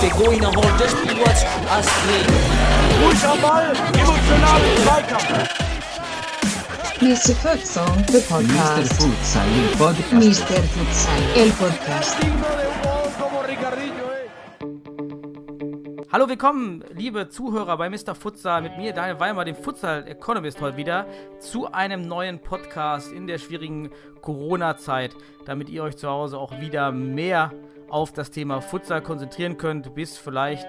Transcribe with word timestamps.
They 0.00 0.10
go 0.10 0.30
in 0.30 0.44
a 0.44 0.50
hole, 0.52 0.78
just 0.78 0.96
be 1.02 1.14
watch 1.18 1.42
us 1.72 1.88
play. 2.04 2.24
Ruhig 3.00 3.24
am 3.24 3.40
Ball, 3.40 3.66
emotional 3.98 4.60
Zweikampf. 4.84 5.48
Mr. 7.00 7.34
Futsal, 7.34 8.06
the 8.06 8.18
Mr. 8.18 8.28
podcast. 8.28 8.92
Futsal, 9.00 9.48
il 9.56 9.68
podcast. 9.78 10.12
Mr. 10.12 10.62
Futsal, 10.74 11.22
el 11.36 11.50
podcast. 11.52 12.67
Hallo, 16.18 16.28
willkommen, 16.28 16.82
liebe 16.96 17.28
Zuhörer 17.28 17.76
bei 17.76 17.88
Mr. 17.88 18.12
Futsal 18.12 18.60
mit 18.60 18.76
mir, 18.76 18.92
Daniel 18.92 19.20
Weimar, 19.20 19.44
dem 19.44 19.54
Futsal 19.54 20.08
Economist, 20.08 20.60
heute 20.60 20.76
wieder 20.76 21.06
zu 21.38 21.70
einem 21.70 22.08
neuen 22.08 22.40
Podcast 22.40 23.12
in 23.12 23.28
der 23.28 23.38
schwierigen 23.38 23.90
Corona-Zeit, 24.20 25.14
damit 25.44 25.68
ihr 25.68 25.84
euch 25.84 25.96
zu 25.96 26.08
Hause 26.08 26.36
auch 26.36 26.60
wieder 26.60 26.90
mehr 26.90 27.52
auf 27.88 28.12
das 28.12 28.32
Thema 28.32 28.60
Futsal 28.60 29.00
konzentrieren 29.00 29.58
könnt, 29.58 29.94
bis 29.94 30.18
vielleicht 30.18 30.66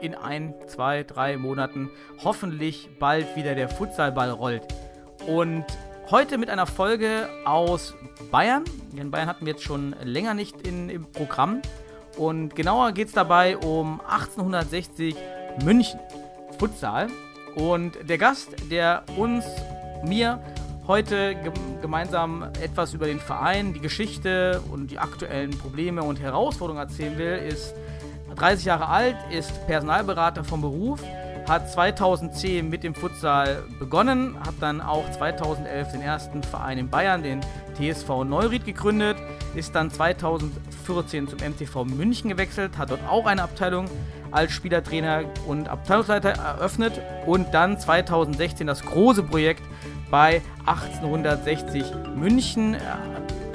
in 0.00 0.14
ein, 0.14 0.54
zwei, 0.68 1.02
drei 1.02 1.38
Monaten 1.38 1.90
hoffentlich 2.22 2.88
bald 3.00 3.34
wieder 3.34 3.56
der 3.56 3.68
Futsalball 3.68 4.30
rollt. 4.30 4.62
Und 5.26 5.64
heute 6.08 6.38
mit 6.38 6.50
einer 6.50 6.66
Folge 6.66 7.28
aus 7.44 7.96
Bayern. 8.30 8.62
In 8.94 9.10
Bayern 9.10 9.26
hatten 9.26 9.44
wir 9.44 9.54
jetzt 9.54 9.64
schon 9.64 9.96
länger 10.04 10.34
nicht 10.34 10.64
in, 10.64 10.88
im 10.88 11.10
Programm. 11.10 11.62
Und 12.16 12.54
genauer 12.54 12.92
geht 12.92 13.08
es 13.08 13.14
dabei 13.14 13.56
um 13.56 14.00
1860 14.00 15.16
München 15.64 15.98
Futsal. 16.58 17.08
Und 17.56 17.96
der 18.08 18.18
Gast, 18.18 18.50
der 18.70 19.04
uns, 19.16 19.44
mir 20.04 20.40
heute 20.86 21.34
gem 21.34 21.52
gemeinsam 21.80 22.44
etwas 22.62 22.94
über 22.94 23.06
den 23.06 23.20
Verein, 23.20 23.74
die 23.74 23.80
Geschichte 23.80 24.62
und 24.70 24.90
die 24.90 24.98
aktuellen 24.98 25.50
Probleme 25.50 26.02
und 26.02 26.18
Herausforderungen 26.18 26.88
erzählen 26.88 27.18
will, 27.18 27.36
ist 27.46 27.74
30 28.36 28.64
Jahre 28.64 28.88
alt, 28.88 29.16
ist 29.30 29.66
Personalberater 29.66 30.44
vom 30.44 30.62
Beruf, 30.62 31.00
hat 31.48 31.70
2010 31.70 32.68
mit 32.68 32.84
dem 32.84 32.94
Futsal 32.94 33.62
begonnen, 33.78 34.36
hat 34.40 34.54
dann 34.60 34.80
auch 34.80 35.10
2011 35.10 35.92
den 35.92 36.00
ersten 36.00 36.42
Verein 36.42 36.78
in 36.78 36.88
Bayern, 36.88 37.22
den 37.22 37.40
TSV 37.76 38.24
Neuried, 38.24 38.64
gegründet, 38.64 39.16
ist 39.54 39.74
dann 39.74 39.90
2014 39.90 41.28
zum 41.28 41.38
MTV 41.38 41.84
München 41.84 42.30
gewechselt, 42.30 42.78
hat 42.78 42.90
dort 42.90 43.06
auch 43.08 43.26
eine 43.26 43.42
Abteilung 43.42 43.86
als 44.30 44.52
Spielertrainer 44.52 45.24
und 45.46 45.68
Abteilungsleiter 45.68 46.30
eröffnet 46.30 47.00
und 47.26 47.52
dann 47.52 47.78
2016 47.78 48.66
das 48.66 48.82
große 48.82 49.22
Projekt 49.22 49.62
bei 50.10 50.42
1860 50.66 51.84
München 52.16 52.74
äh, 52.74 52.78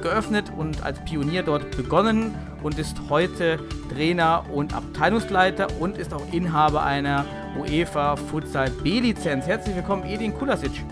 geöffnet 0.02 0.52
und 0.56 0.84
als 0.84 1.04
Pionier 1.06 1.44
dort 1.44 1.76
begonnen 1.76 2.36
und 2.64 2.78
ist 2.78 2.98
heute 3.10 3.60
Trainer 3.94 4.46
und 4.52 4.74
Abteilungsleiter 4.74 5.68
und 5.80 5.98
ist 5.98 6.14
auch 6.14 6.24
Inhaber 6.32 6.84
einer 6.84 7.26
UEFA 7.58 8.16
Futsal 8.16 8.70
B-Lizenz. 8.70 9.46
Herzlich 9.46 9.76
willkommen, 9.76 10.04
Edin 10.06 10.34
Kulasic. 10.34 10.84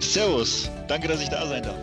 Servus, 0.00 0.70
danke, 0.88 1.08
dass 1.08 1.22
ich 1.22 1.28
da 1.28 1.46
sein 1.46 1.62
darf. 1.62 1.76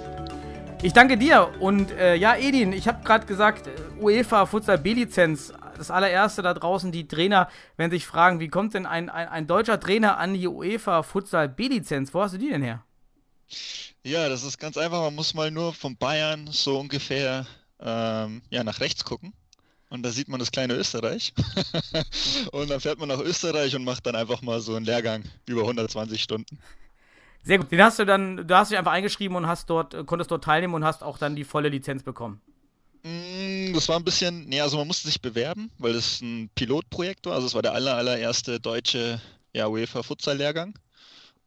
Ich 0.84 0.94
danke 0.94 1.18
dir 1.18 1.50
und 1.60 1.92
äh, 1.92 2.16
ja, 2.16 2.36
Edin, 2.36 2.72
ich 2.72 2.88
habe 2.88 3.04
gerade 3.04 3.26
gesagt, 3.26 3.68
UEFA 4.00 4.46
Futsal 4.46 4.78
B-Lizenz. 4.78 5.52
Das 5.76 5.92
allererste 5.92 6.42
da 6.42 6.54
draußen, 6.54 6.92
die 6.92 7.08
Trainer, 7.08 7.50
wenn 7.78 7.90
sich 7.90 8.06
fragen, 8.06 8.40
wie 8.40 8.48
kommt 8.48 8.74
denn 8.74 8.86
ein, 8.86 9.10
ein, 9.10 9.28
ein 9.28 9.48
deutscher 9.48 9.80
Trainer 9.80 10.18
an 10.18 10.34
die 10.34 10.48
UEFA 10.48 11.04
Futsal 11.04 11.50
B-Lizenz? 11.50 12.14
Wo 12.14 12.22
hast 12.22 12.36
du 12.36 12.38
die 12.38 12.50
denn 12.50 12.62
her? 12.62 12.84
Ja, 14.08 14.30
das 14.30 14.44
ist 14.44 14.58
ganz 14.58 14.78
einfach. 14.78 15.02
Man 15.02 15.16
muss 15.16 15.34
mal 15.34 15.52
nur 15.52 15.74
von 15.74 15.98
Bayern 15.98 16.48
so 16.50 16.80
ungefähr 16.80 17.46
ähm, 17.82 18.42
ja, 18.50 18.64
nach 18.64 18.80
rechts 18.80 19.04
gucken. 19.04 19.34
Und 19.90 20.04
da 20.04 20.12
sieht 20.12 20.30
man 20.30 20.40
das 20.40 20.52
kleine 20.52 20.76
Österreich. 20.76 21.34
und 22.54 22.70
dann 22.70 22.80
fährt 22.80 23.00
man 23.00 23.10
nach 23.10 23.20
Österreich 23.20 23.76
und 23.76 23.84
macht 23.84 24.06
dann 24.06 24.16
einfach 24.16 24.42
mal 24.42 24.62
so 24.62 24.76
einen 24.76 24.86
Lehrgang 24.86 25.24
über 25.46 25.62
120 25.64 26.22
Stunden. 26.24 26.58
Sehr 27.44 27.58
gut. 27.58 27.70
Den 27.70 27.82
hast 27.82 28.00
du 28.00 28.06
dann, 28.06 28.48
du 28.48 28.56
hast 28.56 28.72
dich 28.72 28.78
einfach 28.78 28.94
eingeschrieben 28.94 29.36
und 29.36 29.46
hast 29.46 29.70
dort, 29.70 30.06
konntest 30.06 30.32
dort 30.32 30.46
teilnehmen 30.46 30.74
und 30.74 30.86
hast 30.86 31.04
auch 31.04 31.18
dann 31.18 31.36
die 31.36 31.44
volle 31.44 31.68
Lizenz 31.68 32.02
bekommen. 32.02 32.40
Mm, 33.04 33.74
Das 33.74 33.90
war 33.90 33.98
ein 33.98 34.06
bisschen, 34.06 34.46
nee, 34.48 34.62
also 34.62 34.78
man 34.78 34.88
musste 34.88 35.08
sich 35.10 35.22
bewerben, 35.22 35.70
weil 35.80 35.92
das 35.92 36.22
ein 36.22 36.50
Pilotprojekt 36.56 37.26
war. 37.26 37.34
Also 37.34 37.48
es 37.48 37.54
war 37.56 37.62
der 37.62 37.74
aller, 37.74 37.96
allererste 37.96 38.62
deutsche 38.62 39.22
ja, 39.54 39.68
UEFA 39.68 40.02
Futsal-Lehrgang. 40.02 40.80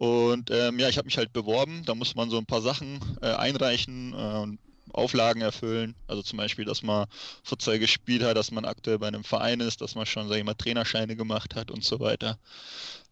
Und 0.00 0.50
ähm, 0.50 0.78
ja, 0.78 0.88
ich 0.88 0.96
habe 0.96 1.04
mich 1.04 1.18
halt 1.18 1.30
beworben. 1.34 1.82
Da 1.84 1.94
muss 1.94 2.14
man 2.14 2.30
so 2.30 2.38
ein 2.38 2.46
paar 2.46 2.62
Sachen 2.62 3.00
äh, 3.20 3.34
einreichen 3.34 4.14
und 4.14 4.58
Auflagen 4.94 5.42
erfüllen. 5.42 5.94
Also 6.06 6.22
zum 6.22 6.38
Beispiel, 6.38 6.64
dass 6.64 6.82
man 6.82 7.06
Futsal 7.44 7.78
gespielt 7.78 8.22
hat, 8.22 8.34
dass 8.34 8.50
man 8.50 8.64
aktuell 8.64 8.98
bei 8.98 9.08
einem 9.08 9.24
Verein 9.24 9.60
ist, 9.60 9.82
dass 9.82 9.96
man 9.96 10.06
schon, 10.06 10.26
sag 10.26 10.38
ich 10.38 10.44
mal, 10.44 10.54
Trainerscheine 10.54 11.16
gemacht 11.16 11.54
hat 11.54 11.70
und 11.70 11.84
so 11.84 12.00
weiter. 12.00 12.38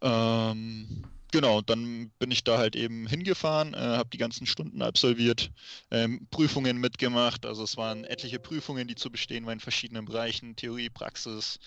Ähm, 0.01 1.05
genau, 1.31 1.61
dann 1.61 2.11
bin 2.19 2.31
ich 2.31 2.43
da 2.43 2.57
halt 2.57 2.75
eben 2.75 3.07
hingefahren, 3.07 3.75
äh, 3.75 3.77
habe 3.77 4.09
die 4.09 4.17
ganzen 4.17 4.47
Stunden 4.47 4.81
absolviert, 4.81 5.51
ähm, 5.91 6.27
Prüfungen 6.31 6.79
mitgemacht. 6.79 7.45
Also 7.45 7.65
es 7.65 7.77
waren 7.77 8.05
etliche 8.05 8.39
Prüfungen, 8.39 8.89
die 8.89 8.95
zu 8.95 9.11
bestehen 9.11 9.45
waren 9.45 9.59
in 9.59 9.61
verschiedenen 9.61 10.07
Bereichen, 10.07 10.57
Theorie, 10.57 10.89
Praxis 10.89 11.59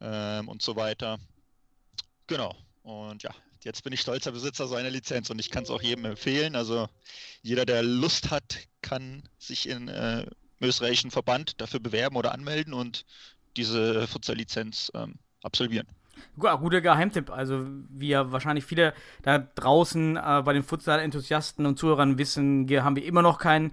ähm, 0.00 0.46
und 0.46 0.62
so 0.62 0.76
weiter. 0.76 1.18
Genau. 2.28 2.54
Und 2.84 3.24
ja, 3.24 3.34
jetzt 3.64 3.84
bin 3.84 3.92
ich 3.92 4.00
stolzer 4.00 4.32
Besitzer 4.32 4.66
so 4.66 4.74
einer 4.74 4.90
Lizenz 4.90 5.30
und 5.30 5.38
ich 5.38 5.50
kann 5.50 5.64
es 5.64 5.70
auch 5.70 5.82
jedem 5.82 6.04
empfehlen. 6.04 6.56
Also 6.56 6.88
jeder, 7.42 7.66
der 7.66 7.82
Lust 7.82 8.30
hat, 8.30 8.58
kann 8.82 9.22
sich 9.38 9.68
in 9.68 9.88
äh, 9.88 10.26
im 10.60 10.68
österreichischen 10.68 11.10
Verband 11.10 11.60
dafür 11.60 11.80
bewerben 11.80 12.16
oder 12.16 12.32
anmelden 12.32 12.74
und 12.74 13.04
diese 13.56 14.06
Futsal-Lizenz 14.06 14.92
ähm, 14.94 15.14
absolvieren. 15.42 15.86
Ja, 16.42 16.54
guter 16.56 16.82
Geheimtipp. 16.82 17.30
Also, 17.30 17.66
wie 17.88 18.08
ja 18.08 18.30
wahrscheinlich 18.30 18.64
viele 18.64 18.92
da 19.22 19.38
draußen 19.38 20.16
äh, 20.16 20.42
bei 20.44 20.52
den 20.52 20.62
Futsal-Enthusiasten 20.62 21.64
und 21.64 21.78
Zuhörern 21.78 22.18
wissen, 22.18 22.68
haben 22.82 22.96
wir 22.96 23.04
immer 23.04 23.22
noch 23.22 23.38
kein 23.38 23.70
äh, 23.70 23.72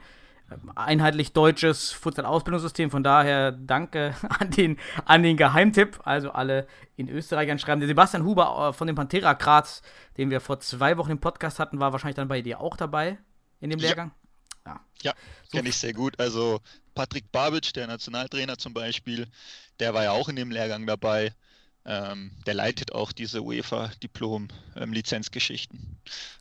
einheitlich 0.75 1.33
deutsches 1.33 1.91
Futsal-Ausbildungssystem. 1.91 2.89
Von 2.91 3.03
daher 3.03 3.51
danke 3.51 4.15
an 4.39 4.51
den, 4.51 4.77
an 5.05 5.23
den 5.23 5.37
Geheimtipp. 5.37 5.99
Also 6.03 6.31
alle 6.31 6.67
in 6.95 7.09
Österreich 7.09 7.51
anschreiben. 7.51 7.79
Der 7.79 7.87
Sebastian 7.87 8.23
Huber 8.23 8.69
äh, 8.69 8.73
von 8.73 8.87
dem 8.87 8.95
Pantera 8.95 9.33
Graz, 9.33 9.81
den 10.17 10.29
wir 10.29 10.39
vor 10.41 10.59
zwei 10.59 10.97
Wochen 10.97 11.11
im 11.11 11.19
Podcast 11.19 11.59
hatten, 11.59 11.79
war 11.79 11.91
wahrscheinlich 11.91 12.15
dann 12.15 12.27
bei 12.27 12.41
dir 12.41 12.59
auch 12.61 12.77
dabei 12.77 13.17
in 13.59 13.69
dem 13.69 13.79
Ja. 13.79 13.87
Lehrgang. 13.87 14.11
Ja. 14.65 14.79
Ja, 15.01 15.13
So 15.43 15.57
kenne 15.57 15.69
ich 15.69 15.77
sehr 15.77 15.93
gut. 15.93 16.19
Also 16.19 16.59
Patrick 16.95 17.31
Babic, 17.31 17.73
der 17.73 17.87
Nationaltrainer 17.87 18.57
zum 18.57 18.73
Beispiel, 18.73 19.27
der 19.79 19.93
war 19.93 20.03
ja 20.03 20.11
auch 20.11 20.29
in 20.29 20.35
dem 20.35 20.51
Lehrgang 20.51 20.85
dabei. 20.85 21.33
Ähm, 21.89 22.31
der 22.45 22.53
leitet 22.53 22.91
auch 22.91 23.13
diese 23.13 23.41
UEFA-Diplom-Lizenzgeschichten 23.41 25.95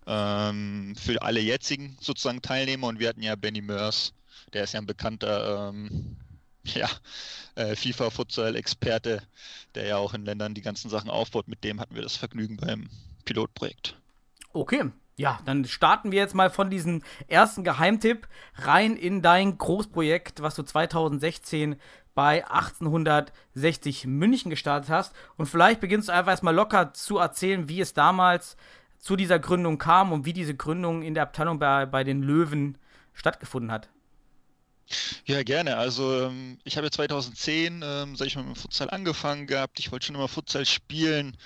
ähm, 0.06 0.96
für 0.96 1.22
alle 1.22 1.38
jetzigen 1.38 1.96
sozusagen 2.00 2.42
Teilnehmer. 2.42 2.88
Und 2.88 2.98
wir 2.98 3.08
hatten 3.08 3.22
ja 3.22 3.36
Benny 3.36 3.62
Mörs, 3.62 4.12
der 4.52 4.64
ist 4.64 4.74
ja 4.74 4.80
ein 4.80 4.86
bekannter 4.86 5.68
ähm, 5.68 6.16
ja, 6.64 6.90
äh, 7.54 7.76
FIFA-Futsal-Experte, 7.76 9.22
der 9.76 9.86
ja 9.86 9.98
auch 9.98 10.14
in 10.14 10.24
Ländern 10.24 10.54
die 10.54 10.62
ganzen 10.62 10.90
Sachen 10.90 11.10
aufbaut. 11.10 11.46
Mit 11.46 11.62
dem 11.62 11.78
hatten 11.80 11.94
wir 11.94 12.02
das 12.02 12.16
Vergnügen 12.16 12.56
beim 12.56 12.90
Pilotprojekt. 13.24 13.96
Okay. 14.52 14.90
Ja, 15.18 15.40
dann 15.46 15.64
starten 15.64 16.12
wir 16.12 16.18
jetzt 16.18 16.34
mal 16.34 16.50
von 16.50 16.68
diesem 16.68 17.02
ersten 17.26 17.64
Geheimtipp 17.64 18.28
rein 18.56 18.96
in 18.96 19.22
dein 19.22 19.56
Großprojekt, 19.56 20.42
was 20.42 20.56
du 20.56 20.62
2016 20.62 21.76
bei 22.16 22.44
1860 22.48 24.06
München 24.06 24.50
gestartet 24.50 24.90
hast. 24.90 25.14
Und 25.36 25.46
vielleicht 25.46 25.80
beginnst 25.80 26.08
du 26.08 26.12
einfach 26.12 26.32
erstmal 26.32 26.54
locker 26.54 26.94
zu 26.94 27.18
erzählen, 27.18 27.68
wie 27.68 27.80
es 27.80 27.92
damals 27.92 28.56
zu 28.98 29.16
dieser 29.16 29.38
Gründung 29.38 29.78
kam 29.78 30.12
und 30.12 30.24
wie 30.24 30.32
diese 30.32 30.54
Gründung 30.54 31.02
in 31.02 31.14
der 31.14 31.24
Abteilung 31.24 31.58
bei, 31.58 31.84
bei 31.84 32.04
den 32.04 32.22
Löwen 32.22 32.78
stattgefunden 33.12 33.70
hat. 33.70 33.90
Ja, 35.26 35.42
gerne. 35.42 35.76
Also 35.76 36.22
ähm, 36.22 36.58
ich 36.64 36.78
habe 36.78 36.86
ja 36.86 36.90
2010, 36.90 37.82
ähm, 37.84 38.16
sag 38.16 38.26
ich 38.26 38.36
mal, 38.36 38.44
mit 38.44 38.56
Futsal 38.56 38.88
angefangen 38.88 39.46
gehabt. 39.46 39.78
Ich 39.78 39.92
wollte 39.92 40.06
schon 40.06 40.14
immer 40.14 40.28
Futsal 40.28 40.64
spielen, 40.64 41.36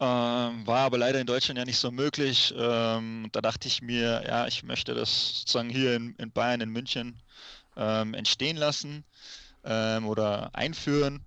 ähm, 0.00 0.66
war 0.66 0.80
aber 0.80 0.98
leider 0.98 1.18
in 1.18 1.26
Deutschland 1.26 1.58
ja 1.58 1.64
nicht 1.64 1.78
so 1.78 1.90
möglich. 1.90 2.52
Ähm, 2.54 3.30
da 3.32 3.40
dachte 3.40 3.68
ich 3.68 3.80
mir, 3.80 4.22
ja, 4.26 4.46
ich 4.48 4.64
möchte 4.64 4.92
das 4.94 5.38
sozusagen 5.38 5.70
hier 5.70 5.94
in, 5.94 6.14
in 6.16 6.30
Bayern, 6.30 6.60
in 6.60 6.70
München 6.70 7.22
ähm, 7.76 8.12
entstehen 8.12 8.58
lassen 8.58 9.04
ähm, 9.64 10.06
oder 10.06 10.54
einführen. 10.54 11.24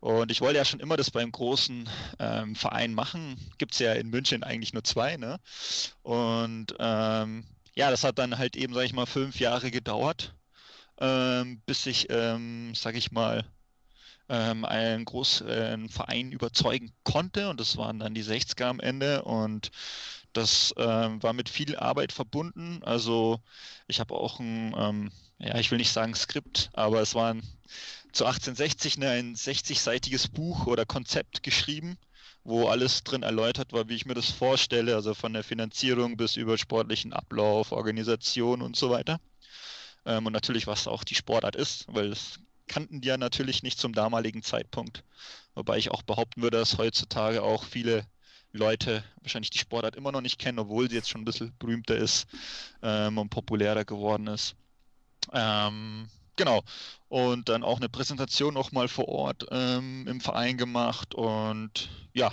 Und 0.00 0.30
ich 0.32 0.40
wollte 0.40 0.58
ja 0.58 0.64
schon 0.64 0.80
immer 0.80 0.96
das 0.96 1.10
beim 1.10 1.32
großen 1.32 1.88
ähm, 2.18 2.54
Verein 2.56 2.94
machen. 2.94 3.36
Gibt 3.58 3.74
es 3.74 3.78
ja 3.80 3.92
in 3.94 4.10
München 4.10 4.42
eigentlich 4.44 4.72
nur 4.72 4.84
zwei, 4.84 5.16
ne? 5.16 5.40
Und 6.02 6.74
ähm, 6.78 7.46
ja, 7.74 7.90
das 7.90 8.04
hat 8.04 8.18
dann 8.18 8.38
halt 8.38 8.56
eben, 8.56 8.74
sag 8.74 8.84
ich 8.84 8.92
mal, 8.92 9.06
fünf 9.06 9.40
Jahre 9.40 9.70
gedauert 9.70 10.34
ähm, 11.00 11.60
bis 11.66 11.86
ich, 11.86 12.08
ähm, 12.10 12.74
sag 12.74 12.96
ich 12.96 13.12
mal, 13.12 13.44
ähm, 14.28 14.64
einen 14.64 15.04
großen 15.04 15.88
Verein 15.88 16.32
überzeugen 16.32 16.92
konnte. 17.04 17.48
Und 17.50 17.60
das 17.60 17.76
waren 17.76 17.98
dann 17.98 18.14
die 18.14 18.24
60er 18.24 18.66
am 18.66 18.80
Ende. 18.80 19.22
Und 19.24 19.70
Das 20.34 20.74
ähm, 20.78 21.22
war 21.22 21.32
mit 21.34 21.48
viel 21.50 21.76
Arbeit 21.76 22.12
verbunden. 22.12 22.82
Also 22.84 23.40
ich 23.88 24.00
habe 24.00 24.14
auch 24.14 24.40
ein, 24.40 24.74
ähm, 24.78 25.12
ja, 25.38 25.58
ich 25.58 25.70
will 25.70 25.78
nicht 25.78 25.92
sagen 25.92 26.14
Skript, 26.14 26.70
aber 26.72 27.00
es 27.00 27.14
war 27.14 27.34
ein, 27.34 27.42
zu 28.12 28.24
1860 28.24 28.98
ne, 28.98 29.10
ein 29.10 29.34
60-seitiges 29.36 30.30
Buch 30.30 30.66
oder 30.66 30.84
Konzept 30.84 31.42
geschrieben, 31.42 31.98
wo 32.44 32.68
alles 32.68 33.04
drin 33.04 33.22
erläutert 33.22 33.72
war, 33.72 33.88
wie 33.88 33.94
ich 33.94 34.06
mir 34.06 34.14
das 34.14 34.30
vorstelle, 34.30 34.94
also 34.94 35.14
von 35.14 35.32
der 35.32 35.44
Finanzierung 35.44 36.16
bis 36.16 36.36
über 36.36 36.58
sportlichen 36.58 37.12
Ablauf, 37.12 37.72
Organisation 37.72 38.62
und 38.62 38.76
so 38.76 38.90
weiter. 38.90 39.20
Ähm, 40.06 40.26
und 40.26 40.32
natürlich, 40.32 40.66
was 40.66 40.88
auch 40.88 41.04
die 41.04 41.14
Sportart 41.14 41.56
ist, 41.56 41.84
weil 41.88 42.10
das 42.10 42.40
kannten 42.66 43.00
die 43.00 43.08
ja 43.08 43.16
natürlich 43.16 43.62
nicht 43.62 43.78
zum 43.78 43.92
damaligen 43.92 44.42
Zeitpunkt. 44.42 45.04
Wobei 45.54 45.78
ich 45.78 45.90
auch 45.90 46.02
behaupten 46.02 46.42
würde, 46.42 46.58
dass 46.58 46.78
heutzutage 46.78 47.42
auch 47.42 47.64
viele 47.64 48.04
Leute 48.52 49.04
wahrscheinlich 49.22 49.50
die 49.50 49.58
Sportart 49.58 49.96
immer 49.96 50.12
noch 50.12 50.20
nicht 50.20 50.38
kennen, 50.38 50.58
obwohl 50.58 50.88
sie 50.88 50.96
jetzt 50.96 51.10
schon 51.10 51.22
ein 51.22 51.26
bisschen 51.26 51.54
berühmter 51.58 51.96
ist 51.96 52.26
ähm, 52.82 53.18
und 53.18 53.30
populärer 53.30 53.84
geworden 53.84 54.26
ist. 54.28 54.54
Ähm, 55.32 56.08
genau. 56.36 56.62
Und 57.08 57.48
dann 57.48 57.62
auch 57.62 57.78
eine 57.78 57.88
Präsentation 57.88 58.54
nochmal 58.54 58.88
vor 58.88 59.08
Ort 59.08 59.46
ähm, 59.50 60.06
im 60.06 60.20
Verein 60.20 60.56
gemacht. 60.56 61.14
Und 61.14 61.88
ja, 62.12 62.32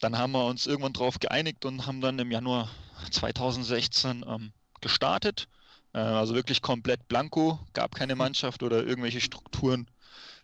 dann 0.00 0.18
haben 0.18 0.32
wir 0.32 0.44
uns 0.46 0.66
irgendwann 0.66 0.92
drauf 0.92 1.18
geeinigt 1.20 1.64
und 1.64 1.86
haben 1.86 2.00
dann 2.00 2.18
im 2.18 2.30
Januar 2.30 2.70
2016 3.10 4.24
ähm, 4.26 4.52
gestartet. 4.80 5.48
Äh, 5.92 5.98
also 5.98 6.34
wirklich 6.34 6.62
komplett 6.62 7.08
blanko, 7.08 7.58
gab 7.72 7.94
keine 7.94 8.16
Mannschaft 8.16 8.62
oder 8.62 8.84
irgendwelche 8.84 9.20
Strukturen, 9.20 9.86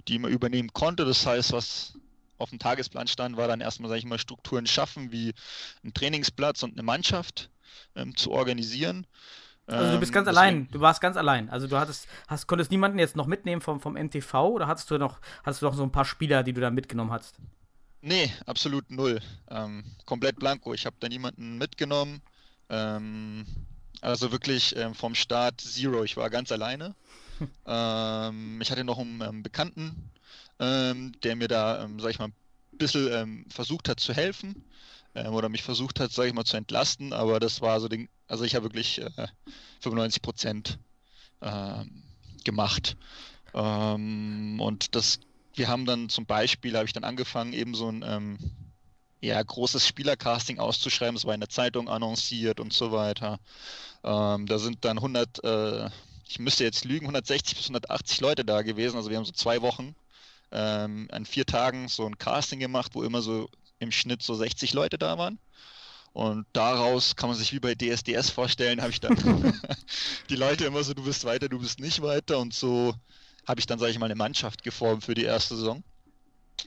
die 0.07 0.19
man 0.19 0.31
übernehmen 0.31 0.73
konnte. 0.73 1.05
Das 1.05 1.27
heißt, 1.27 1.53
was 1.53 1.95
auf 2.39 2.51
dem 2.51 2.59
Tagesplan 2.59 3.09
stand, 3.09 3.37
war 3.37 3.49
dann 3.49 3.61
erstmal, 3.61 3.89
sage 3.89 3.99
ich 3.99 4.05
mal, 4.05 4.19
Strukturen 4.19 4.67
schaffen, 4.67 5.13
wie 5.13 5.35
einen 5.83 5.93
Trainingsplatz 5.93 6.63
und 6.63 6.73
eine 6.73 6.85
Mannschaft 6.85 7.51
ähm, 7.97 8.17
zu 8.17 8.31
organisieren. 8.31 9.07
Also 9.69 9.93
du 9.93 10.01
bist 10.01 10.13
ganz 10.13 10.27
ähm, 10.27 10.37
allein, 10.37 10.69
du 10.71 10.81
warst 10.81 11.01
ganz 11.01 11.17
allein. 11.17 11.51
Also 11.51 11.67
du 11.67 11.79
hattest, 11.79 12.09
hast, 12.27 12.47
konntest 12.47 12.71
niemanden 12.71 12.99
jetzt 12.99 13.17
noch 13.17 13.27
mitnehmen 13.27 13.61
vom, 13.61 13.81
vom 13.81 13.95
MTV 13.95 14.49
oder 14.49 14.67
hattest 14.67 14.91
du 14.91 14.99
noch, 14.99 15.21
hattest 15.45 15.63
du 15.63 15.67
noch 15.67 15.75
so 15.75 15.83
ein 15.83 15.93
paar 15.93 16.07
Spieler, 16.07 16.43
die 16.43 16.53
du 16.53 16.61
da 16.61 16.71
mitgenommen 16.71 17.13
hast? 17.13 17.37
Nee, 18.01 18.33
absolut 18.47 18.91
null. 18.91 19.21
Ähm, 19.51 19.85
komplett 20.07 20.37
blanko. 20.39 20.73
Ich 20.73 20.87
habe 20.87 20.97
da 21.01 21.09
niemanden 21.09 21.59
mitgenommen. 21.59 22.23
Ähm, 22.71 23.45
also 24.01 24.33
wirklich 24.33 24.75
ähm, 24.77 24.95
vom 24.95 25.15
Start 25.15 25.61
Zero. 25.61 26.05
Ich 26.05 26.17
war 26.17 26.31
ganz 26.31 26.51
alleine. 26.51 26.95
ähm, 27.67 28.61
ich 28.63 28.71
hatte 28.71 28.85
noch 28.85 28.99
einen 28.99 29.21
ähm, 29.21 29.43
Bekannten, 29.43 30.11
ähm, 30.61 31.13
der 31.23 31.37
mir 31.37 31.49
da, 31.49 31.85
ähm, 31.85 32.01
sag 32.01 32.11
ich 32.11 32.19
mal, 32.19 32.29
ein 32.29 32.79
bisschen 32.79 33.13
ähm, 33.13 33.45
versucht 33.51 33.89
hat 33.89 34.01
zu 34.01 34.15
helfen 34.15 34.65
ähm, 35.15 35.35
oder 35.35 35.49
mich 35.49 35.63
versucht 35.63 36.01
hat, 36.01 36.13
sag 36.13 36.27
ich 36.27 36.35
mal, 36.35 36.45
zu 36.45 36.57
entlasten, 36.57 37.13
aber 37.13 37.41
das 37.41 37.61
war 37.61 37.81
so 37.81 37.89
den, 37.89 38.09
also 38.27 38.45
ich 38.45 38.55
habe 38.55 38.67
wirklich 38.67 39.01
äh, 39.01 39.29
95 39.81 40.23
Prozent 40.23 40.79
ähm, 41.41 42.03
gemacht. 42.45 42.97
Ähm, 43.55 44.61
und 44.61 44.95
das, 44.95 45.21
wir 45.55 45.69
haben 45.69 45.87
dann 45.87 46.09
zum 46.09 46.27
Beispiel, 46.27 46.77
habe 46.77 46.87
ich 46.87 46.93
dann 46.93 47.05
angefangen, 47.05 47.53
eben 47.53 47.75
so 47.75 47.89
ein 47.89 48.05
ähm, 48.07 48.39
ja, 49.21 49.43
großes 49.43 49.87
Spielercasting 49.87 50.59
auszuschreiben. 50.59 51.17
Es 51.17 51.25
war 51.25 51.35
in 51.35 51.41
der 51.41 51.49
Zeitung 51.49 51.89
annonciert 51.89 52.61
und 52.61 52.73
so 52.73 52.93
weiter. 52.93 53.41
Ähm, 54.05 54.47
da 54.47 54.59
sind 54.59 54.85
dann 54.85 54.99
100, 54.99 55.45
äh, 55.45 55.91
ich 56.29 56.39
müsste 56.39 56.65
jetzt 56.65 56.85
lügen, 56.85 57.07
160 57.07 57.57
bis 57.57 57.67
180 57.67 58.21
Leute 58.21 58.45
da 58.45 58.63
gewesen. 58.63 58.97
Also 58.97 59.11
wir 59.11 59.17
haben 59.17 59.25
so 59.25 59.33
zwei 59.33 59.63
Wochen 59.63 59.95
ähm, 60.53 61.09
an 61.11 61.27
vier 61.27 61.47
Tagen 61.47 61.89
so 61.89 62.07
ein 62.07 62.19
Casting 62.19 62.61
gemacht, 62.61 62.95
wo 62.95 63.03
immer 63.03 63.23
so 63.23 63.49
im 63.79 63.93
Schnitt 63.93 64.23
so 64.23 64.35
60 64.35 64.73
Leute 64.73 64.99
da 64.99 65.19
waren. 65.19 65.39
Und 66.13 66.47
daraus 66.53 67.17
kann 67.17 67.29
man 67.29 67.39
sich 67.39 67.53
wie 67.53 67.61
bei 67.61 67.75
DSDS 67.75 68.31
vorstellen, 68.31 68.81
habe 68.81 68.91
ich 68.91 69.01
dann 69.01 69.17
die 70.31 70.37
Leute 70.37 70.65
immer 70.65 70.83
so, 70.83 70.95
du 70.95 71.05
bist 71.05 71.25
weiter, 71.25 71.49
du 71.49 71.59
bist 71.59 71.81
nicht 71.81 72.03
weiter. 72.03 72.39
Und 72.39 72.55
so 72.55 72.95
habe 73.47 73.61
ich 73.61 73.67
dann, 73.67 73.79
sage 73.79 73.93
ich 73.93 73.99
mal, 73.99 74.07
eine 74.07 74.15
Mannschaft 74.15 74.63
geformt 74.63 75.05
für 75.05 75.15
die 75.15 75.25
erste 75.25 75.57
Saison. 75.57 75.83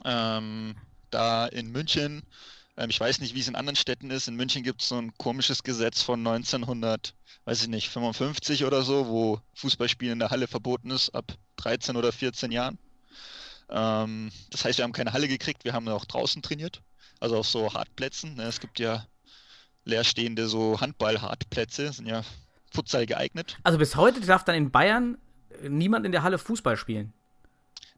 Ähm, 0.06 0.76
da 1.10 1.48
in 1.48 1.72
München, 1.72 2.24
ähm, 2.78 2.90
ich 2.90 3.00
weiß 3.00 3.20
nicht, 3.20 3.36
wie 3.36 3.42
es 3.42 3.48
in 3.48 3.56
anderen 3.56 3.76
Städten 3.76 4.10
ist, 4.10 4.28
in 4.28 4.36
München 4.36 4.64
gibt 4.64 4.82
es 4.82 4.90
so 4.90 4.98
ein 4.98 5.14
komisches 5.18 5.64
Gesetz 5.64 6.02
von 6.02 6.26
1900, 6.26 7.14
weiß 7.46 7.64
ich 7.64 7.68
nicht, 7.68 7.90
55 7.90 8.66
oder 8.66 8.82
so, 8.84 9.08
wo 9.08 9.42
Fußballspielen 9.56 10.14
in 10.14 10.20
der 10.20 10.30
Halle 10.30 10.48
verboten 10.48 10.92
ist, 10.92 11.10
ab 11.10 11.34
13 11.58 11.96
oder 11.96 12.12
14 12.12 12.52
Jahren. 12.52 12.80
Ähm, 13.70 14.32
das 14.50 14.66
heißt, 14.66 14.78
wir 14.78 14.84
haben 14.84 14.94
keine 14.94 15.14
Halle 15.14 15.28
gekriegt, 15.28 15.66
wir 15.66 15.74
haben 15.74 15.88
auch 15.90 16.06
draußen 16.06 16.42
trainiert, 16.42 16.82
also 17.22 17.38
auf 17.38 17.48
so 17.48 17.74
Hartplätzen. 17.74 18.36
Ne? 18.36 18.44
Es 18.44 18.60
gibt 18.60 18.80
ja 18.80 19.06
leerstehende 19.86 20.48
so 20.48 20.82
Handball-Hartplätze, 20.82 21.94
sind 21.94 22.08
ja 22.08 22.24
Futsal 22.74 23.06
geeignet. 23.06 23.58
Also 23.64 23.78
bis 23.78 23.96
heute 23.96 24.20
darf 24.22 24.44
dann 24.44 24.56
in 24.56 24.72
Bayern 24.72 25.18
niemand 25.68 26.06
in 26.06 26.12
der 26.12 26.24
Halle 26.24 26.38
Fußball 26.38 26.76
spielen. 26.78 27.14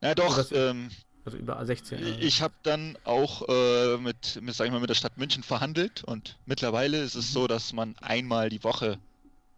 Na 0.02 0.14
doch, 0.16 0.36
das- 0.36 0.52
ähm, 0.52 0.90
Also 1.26 1.38
über 1.38 1.64
16. 1.66 2.00
oder? 2.00 2.20
ich 2.20 2.42
habe 2.42 2.54
dann 2.64 2.98
auch 3.06 3.48
äh, 3.48 3.98
mit, 3.98 4.40
mit, 4.42 4.56
sag 4.56 4.66
ich 4.66 4.72
mal, 4.72 4.80
mit 4.82 4.90
der 4.90 4.96
Stadt 4.96 5.18
München 5.18 5.44
verhandelt 5.44 6.04
und 6.04 6.38
mittlerweile 6.46 7.02
ist 7.02 7.16
es 7.16 7.32
so, 7.32 7.48
dass 7.48 7.74
man 7.74 7.96
einmal 8.02 8.50
die 8.50 8.64
Woche 8.64 8.98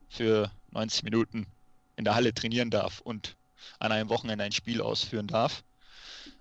für 0.10 0.52
90 0.72 1.04
Minuten 1.04 1.48
in 1.96 2.04
der 2.06 2.16
Halle 2.16 2.34
trainieren 2.34 2.70
darf 2.70 3.00
und 3.02 3.36
an 3.80 3.92
einem 3.92 4.10
Wochenende 4.10 4.44
ein 4.44 4.52
Spiel 4.52 4.82
ausführen 4.82 5.28
darf. 5.28 5.64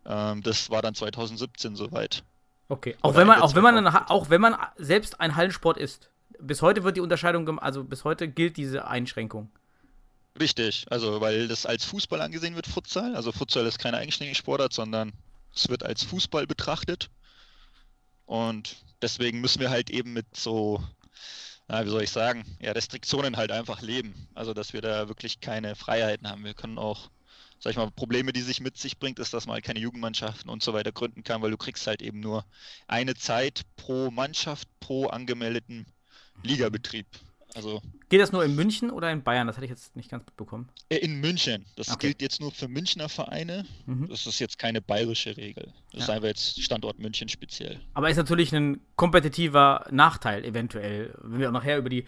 Ähm, 0.05 0.43
das 0.43 0.69
war 0.71 0.82
dann 0.82 0.94
2017 0.94 1.76
soweit. 1.76 2.23
Okay. 2.69 2.96
Auch 3.02 3.11
Oder 3.11 3.19
wenn 3.19 3.26
man, 3.26 3.43
auch 3.43 3.55
wenn 3.55 3.62
man, 3.62 3.93
Ha- 3.93 4.06
auch 4.08 4.31
wenn 4.31 4.40
man 4.40 4.56
selbst 4.76 5.20
ein 5.20 5.37
Hallensport 5.37 5.76
ist. 5.76 6.11
Bis 6.40 6.62
heute 6.62 6.82
wird 6.84 6.96
die 6.96 7.00
Unterscheidung 7.00 7.46
gemacht, 7.46 7.64
also 7.64 7.84
bis 7.84 8.05
heute 8.05 8.28
gilt 8.28 8.56
diese 8.56 8.87
Einschränkung. 8.88 9.50
Richtig, 10.38 10.87
also 10.90 11.20
weil 11.20 11.46
das 11.46 11.64
als 11.64 11.84
Fußball 11.84 12.20
angesehen 12.20 12.56
wird, 12.56 12.66
Futsal. 12.66 13.14
Also 13.14 13.31
Futsal 13.31 13.66
ist 13.66 13.78
keine 13.78 13.99
eigenständige 13.99 14.34
Sportart, 14.37 14.72
sondern 14.72 15.12
es 15.55 15.69
wird 15.69 15.84
als 15.84 16.02
Fußball 16.02 16.46
betrachtet. 16.46 17.08
Und 18.26 18.82
deswegen 19.02 19.40
müssen 19.40 19.61
wir 19.61 19.70
halt 19.70 19.90
eben 19.90 20.12
mit 20.12 20.26
so, 20.34 20.82
na, 21.69 21.84
wie 21.84 21.90
soll 21.90 22.02
ich 22.02 22.11
sagen, 22.11 22.44
ja, 22.61 22.72
Restriktionen 22.72 23.37
halt 23.37 23.52
einfach 23.52 23.81
leben. 23.81 24.26
Also 24.34 24.55
dass 24.55 24.72
wir 24.72 24.81
da 24.81 25.06
wirklich 25.08 25.40
keine 25.40 25.76
Freiheiten 25.76 26.28
haben. 26.28 26.44
Wir 26.44 26.55
können 26.55 26.78
auch, 26.78 27.11
sag 27.64 27.70
ich 27.70 27.76
mal, 27.78 27.90
Probleme, 27.90 28.32
die 28.34 28.43
sich 28.43 28.61
mit 28.61 28.76
sich 28.76 28.99
bringt, 28.99 29.19
ist, 29.19 29.32
dass 29.32 29.46
man 29.46 29.55
halt 29.55 29.64
keine 29.64 29.81
Jugendmannschaften 29.81 30.50
und 30.50 30.62
so 30.62 30.75
weiter 30.75 30.93
gründen 30.93 31.25
kann, 31.25 31.40
weil 31.40 31.50
du 31.50 31.56
kriegst 31.56 31.87
halt 31.87 32.02
eben 32.02 32.20
nur 32.20 32.44
eine 32.87 33.14
Zeit 33.14 33.62
pro 33.76 34.11
Mannschaft, 34.11 34.69
pro 34.81 35.06
angemeldeten 35.06 35.87
Ligabetrieb. 36.43 37.06
Also 37.55 37.81
Geht 38.11 38.20
das 38.20 38.32
nur 38.32 38.44
in 38.44 38.55
München 38.55 38.90
oder 38.90 39.11
in 39.12 39.22
Bayern? 39.22 39.46
Das 39.46 39.56
hatte 39.56 39.64
ich 39.64 39.70
jetzt 39.70 39.96
nicht 39.96 40.11
ganz 40.11 40.26
mitbekommen. 40.26 40.68
Äh, 40.90 40.97
In 40.99 41.21
München. 41.21 41.64
Das 41.76 41.88
Okay. 41.88 42.09
gilt 42.09 42.21
jetzt 42.21 42.40
nur 42.40 42.50
für 42.52 42.68
Münchner 42.68 43.09
Vereine. 43.09 43.64
Mhm. 43.87 44.09
Das 44.09 44.26
ist 44.26 44.40
jetzt 44.40 44.59
keine 44.59 44.83
bayerische 44.83 45.37
Regel. 45.37 45.73
Das 45.92 46.02
ist 46.02 46.09
Ja. 46.09 46.14
einfach 46.14 46.28
jetzt 46.28 46.61
Standort 46.62 46.99
München 46.99 47.28
speziell. 47.28 47.80
Aber 47.94 48.11
ist 48.11 48.16
natürlich 48.18 48.52
ein 48.54 48.80
kompetitiver 48.97 49.87
Nachteil 49.90 50.44
eventuell, 50.44 51.14
wenn 51.23 51.40
wir 51.40 51.49
auch 51.49 51.52
nachher 51.52 51.78
über 51.78 51.88
die 51.88 52.04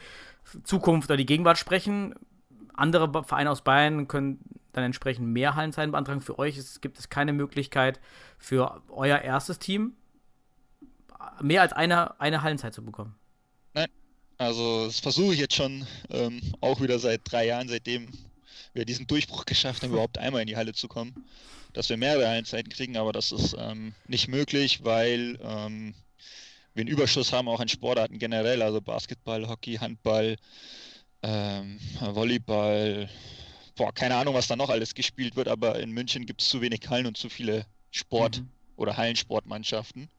Zukunft 0.65 1.09
oder 1.09 1.17
die 1.17 1.27
Gegenwart 1.27 1.59
sprechen. 1.59 2.15
Andere 2.75 3.11
Vereine 3.25 3.51
aus 3.51 3.63
Bayern 3.63 4.07
können 4.07 4.41
dann 4.77 4.85
entsprechend 4.85 5.27
mehr 5.27 5.55
Hallenzeiten 5.55 5.91
beantragen. 5.91 6.21
Für 6.21 6.39
euch 6.39 6.57
ist, 6.57 6.83
gibt 6.83 6.99
es 6.99 7.09
keine 7.09 7.33
Möglichkeit 7.33 8.01
für 8.39 8.83
euer 8.89 9.19
erstes 9.19 9.59
Team 9.59 9.95
mehr 11.41 11.63
als 11.63 11.73
eine, 11.73 12.21
eine 12.21 12.43
Hallenzeit 12.43 12.75
zu 12.75 12.85
bekommen. 12.85 13.17
Also 14.39 14.87
das 14.87 15.01
versuche 15.01 15.33
ich 15.33 15.41
jetzt 15.41 15.55
schon 15.55 15.87
ähm, 16.11 16.41
auch 16.61 16.81
wieder 16.81 16.99
seit 16.99 17.23
drei 17.25 17.47
Jahren, 17.47 17.69
seitdem 17.69 18.09
wir 18.75 18.85
diesen 18.85 19.07
Durchbruch 19.07 19.47
geschafft 19.47 19.83
haben, 19.83 19.91
überhaupt 19.93 20.19
einmal 20.19 20.43
in 20.43 20.47
die 20.47 20.57
Halle 20.57 20.75
zu 20.75 20.89
kommen, 20.89 21.25
dass 21.73 21.89
wir 21.89 21.97
mehrere 21.97 22.29
Hallenzeiten 22.29 22.71
kriegen, 22.71 22.97
aber 22.97 23.13
das 23.13 23.33
ist 23.33 23.57
ähm, 23.59 23.95
nicht 24.07 24.29
möglich, 24.29 24.85
weil 24.85 25.39
ähm, 25.43 25.95
wir 26.75 26.83
einen 26.83 26.91
Überschuss 26.91 27.33
haben 27.33 27.49
auch 27.49 27.61
an 27.61 27.69
Sportarten 27.69 28.19
generell, 28.19 28.61
also 28.61 28.83
Basketball, 28.83 29.49
Hockey, 29.49 29.77
Handball, 29.77 30.37
ähm, 31.23 31.81
Volleyball, 32.01 33.09
boah, 33.77 33.93
keine 33.93 34.17
Ahnung, 34.17 34.35
was 34.35 34.47
da 34.49 34.57
noch 34.57 34.71
alles 34.71 34.95
gespielt 34.95 35.37
wird, 35.37 35.49
aber 35.49 35.79
in 35.79 35.91
München 35.93 36.27
gibt 36.27 36.43
es 36.43 36.49
zu 36.49 36.61
wenig 36.61 36.81
Hallen 36.89 37.07
und 37.07 37.17
zu 37.17 37.29
viele 37.29 37.67
Sport- 37.91 38.41
Mhm. 38.41 38.51
oder 38.77 38.97
Hallensportmannschaften. 38.99 40.11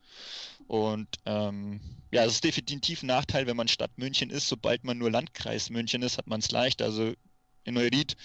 Und 0.68 1.08
ähm, 1.26 1.80
ja, 2.12 2.26
es 2.26 2.34
ist 2.34 2.44
definitiv 2.44 3.04
ein 3.04 3.08
Nachteil, 3.08 3.46
wenn 3.48 3.56
man 3.56 3.68
Stadt 3.68 3.98
München 3.98 4.30
ist. 4.32 4.48
Sobald 4.48 4.84
man 4.84 4.98
nur 4.98 5.12
Landkreis 5.12 5.70
München 5.70 6.02
ist, 6.02 6.18
hat 6.18 6.28
man 6.28 6.40
es 6.40 6.50
leicht. 6.52 6.82
Also 6.82 7.14
in 7.66 7.74
Neuried, 7.76 8.16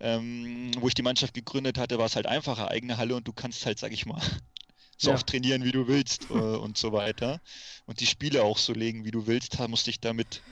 ähm, 0.00 0.70
wo 0.78 0.88
ich 0.88 0.94
die 0.94 1.02
Mannschaft 1.02 1.34
gegründet 1.34 1.76
hatte, 1.78 1.98
war 1.98 2.06
es 2.06 2.16
halt 2.16 2.26
einfacher, 2.26 2.70
eigene 2.70 2.96
Halle 2.96 3.16
und 3.16 3.28
du 3.28 3.32
kannst 3.32 3.66
halt, 3.66 3.78
sag 3.78 3.92
ich 3.92 4.06
mal, 4.06 4.20
so 4.98 5.10
Ja. 5.10 5.14
oft 5.16 5.26
trainieren, 5.26 5.64
wie 5.64 5.72
du 5.72 5.86
willst 5.88 6.30
äh, 6.30 6.32
und 6.32 6.78
so 6.78 6.92
weiter. 6.92 7.40
Und 7.84 8.00
die 8.00 8.06
Spiele 8.06 8.42
auch 8.42 8.56
so 8.58 8.72
legen, 8.72 9.04
wie 9.04 9.10
du 9.10 9.26
willst. 9.26 9.58
Da 9.60 9.68
musste 9.68 9.90
ich 9.90 10.00
damit, 10.00 10.42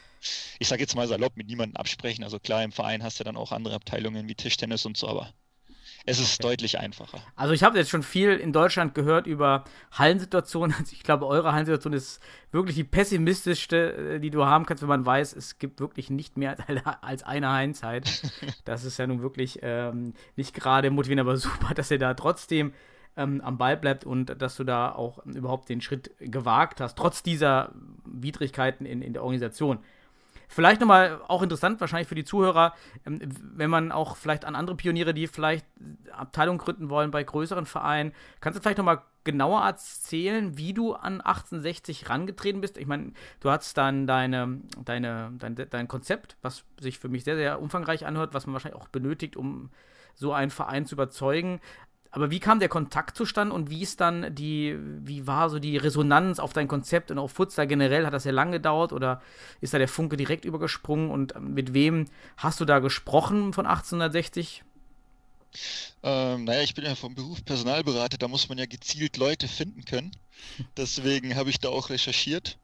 ich 0.58 0.68
sag 0.68 0.80
jetzt 0.80 0.94
mal 0.94 1.06
salopp, 1.06 1.36
mit 1.36 1.46
niemandem 1.46 1.76
absprechen. 1.76 2.24
Also 2.24 2.38
klar, 2.38 2.62
im 2.62 2.72
Verein 2.72 3.02
hast 3.02 3.20
du 3.20 3.24
dann 3.24 3.36
auch 3.36 3.52
andere 3.52 3.74
Abteilungen 3.74 4.28
wie 4.28 4.34
Tischtennis 4.34 4.86
und 4.86 4.96
so, 4.96 5.08
aber 5.08 5.32
Es 6.06 6.18
ist 6.18 6.40
okay. 6.40 6.50
deutlich 6.50 6.78
einfacher. 6.78 7.18
Also 7.34 7.54
ich 7.54 7.62
habe 7.62 7.78
jetzt 7.78 7.90
schon 7.90 8.02
viel 8.02 8.30
in 8.36 8.52
Deutschland 8.52 8.94
gehört 8.94 9.26
über 9.26 9.64
Hallensituationen. 9.92 10.74
Also 10.78 10.92
ich 10.92 11.02
glaube, 11.02 11.26
eure 11.26 11.52
Hallensituation 11.52 11.92
ist 11.92 12.20
wirklich 12.52 12.76
die 12.76 12.84
pessimistischste, 12.84 14.16
äh, 14.16 14.20
die 14.20 14.30
du 14.30 14.44
haben 14.44 14.66
kannst, 14.66 14.82
wenn 14.82 14.88
man 14.88 15.06
weiß, 15.06 15.34
es 15.34 15.58
gibt 15.58 15.80
wirklich 15.80 16.10
nicht 16.10 16.36
mehr 16.36 16.56
als 17.02 17.22
eine 17.22 17.48
Hallenzeit. 17.48 18.10
Das 18.64 18.84
ist 18.84 18.98
ja 18.98 19.06
nun 19.06 19.20
wirklich 19.22 19.58
ähm, 19.62 20.14
nicht 20.36 20.54
gerade 20.54 20.90
motivierend, 20.90 21.20
aber 21.20 21.36
super, 21.36 21.74
dass 21.74 21.90
ihr 21.90 21.98
da 21.98 22.14
trotzdem 22.14 22.72
ähm, 23.16 23.40
am 23.42 23.58
Ball 23.58 23.76
bleibt 23.76 24.04
und 24.04 24.40
dass 24.40 24.56
du 24.56 24.64
da 24.64 24.92
auch 24.92 25.24
überhaupt 25.26 25.68
den 25.68 25.80
Schritt 25.80 26.10
gewagt 26.18 26.80
hast, 26.80 26.96
trotz 26.96 27.22
dieser 27.22 27.72
Widrigkeiten 28.04 28.86
in, 28.86 29.02
in 29.02 29.12
der 29.12 29.22
Organisation. 29.22 29.78
Vielleicht 30.54 30.80
nochmal 30.80 31.20
auch 31.26 31.42
interessant 31.42 31.80
wahrscheinlich 31.80 32.06
für 32.06 32.14
die 32.14 32.22
Zuhörer, 32.22 32.74
ähm, 33.04 33.18
wenn 33.56 33.68
man 33.68 33.90
auch 33.90 34.16
vielleicht 34.16 34.44
an 34.44 34.54
andere 34.54 34.76
Pioniere, 34.76 35.12
die 35.12 35.26
vielleicht 35.26 35.66
Abteilungen 36.12 36.60
gründen 36.60 36.90
wollen 36.90 37.10
bei 37.10 37.24
größeren 37.24 37.66
Vereinen, 37.66 38.12
kannst 38.40 38.56
du 38.56 38.62
vielleicht 38.62 38.78
nochmal 38.78 39.02
genauer 39.24 39.62
erzählen, 39.62 40.56
wie 40.56 40.72
du 40.72 40.92
an 40.92 41.20
1860 41.20 42.08
rangetreten 42.08 42.60
bist? 42.60 42.78
Ich 42.78 42.86
meine, 42.86 43.14
du 43.40 43.50
hast 43.50 43.76
dann 43.76 44.06
deine, 44.06 44.60
deine, 44.84 45.32
dein, 45.40 45.56
dein 45.56 45.88
Konzept, 45.88 46.36
was 46.40 46.62
sich 46.78 47.00
für 47.00 47.08
mich 47.08 47.24
sehr, 47.24 47.34
sehr 47.34 47.60
umfangreich 47.60 48.06
anhört, 48.06 48.32
was 48.32 48.46
man 48.46 48.52
wahrscheinlich 48.52 48.80
auch 48.80 48.86
benötigt, 48.86 49.36
um 49.36 49.70
so 50.14 50.32
einen 50.32 50.52
Verein 50.52 50.86
zu 50.86 50.94
überzeugen. 50.94 51.60
Aber 52.14 52.30
wie 52.30 52.38
kam 52.38 52.60
der 52.60 52.68
Kontakt 52.68 53.16
zustande 53.16 53.52
und 53.52 53.70
wie 53.70 53.82
ist 53.82 54.00
dann 54.00 54.32
die, 54.36 54.78
wie 54.78 55.26
war 55.26 55.50
so 55.50 55.58
die 55.58 55.76
Resonanz 55.76 56.38
auf 56.38 56.52
dein 56.52 56.68
Konzept 56.68 57.10
und 57.10 57.18
auf 57.18 57.32
Futsal 57.32 57.66
generell? 57.66 58.06
Hat 58.06 58.14
das 58.14 58.22
sehr 58.22 58.32
lange 58.32 58.52
gedauert 58.52 58.92
oder 58.92 59.20
ist 59.60 59.74
da 59.74 59.78
der 59.78 59.88
Funke 59.88 60.16
direkt 60.16 60.44
übergesprungen 60.44 61.10
und 61.10 61.34
ähm, 61.34 61.54
mit 61.54 61.74
wem 61.74 62.04
hast 62.36 62.60
du 62.60 62.64
da 62.64 62.78
gesprochen 62.78 63.52
von 63.52 63.66
1860? 63.66 64.62
Ähm, 66.04 66.44
naja, 66.44 66.62
ich 66.62 66.76
bin 66.76 66.84
ja 66.84 66.94
vom 66.94 67.16
Beruf 67.16 67.44
Personalberater, 67.44 68.16
da 68.16 68.28
muss 68.28 68.48
man 68.48 68.58
ja 68.58 68.66
gezielt 68.66 69.16
Leute 69.16 69.48
finden 69.48 69.84
können. 69.84 70.12
Deswegen 70.76 71.34
habe 71.34 71.50
ich 71.50 71.58
da 71.58 71.68
auch 71.68 71.90
recherchiert 71.90 72.58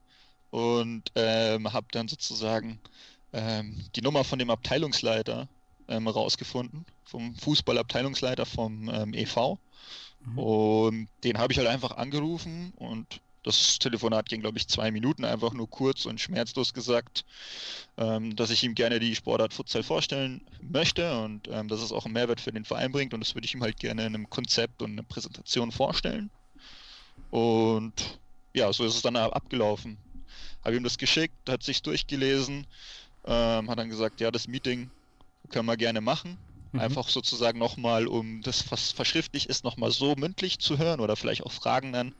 und 0.50 1.10
ähm, 1.16 1.72
habe 1.72 1.88
dann 1.90 2.06
sozusagen 2.06 2.80
ähm, 3.32 3.84
die 3.96 4.02
Nummer 4.02 4.22
von 4.22 4.38
dem 4.38 4.50
Abteilungsleiter 4.50 5.48
ähm, 5.90 6.08
rausgefunden, 6.08 6.86
vom 7.04 7.34
Fußballabteilungsleiter 7.36 8.46
vom 8.46 8.88
ähm, 8.88 9.12
EV. 9.12 9.58
Mhm. 10.24 10.38
Und 10.38 11.08
den 11.24 11.38
habe 11.38 11.52
ich 11.52 11.58
halt 11.58 11.68
einfach 11.68 11.96
angerufen 11.96 12.72
und 12.76 13.20
das 13.42 13.78
Telefonat 13.78 14.28
ging, 14.28 14.42
glaube 14.42 14.58
ich, 14.58 14.68
zwei 14.68 14.90
Minuten, 14.90 15.24
einfach 15.24 15.52
nur 15.52 15.68
kurz 15.68 16.04
und 16.04 16.20
schmerzlos 16.20 16.74
gesagt, 16.74 17.24
ähm, 17.96 18.36
dass 18.36 18.50
ich 18.50 18.62
ihm 18.64 18.74
gerne 18.74 19.00
die 19.00 19.14
Sportart 19.14 19.54
Futsal 19.54 19.82
vorstellen 19.82 20.42
möchte 20.60 21.18
und 21.22 21.48
ähm, 21.50 21.68
dass 21.68 21.80
es 21.80 21.92
auch 21.92 22.04
einen 22.04 22.14
Mehrwert 22.14 22.40
für 22.40 22.52
den 22.52 22.64
Verein 22.64 22.92
bringt 22.92 23.14
und 23.14 23.20
das 23.20 23.34
würde 23.34 23.46
ich 23.46 23.54
ihm 23.54 23.62
halt 23.62 23.78
gerne 23.78 24.02
in 24.02 24.14
einem 24.14 24.28
Konzept 24.28 24.82
und 24.82 24.92
einer 24.92 25.02
Präsentation 25.02 25.72
vorstellen. 25.72 26.30
Und 27.30 28.20
ja, 28.52 28.72
so 28.72 28.84
ist 28.84 28.96
es 28.96 29.02
dann 29.02 29.16
abgelaufen. 29.16 29.96
Habe 30.64 30.76
ihm 30.76 30.84
das 30.84 30.98
geschickt, 30.98 31.48
hat 31.48 31.62
sich 31.62 31.82
durchgelesen, 31.82 32.66
ähm, 33.24 33.70
hat 33.70 33.78
dann 33.78 33.88
gesagt, 33.88 34.20
ja, 34.20 34.30
das 34.30 34.48
Meeting 34.48 34.90
können 35.50 35.66
wir 35.66 35.76
gerne 35.76 36.00
machen. 36.00 36.38
Mhm. 36.72 36.80
Einfach 36.80 37.08
sozusagen 37.08 37.58
nochmal, 37.58 38.06
um 38.06 38.42
das, 38.42 38.70
was 38.70 38.92
verschriftlich 38.92 39.48
ist, 39.48 39.64
nochmal 39.64 39.90
so 39.90 40.14
mündlich 40.16 40.58
zu 40.58 40.78
hören 40.78 41.00
oder 41.00 41.16
vielleicht 41.16 41.44
auch 41.44 41.52
Fragen 41.52 41.92
dann 41.92 42.14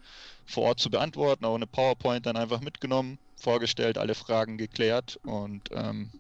vor 0.45 0.65
Ort 0.65 0.81
zu 0.81 0.91
beantworten. 0.91 1.45
Auch 1.45 1.55
eine 1.55 1.67
PowerPoint 1.67 2.27
dann 2.27 2.37
einfach 2.37 2.61
mitgenommen, 2.61 3.19
vorgestellt, 3.37 3.99
alle 3.99 4.15
Fragen 4.15 4.59
geklärt 4.59 5.19
und 5.23 5.69
ähm, 5.73 6.11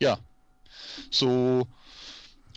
ja, 0.00 0.18
so, 1.10 1.66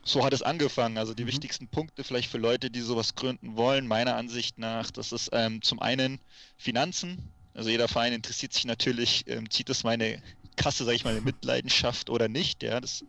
so 0.04 0.24
hat 0.24 0.34
es 0.34 0.42
angefangen. 0.42 0.98
Also 0.98 1.14
die 1.14 1.24
mhm. 1.24 1.30
wichtigsten 1.30 1.68
Punkte 1.68 2.04
vielleicht 2.04 2.30
für 2.30 2.38
Leute, 2.38 2.70
die 2.70 2.82
sowas 2.82 3.16
gründen 3.16 3.58
wollen, 3.58 3.88
meiner 3.88 4.16
Ansicht 4.16 4.58
nach, 4.58 4.92
das 4.92 5.12
ist 5.12 5.30
ähm, 5.34 5.62
zum 5.62 5.80
einen 5.80 6.20
Finanzen. 6.58 7.30
Also 7.54 7.70
jeder 7.70 7.88
Verein 7.88 8.14
interessiert 8.14 8.54
sich 8.54 8.66
natürlich, 8.66 9.26
ähm, 9.28 9.50
zieht 9.50 9.70
es 9.70 9.84
meine 9.84 10.22
Kasse, 10.56 10.86
sage 10.86 10.96
ich 10.96 11.04
mal, 11.04 11.12
eine 11.12 11.22
Mitleidenschaft 11.22 12.10
oder 12.10 12.28
nicht. 12.28 12.64
Ja, 12.64 12.80
das 12.80 13.04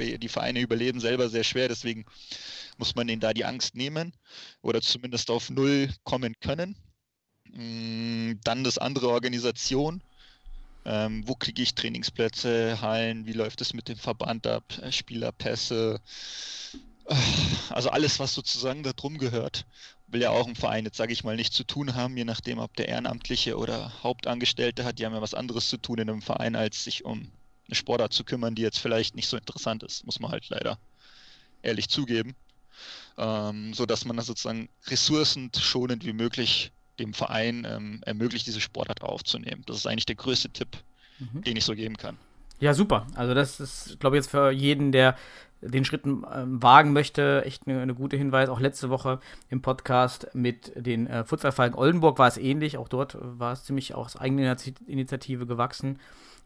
die 0.00 0.28
Vereine 0.28 0.60
überleben 0.60 1.00
selber 1.00 1.28
sehr 1.28 1.44
schwer, 1.44 1.68
deswegen 1.68 2.04
muss 2.78 2.94
man 2.94 3.08
ihnen 3.08 3.20
da 3.20 3.32
die 3.32 3.44
Angst 3.44 3.74
nehmen 3.74 4.12
oder 4.62 4.80
zumindest 4.80 5.30
auf 5.30 5.50
Null 5.50 5.90
kommen 6.04 6.34
können. 6.40 6.76
Mm, 7.52 8.34
dann 8.44 8.64
das 8.64 8.78
andere 8.78 9.08
Organisation. 9.08 10.02
Ähm, 10.86 11.28
wo 11.28 11.34
kriege 11.34 11.60
ich 11.60 11.74
Trainingsplätze, 11.74 12.80
Hallen, 12.80 13.26
wie 13.26 13.34
läuft 13.34 13.60
es 13.60 13.74
mit 13.74 13.88
dem 13.88 13.98
Verband 13.98 14.46
ab, 14.46 14.64
äh, 14.80 14.90
Spielerpässe, 14.90 16.00
also 17.70 17.90
alles, 17.90 18.18
was 18.20 18.34
sozusagen 18.34 18.82
da 18.82 18.92
drum 18.92 19.18
gehört, 19.18 19.66
will 20.06 20.22
ja 20.22 20.30
auch 20.30 20.46
ein 20.46 20.56
Verein 20.56 20.84
jetzt, 20.84 20.96
sage 20.96 21.12
ich 21.12 21.24
mal, 21.24 21.36
nicht 21.36 21.52
zu 21.52 21.64
tun 21.64 21.94
haben, 21.94 22.16
je 22.16 22.24
nachdem, 22.24 22.58
ob 22.58 22.74
der 22.76 22.88
Ehrenamtliche 22.88 23.56
oder 23.56 24.02
Hauptangestellte 24.02 24.84
hat, 24.84 24.98
die 24.98 25.06
haben 25.06 25.14
ja 25.14 25.22
was 25.22 25.34
anderes 25.34 25.68
zu 25.68 25.76
tun 25.76 25.98
in 25.98 26.08
einem 26.08 26.22
Verein, 26.22 26.56
als 26.56 26.84
sich 26.84 27.04
um 27.04 27.30
eine 27.70 27.76
Sportart 27.76 28.12
zu 28.12 28.24
kümmern, 28.24 28.54
die 28.54 28.62
jetzt 28.62 28.78
vielleicht 28.78 29.14
nicht 29.14 29.28
so 29.28 29.36
interessant 29.36 29.82
ist, 29.82 30.04
muss 30.04 30.20
man 30.20 30.30
halt 30.30 30.48
leider 30.48 30.78
ehrlich 31.62 31.88
zugeben. 31.88 32.34
Ähm, 33.18 33.74
so 33.74 33.86
dass 33.86 34.04
man 34.04 34.16
das 34.16 34.26
sozusagen 34.26 34.68
ressourcenschonend 34.86 36.04
wie 36.04 36.12
möglich 36.12 36.72
dem 36.98 37.14
Verein 37.14 37.66
ähm, 37.68 38.00
ermöglicht, 38.04 38.46
diese 38.46 38.60
Sportart 38.60 39.02
aufzunehmen. 39.02 39.62
Das 39.66 39.76
ist 39.76 39.86
eigentlich 39.86 40.06
der 40.06 40.16
größte 40.16 40.50
Tipp, 40.50 40.76
mhm. 41.18 41.42
den 41.42 41.56
ich 41.56 41.64
so 41.64 41.74
geben 41.74 41.96
kann. 41.96 42.16
Ja, 42.60 42.74
super. 42.74 43.06
Also 43.14 43.34
das 43.34 43.58
ist, 43.58 44.00
glaube 44.00 44.16
ich, 44.16 44.22
jetzt 44.22 44.30
für 44.30 44.50
jeden, 44.50 44.92
der 44.92 45.16
den 45.62 45.84
Schritt 45.84 46.06
ähm, 46.06 46.62
wagen 46.62 46.92
möchte, 46.92 47.42
echt 47.44 47.66
eine, 47.66 47.82
eine, 47.82 47.94
gute 47.94 48.16
Hinweis. 48.16 48.48
Auch 48.48 48.60
letzte 48.60 48.90
Woche 48.90 49.20
im 49.48 49.60
Podcast 49.60 50.28
mit 50.32 50.72
den 50.74 51.06
äh, 51.06 51.24
Futsalfalken 51.24 51.78
Oldenburg 51.78 52.18
war 52.18 52.28
es 52.28 52.38
ähnlich. 52.38 52.78
Auch 52.78 52.88
dort 52.88 53.18
war 53.20 53.52
es 53.52 53.64
ziemlich 53.64 53.94
aus 53.94 54.16
eigener 54.16 54.56
Initiative 54.86 55.46
gewachsen. 55.46 55.98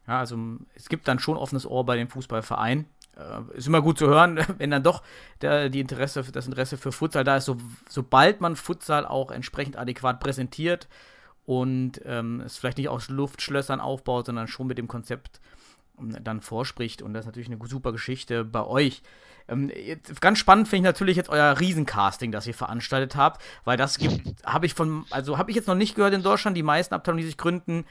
Ja, 0.07 0.19
also 0.19 0.37
es 0.75 0.89
gibt 0.89 1.07
dann 1.07 1.19
schon 1.19 1.37
offenes 1.37 1.65
Ohr 1.65 1.85
bei 1.85 1.95
dem 1.95 2.09
Fußballverein. 2.09 2.85
Äh, 3.17 3.57
ist 3.57 3.67
immer 3.67 3.81
gut 3.81 3.97
zu 3.97 4.07
hören, 4.07 4.39
wenn 4.57 4.71
dann 4.71 4.83
doch 4.83 5.03
der, 5.41 5.69
die 5.69 5.79
Interesse, 5.79 6.23
das 6.31 6.47
Interesse 6.47 6.77
für 6.77 6.91
Futsal 6.91 7.23
da 7.23 7.37
ist, 7.37 7.45
so, 7.45 7.57
sobald 7.89 8.41
man 8.41 8.55
Futsal 8.55 9.05
auch 9.05 9.31
entsprechend 9.31 9.77
adäquat 9.77 10.19
präsentiert 10.19 10.87
und 11.45 12.01
ähm, 12.05 12.41
es 12.41 12.57
vielleicht 12.57 12.77
nicht 12.77 12.89
aus 12.89 13.09
Luftschlössern 13.09 13.79
aufbaut, 13.79 14.25
sondern 14.25 14.47
schon 14.47 14.67
mit 14.67 14.77
dem 14.77 14.87
Konzept 14.87 15.39
ähm, 15.99 16.17
dann 16.23 16.41
vorspricht. 16.41 17.01
Und 17.01 17.13
das 17.13 17.21
ist 17.21 17.27
natürlich 17.27 17.49
eine 17.49 17.59
super 17.67 17.91
Geschichte 17.91 18.43
bei 18.43 18.65
euch. 18.65 19.01
Ähm, 19.47 19.69
jetzt, 19.69 20.21
ganz 20.21 20.39
spannend 20.39 20.67
finde 20.67 20.87
ich 20.87 20.93
natürlich 20.93 21.17
jetzt 21.17 21.29
euer 21.29 21.59
Riesencasting, 21.59 22.31
das 22.31 22.47
ihr 22.47 22.53
veranstaltet 22.53 23.15
habt, 23.15 23.41
weil 23.63 23.77
das 23.77 23.97
gibt, 23.97 24.43
habe 24.45 24.65
ich 24.65 24.73
von, 24.73 25.05
also 25.11 25.37
habe 25.37 25.51
ich 25.51 25.55
jetzt 25.55 25.67
noch 25.67 25.75
nicht 25.75 25.95
gehört 25.95 26.13
in 26.13 26.23
Deutschland. 26.23 26.57
Die 26.57 26.63
meisten 26.63 26.93
Abteilungen, 26.93 27.21
die 27.21 27.27
sich 27.27 27.37
gründen, 27.37 27.85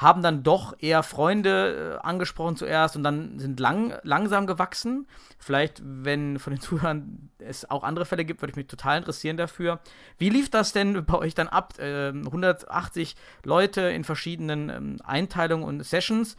haben 0.00 0.22
dann 0.22 0.42
doch 0.42 0.74
eher 0.78 1.02
Freunde 1.02 1.98
äh, 2.00 2.06
angesprochen 2.06 2.56
zuerst 2.56 2.96
und 2.96 3.04
dann 3.04 3.38
sind 3.38 3.60
lang, 3.60 3.92
langsam 4.02 4.46
gewachsen. 4.46 5.06
Vielleicht, 5.38 5.82
wenn 5.84 6.38
von 6.38 6.54
den 6.54 6.60
Zuhörern 6.62 7.30
es 7.38 7.70
auch 7.70 7.84
andere 7.84 8.06
Fälle 8.06 8.24
gibt, 8.24 8.40
würde 8.40 8.52
ich 8.52 8.56
mich 8.56 8.66
total 8.66 8.96
interessieren 8.96 9.36
dafür. 9.36 9.80
Wie 10.16 10.30
lief 10.30 10.48
das 10.48 10.72
denn 10.72 11.04
bei 11.06 11.18
euch 11.18 11.34
dann 11.34 11.48
ab? 11.48 11.78
Äh, 11.78 12.08
180 12.08 13.14
Leute 13.44 13.82
in 13.82 14.04
verschiedenen 14.04 14.70
ähm, 14.70 14.96
Einteilungen 15.04 15.64
und 15.64 15.84
Sessions. 15.84 16.38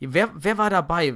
Wer, 0.00 0.30
wer 0.34 0.58
war 0.58 0.70
dabei? 0.70 1.14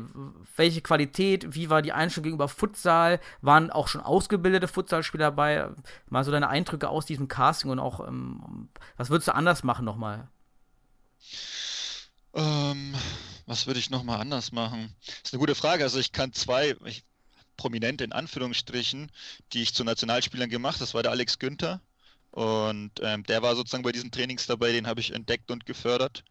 Welche 0.57 0.83
Qualität? 0.83 1.55
Wie 1.55 1.69
war 1.71 1.83
die 1.83 1.93
Einstellung 1.93 2.25
gegenüber 2.25 2.49
Futsal? 2.49 3.21
Waren 3.41 3.71
auch 3.71 3.89
schon 3.89 4.01
ausgebildete 4.01 4.69
Futsalspieler 4.69 5.27
dabei? 5.27 5.69
Mal 6.09 6.23
so 6.23 6.31
deine 6.31 6.49
Eindrücke 6.49 6.89
aus 6.89 7.07
diesem 7.07 7.27
Casting 7.27 7.71
und 7.71 7.81
auch, 7.81 8.07
ähm, 8.07 8.69
was 8.97 9.11
würdest 9.11 9.29
du 9.29 9.35
anders 9.35 9.65
machen 9.65 9.85
nochmal? 9.85 10.29
Ähm, 12.35 12.95
was 13.47 13.67
würde 13.67 13.81
ich 13.81 13.91
nochmal 13.91 14.21
anders 14.21 14.53
machen? 14.53 14.95
Das 15.05 15.17
ist 15.25 15.33
eine 15.35 15.41
gute 15.41 15.55
Frage. 15.55 15.85
Also 15.85 15.99
ich 15.99 16.13
kann 16.13 16.33
zwei 16.33 16.77
ich, 16.85 17.05
prominente 17.57 18.05
in 18.05 18.13
Anführungsstrichen, 18.13 19.11
die 19.53 19.63
ich 19.63 19.75
zu 19.75 19.85
Nationalspielern 19.85 20.51
gemacht. 20.51 20.81
Das 20.81 20.95
war 20.95 21.03
der 21.03 21.13
Alex 21.13 21.39
Günther. 21.39 21.81
Und 22.31 22.93
ähm, 23.03 23.25
der 23.25 23.43
war 23.43 23.55
sozusagen 23.55 23.83
bei 23.83 23.93
diesen 23.93 24.11
Trainings 24.11 24.47
dabei, 24.47 24.73
den 24.73 24.87
habe 24.87 25.01
ich 25.01 25.13
entdeckt 25.13 25.51
und 25.51 25.67
gefördert. 25.67 26.25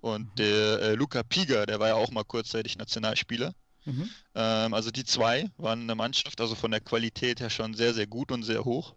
Und 0.00 0.26
mhm. 0.26 0.34
der 0.36 0.80
äh, 0.80 0.94
Luca 0.94 1.22
Piger, 1.22 1.64
der 1.66 1.78
war 1.78 1.88
ja 1.88 1.94
auch 1.94 2.10
mal 2.10 2.24
kurzzeitig 2.24 2.76
Nationalspieler. 2.76 3.54
Mhm. 3.84 4.10
Ähm, 4.34 4.74
also 4.74 4.90
die 4.90 5.04
zwei 5.04 5.50
waren 5.56 5.82
eine 5.82 5.94
Mannschaft, 5.94 6.40
also 6.40 6.54
von 6.54 6.72
der 6.72 6.80
Qualität 6.80 7.40
her 7.40 7.50
schon 7.50 7.74
sehr, 7.74 7.94
sehr 7.94 8.06
gut 8.06 8.32
und 8.32 8.42
sehr 8.42 8.64
hoch. 8.64 8.94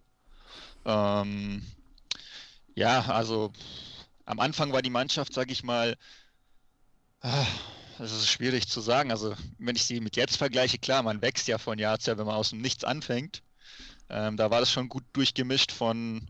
Ähm, 0.86 1.64
ja, 2.76 3.06
also 3.06 3.52
am 4.26 4.40
Anfang 4.40 4.72
war 4.74 4.82
die 4.82 4.90
Mannschaft, 4.90 5.34
sage 5.34 5.52
ich 5.52 5.64
mal, 5.64 5.96
das 7.22 8.12
ist 8.12 8.30
schwierig 8.30 8.68
zu 8.68 8.82
sagen. 8.82 9.12
Also, 9.12 9.36
wenn 9.58 9.76
ich 9.76 9.84
sie 9.84 10.00
mit 10.00 10.16
jetzt 10.16 10.38
vergleiche, 10.38 10.78
klar, 10.78 11.04
man 11.04 11.22
wächst 11.22 11.48
ja 11.48 11.58
von 11.58 11.80
Jahr 11.80 12.00
zu 12.00 12.12
Jahr, 12.12 12.18
wenn 12.18 12.26
man 12.26 12.36
aus 12.36 12.52
dem 12.52 12.62
Nichts 12.62 12.84
anfängt. 12.84 13.44
Ähm, 14.10 14.38
da 14.38 14.52
war 14.52 14.60
das 14.60 14.72
schon 14.72 14.90
gut 14.90 15.04
durchgemischt 15.14 15.72
von 15.72 16.30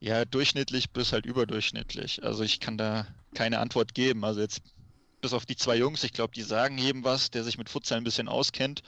ja, 0.00 0.24
durchschnittlich 0.24 0.92
bis 0.92 1.12
halt 1.12 1.26
überdurchschnittlich. 1.26 2.24
Also 2.24 2.42
ich 2.42 2.60
kann 2.60 2.78
da 2.78 3.06
keine 3.34 3.58
Antwort 3.58 3.94
geben. 3.94 4.24
Also 4.24 4.40
jetzt 4.40 4.62
bis 5.20 5.32
auf 5.34 5.46
die 5.46 5.56
zwei 5.56 5.76
Jungs, 5.76 6.04
ich 6.04 6.12
glaube, 6.12 6.32
die 6.34 6.42
sagen 6.42 6.78
jedem 6.78 7.04
was, 7.04 7.30
der 7.30 7.44
sich 7.44 7.58
mit 7.58 7.68
Futsal 7.68 7.98
ein 7.98 8.04
bisschen 8.04 8.28
auskennt. 8.28 8.82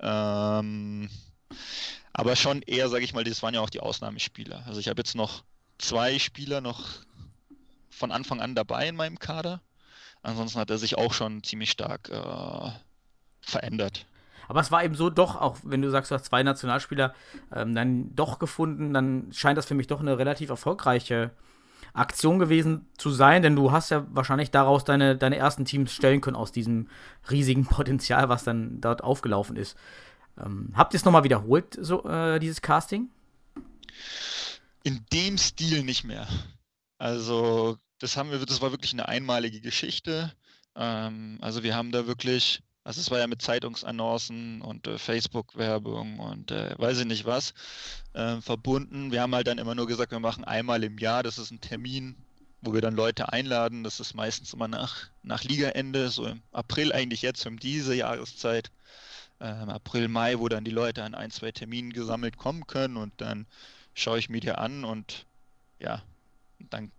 Ähm, 0.00 1.10
Aber 2.12 2.36
schon 2.36 2.62
eher, 2.62 2.88
sage 2.88 3.04
ich 3.04 3.12
mal, 3.12 3.24
das 3.24 3.42
waren 3.42 3.54
ja 3.54 3.60
auch 3.60 3.70
die 3.70 3.80
Ausnahmespieler. 3.80 4.64
Also 4.66 4.80
ich 4.80 4.88
habe 4.88 5.00
jetzt 5.00 5.14
noch 5.14 5.44
zwei 5.78 6.18
Spieler 6.18 6.60
noch 6.60 7.00
von 7.90 8.12
Anfang 8.12 8.40
an 8.40 8.54
dabei 8.54 8.88
in 8.88 8.96
meinem 8.96 9.18
Kader. 9.18 9.60
Ansonsten 10.26 10.58
hat 10.58 10.70
er 10.70 10.78
sich 10.78 10.98
auch 10.98 11.12
schon 11.12 11.44
ziemlich 11.44 11.70
stark 11.70 12.10
äh, 12.10 12.70
verändert. 13.40 14.06
Aber 14.48 14.60
es 14.60 14.72
war 14.72 14.82
eben 14.82 14.96
so 14.96 15.08
doch, 15.08 15.40
auch 15.40 15.58
wenn 15.62 15.82
du 15.82 15.90
sagst, 15.90 16.10
du 16.10 16.16
hast 16.16 16.24
zwei 16.24 16.42
Nationalspieler 16.42 17.14
ähm, 17.54 17.76
dann 17.76 18.12
doch 18.16 18.40
gefunden, 18.40 18.92
dann 18.92 19.28
scheint 19.32 19.56
das 19.56 19.66
für 19.66 19.74
mich 19.74 19.86
doch 19.86 20.00
eine 20.00 20.18
relativ 20.18 20.50
erfolgreiche 20.50 21.30
Aktion 21.92 22.40
gewesen 22.40 22.88
zu 22.98 23.10
sein, 23.10 23.42
denn 23.42 23.54
du 23.54 23.70
hast 23.70 23.90
ja 23.90 24.04
wahrscheinlich 24.10 24.50
daraus 24.50 24.84
deine, 24.84 25.16
deine 25.16 25.36
ersten 25.36 25.64
Teams 25.64 25.92
stellen 25.92 26.20
können 26.20 26.36
aus 26.36 26.50
diesem 26.50 26.88
riesigen 27.30 27.64
Potenzial, 27.66 28.28
was 28.28 28.42
dann 28.42 28.80
dort 28.80 29.04
aufgelaufen 29.04 29.54
ist. 29.54 29.76
Ähm, 30.44 30.72
habt 30.74 30.92
ihr 30.92 30.98
es 30.98 31.04
nochmal 31.04 31.24
wiederholt, 31.24 31.78
so, 31.80 32.04
äh, 32.04 32.40
dieses 32.40 32.62
Casting? 32.62 33.10
In 34.82 35.04
dem 35.12 35.38
Stil 35.38 35.84
nicht 35.84 36.02
mehr. 36.02 36.26
Also, 36.98 37.78
das 37.98 38.16
haben 38.16 38.30
wir, 38.30 38.44
das 38.44 38.60
war 38.60 38.70
wirklich 38.70 38.92
eine 38.92 39.08
einmalige 39.08 39.60
Geschichte. 39.60 40.32
Ähm, 40.74 41.38
also 41.40 41.62
wir 41.62 41.74
haben 41.74 41.92
da 41.92 42.06
wirklich 42.06 42.62
also 42.86 43.00
es 43.00 43.10
war 43.10 43.18
ja 43.18 43.26
mit 43.26 43.42
Zeitungsannoncen 43.42 44.62
und 44.62 44.86
äh, 44.86 44.96
Facebook-Werbung 44.96 46.20
und 46.20 46.52
äh, 46.52 46.72
weiß 46.78 47.00
ich 47.00 47.04
nicht 47.04 47.24
was 47.24 47.52
äh, 48.12 48.40
verbunden. 48.40 49.10
Wir 49.10 49.22
haben 49.22 49.34
halt 49.34 49.48
dann 49.48 49.58
immer 49.58 49.74
nur 49.74 49.88
gesagt, 49.88 50.12
wir 50.12 50.20
machen 50.20 50.44
einmal 50.44 50.84
im 50.84 50.96
Jahr. 50.98 51.24
Das 51.24 51.36
ist 51.36 51.50
ein 51.50 51.60
Termin, 51.60 52.14
wo 52.60 52.72
wir 52.72 52.80
dann 52.80 52.94
Leute 52.94 53.32
einladen. 53.32 53.82
Das 53.82 53.98
ist 53.98 54.14
meistens 54.14 54.54
immer 54.54 54.68
nach, 54.68 55.08
nach 55.24 55.42
Ligaende, 55.42 56.10
so 56.10 56.26
im 56.26 56.42
April 56.52 56.92
eigentlich 56.92 57.22
jetzt, 57.22 57.44
um 57.44 57.58
diese 57.58 57.92
Jahreszeit. 57.92 58.70
Ähm, 59.40 59.68
April, 59.68 60.06
Mai, 60.06 60.38
wo 60.38 60.48
dann 60.48 60.62
die 60.62 60.70
Leute 60.70 61.02
an 61.02 61.16
ein, 61.16 61.32
zwei 61.32 61.50
Terminen 61.50 61.92
gesammelt 61.92 62.36
kommen 62.36 62.68
können 62.68 62.96
und 62.96 63.20
dann 63.20 63.46
schaue 63.94 64.20
ich 64.20 64.28
mir 64.28 64.40
die 64.40 64.52
an 64.52 64.84
und 64.84 65.26
ja, 65.80 66.04
dann 66.70 66.92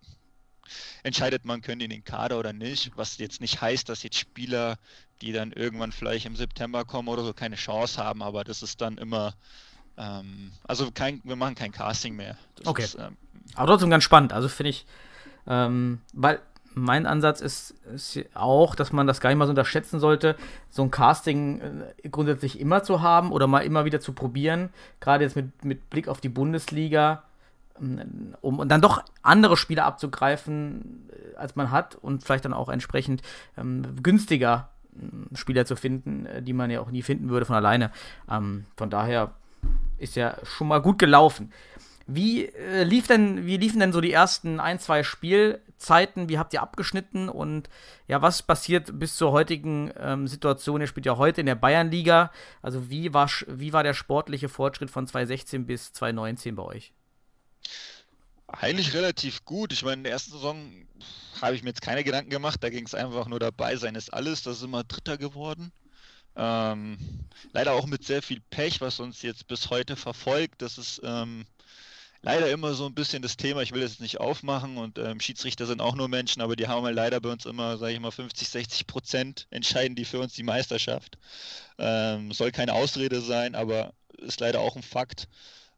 entscheidet 1.04 1.46
man, 1.46 1.62
können 1.62 1.80
die 1.80 1.86
in 1.86 1.92
den 1.92 2.04
Kader 2.04 2.40
oder 2.40 2.54
nicht, 2.54 2.92
was 2.96 3.18
jetzt 3.18 3.42
nicht 3.42 3.62
heißt, 3.62 3.90
dass 3.90 4.04
jetzt 4.04 4.18
Spieler, 4.18 4.78
die 5.22 5.32
dann 5.32 5.52
irgendwann 5.52 5.92
vielleicht 5.92 6.26
im 6.26 6.36
September 6.36 6.86
kommen 6.86 7.08
oder 7.08 7.24
so, 7.24 7.34
keine 7.34 7.56
Chance 7.56 8.04
haben, 8.04 8.22
aber 8.22 8.44
das 8.44 8.62
ist 8.62 8.82
dann 8.82 8.98
immer, 8.98 9.34
ähm, 9.98 10.52
also 10.64 10.92
kein, 10.92 11.22
wir 11.24 11.36
machen 11.36 11.56
kein 11.56 11.72
Casting 11.72 12.16
mehr. 12.16 12.38
Das 12.56 12.68
okay. 12.68 12.84
Ist, 12.84 12.96
ähm, 12.96 13.18
aber 13.56 13.68
trotzdem 13.68 13.90
ganz 13.90 14.04
spannend, 14.04 14.34
also 14.34 14.50
finde 14.50 14.70
ich, 14.70 14.86
ähm, 15.48 16.02
weil 16.14 16.40
mein 16.78 17.06
Ansatz 17.06 17.42
ist, 17.42 17.72
ist, 17.94 18.20
auch, 18.36 18.76
dass 18.76 18.92
man 18.92 19.08
das 19.08 19.20
gar 19.20 19.30
nicht 19.30 19.38
mal 19.38 19.46
so 19.46 19.52
unterschätzen 19.52 20.00
sollte, 20.00 20.36
so 20.70 20.84
ein 20.84 20.92
Casting 20.92 21.60
äh, 21.60 22.10
grundsätzlich 22.10 22.60
immer 22.60 22.84
zu 22.84 23.02
haben 23.02 23.32
oder 23.32 23.48
mal 23.48 23.62
immer 23.62 23.86
wieder 23.86 24.00
zu 24.00 24.14
probieren. 24.14 24.70
Gerade 25.00 25.24
jetzt 25.24 25.36
mit, 25.36 25.66
mit 25.66 25.90
Blick 25.90 26.08
auf 26.08 26.22
die 26.22 26.30
Bundesliga 26.30 27.24
um 28.42 28.68
dann 28.68 28.82
doch 28.82 29.04
andere 29.22 29.58
Spieler 29.58 29.86
abzugreifen, 29.86 31.10
äh, 31.12 31.36
als 31.38 31.56
man 31.56 31.72
hat 31.72 31.96
und 31.96 32.24
vielleicht 32.24 32.46
dann 32.46 32.54
auch 32.54 32.70
entsprechend 32.70 33.22
ähm, 33.58 33.84
günstiger 34.02 34.70
äh, 34.96 35.36
Spieler 35.36 35.66
zu 35.66 35.76
finden, 35.76 36.26
äh, 36.26 36.42
die 36.42 36.54
man 36.54 36.70
ja 36.72 36.82
auch 36.82 36.92
nie 36.92 37.04
finden 37.04 37.30
würde 37.30 37.46
von 37.46 37.56
alleine. 37.56 37.92
Ähm, 38.30 38.66
von 38.76 38.90
daher 38.90 39.34
ist 39.98 40.16
ja 40.16 40.38
schon 40.44 40.68
mal 40.68 40.82
gut 40.82 41.00
gelaufen. 41.00 41.52
Wie, 42.10 42.46
äh, 42.46 42.84
lief 42.84 43.08
denn, 43.08 43.46
wie 43.46 43.58
liefen 43.58 43.82
denn 43.82 43.92
so 43.92 44.00
die 44.00 44.14
ersten 44.14 44.62
ein, 44.62 44.80
zwei 44.80 45.04
Spielzeiten? 45.04 46.30
Wie 46.30 46.40
habt 46.40 46.54
ihr 46.54 46.62
abgeschnitten? 46.62 47.28
Und 47.28 47.70
ja, 48.08 48.22
was 48.22 48.42
passiert 48.42 48.98
bis 48.98 49.18
zur 49.18 49.34
heutigen 49.34 49.92
ähm, 50.00 50.26
Situation? 50.26 50.80
Ihr 50.80 50.88
spielt 50.88 51.06
ja 51.06 51.18
heute 51.18 51.42
in 51.42 51.48
der 51.48 51.56
Bayernliga. 51.56 52.32
Also 52.62 52.90
wie 52.90 53.14
war, 53.14 53.30
wie 53.48 53.74
war 53.74 53.84
der 53.84 53.94
sportliche 53.94 54.48
Fortschritt 54.48 54.90
von 54.90 55.06
2016 55.06 55.66
bis 55.66 55.92
2019 55.92 56.56
bei 56.56 56.64
euch? 56.64 56.94
Eigentlich 58.48 58.94
relativ 58.94 59.44
gut. 59.44 59.74
Ich 59.74 59.84
meine, 59.84 59.96
in 59.96 60.04
der 60.04 60.14
ersten 60.14 60.32
Saison 60.32 60.72
habe 61.42 61.56
ich 61.56 61.64
mir 61.64 61.70
jetzt 61.70 61.82
keine 61.82 62.04
Gedanken 62.04 62.30
gemacht. 62.30 62.64
Da 62.64 62.70
ging 62.70 62.86
es 62.86 62.96
einfach 62.96 63.28
nur 63.28 63.40
dabei 63.40 63.76
sein 63.76 63.96
ist 63.96 64.14
alles. 64.14 64.44
Da 64.44 64.54
sind 64.54 64.72
wir 64.72 64.84
Dritter 64.84 65.18
geworden. 65.18 65.72
Ähm, 66.38 66.98
leider 67.52 67.74
auch 67.74 67.88
mit 67.88 68.06
sehr 68.06 68.22
viel 68.22 68.40
Pech, 68.50 68.80
was 68.80 69.00
uns 69.00 69.22
jetzt 69.22 69.48
bis 69.48 69.70
heute 69.70 69.96
verfolgt. 69.96 70.62
Das 70.62 70.78
ist 70.78 71.02
ähm, 71.04 71.46
leider 72.22 72.50
immer 72.52 72.74
so 72.74 72.86
ein 72.86 72.94
bisschen 72.94 73.22
das 73.22 73.38
Thema. 73.38 73.62
Ich 73.62 73.74
will 73.74 73.82
das 73.82 73.92
jetzt 73.92 74.02
nicht 74.02 74.20
aufmachen 74.20 74.78
und 74.78 74.98
ähm, 74.98 75.20
Schiedsrichter 75.20 75.66
sind 75.66 75.82
auch 75.82 75.96
nur 75.96 76.08
Menschen, 76.08 76.42
aber 76.42 76.56
die 76.56 76.68
haben 76.68 76.86
halt 76.86 76.96
leider 76.96 77.20
bei 77.20 77.30
uns 77.32 77.46
immer, 77.46 77.78
sage 77.78 77.94
ich 77.94 78.00
mal, 78.00 78.12
50, 78.12 78.48
60 78.50 78.88
Prozent 78.88 79.48
entscheiden 79.50 79.96
die 79.96 80.06
für 80.06 80.20
uns 80.20 80.34
die 80.34 80.44
Meisterschaft. 80.44 81.18
Ähm, 81.80 82.32
soll 82.32 82.52
keine 82.52 82.74
Ausrede 82.74 83.22
sein, 83.22 83.56
aber 83.56 83.94
ist 84.18 84.40
leider 84.40 84.60
auch 84.60 84.76
ein 84.76 84.84
Fakt, 84.84 85.28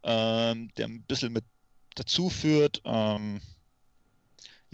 ähm, 0.03 0.69
der 0.77 0.87
ein 0.87 1.03
bisschen 1.03 1.33
mit 1.33 1.45
dazu 1.95 2.29
führt. 2.29 2.81
Ähm, 2.85 3.41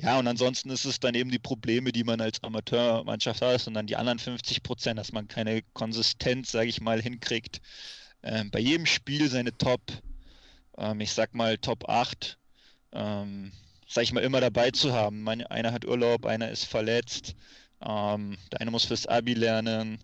ja, 0.02 0.20
und 0.20 0.28
ansonsten 0.28 0.70
ist 0.70 0.86
es 0.86 1.00
dann 1.00 1.16
eben 1.16 1.32
die 1.32 1.40
Probleme, 1.40 1.92
die 1.92 2.04
man 2.04 2.20
als 2.20 2.44
Amateurmannschaft 2.44 3.42
hat, 3.42 3.68
und 3.68 3.74
dann 3.76 3.88
die 3.88 3.96
anderen 3.96 4.20
50 4.20 4.62
Prozent, 4.62 5.00
dass 5.00 5.14
man 5.14 5.28
keine 5.28 5.62
Konsistenz, 5.74 6.52
sage 6.52 6.68
ich 6.68 6.82
mal, 6.82 7.02
hinkriegt. 7.02 7.62
Ähm, 8.22 8.52
bei 8.52 8.60
jedem 8.60 8.86
Spiel 8.86 9.30
seine 9.30 9.58
Top, 9.58 9.82
ähm, 10.78 11.00
ich 11.00 11.14
sag 11.14 11.34
mal 11.34 11.58
Top 11.58 11.88
8, 11.88 12.38
ähm, 12.92 13.52
sag 13.88 14.04
ich 14.04 14.12
mal, 14.12 14.24
immer 14.24 14.42
dabei 14.42 14.72
zu 14.72 14.94
haben. 14.94 15.22
Meine, 15.24 15.50
einer 15.50 15.72
hat 15.72 15.86
Urlaub, 15.86 16.26
einer 16.26 16.50
ist 16.50 16.66
verletzt, 16.66 17.36
ähm, 17.82 18.38
der 18.52 18.62
eine 18.62 18.72
muss 18.72 18.86
fürs 18.86 19.08
Abi 19.08 19.34
lernen, 19.34 20.00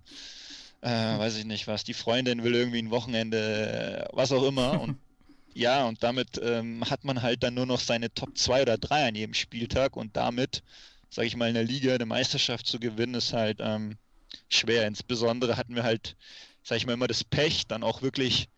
äh, 0.82 0.90
weiß 0.90 1.38
ich 1.38 1.46
nicht 1.46 1.68
was, 1.68 1.84
die 1.84 1.94
Freundin 1.94 2.44
will 2.44 2.56
irgendwie 2.56 2.82
ein 2.82 2.92
Wochenende, 2.92 4.08
was 4.14 4.32
auch 4.32 4.44
immer. 4.44 4.80
Und 4.80 4.98
ja, 5.54 5.86
und 5.86 6.04
damit 6.04 6.40
ähm, 6.42 6.90
hat 6.90 7.04
man 7.04 7.22
halt 7.22 7.44
dann 7.44 7.54
nur 7.54 7.66
noch 7.66 7.80
seine 7.80 8.14
Top 8.14 8.38
2 8.38 8.64
oder 8.64 8.78
3 8.78 9.08
an 9.10 9.16
jedem 9.16 9.34
Spieltag 9.34 9.98
und 9.98 10.16
damit, 10.16 10.64
sage 11.10 11.28
ich 11.28 11.36
mal, 11.36 11.50
in 11.50 11.56
der 11.56 11.64
Liga 11.64 11.94
eine 11.94 12.06
Meisterschaft 12.06 12.68
zu 12.68 12.80
gewinnen, 12.80 13.16
ist 13.16 13.34
halt 13.34 13.60
ähm, 13.62 13.98
schwer. 14.50 14.88
Insbesondere 14.88 15.58
hatten 15.58 15.76
wir 15.76 15.84
halt, 15.84 16.16
sage 16.64 16.78
ich 16.78 16.86
mal, 16.86 16.94
immer 16.94 17.08
das 17.08 17.24
Pech, 17.24 17.68
dann 17.68 17.84
auch 17.84 18.02
wirklich 18.02 18.50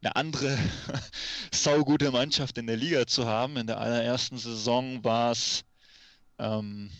eine 0.00 0.16
andere 0.16 0.56
saugute 1.52 2.10
Mannschaft 2.10 2.58
in 2.58 2.66
der 2.66 2.76
Liga 2.76 3.06
zu 3.06 3.26
haben. 3.26 3.56
In 3.56 3.66
der 3.66 3.80
allerersten 3.80 4.38
Saison 4.38 5.02
war 5.04 5.32
es 5.32 5.64
ähm, 6.38 6.90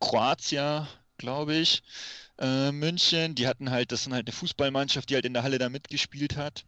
Kroatia, 0.00 0.88
glaube 1.18 1.56
ich, 1.56 1.82
äh, 2.38 2.72
München. 2.72 3.34
Die 3.34 3.46
hatten 3.46 3.70
halt, 3.70 3.92
das 3.92 4.04
sind 4.04 4.14
halt 4.14 4.26
eine 4.26 4.34
Fußballmannschaft, 4.34 5.10
die 5.10 5.14
halt 5.14 5.26
in 5.26 5.34
der 5.34 5.42
Halle 5.42 5.58
da 5.58 5.68
mitgespielt 5.68 6.36
hat. 6.36 6.64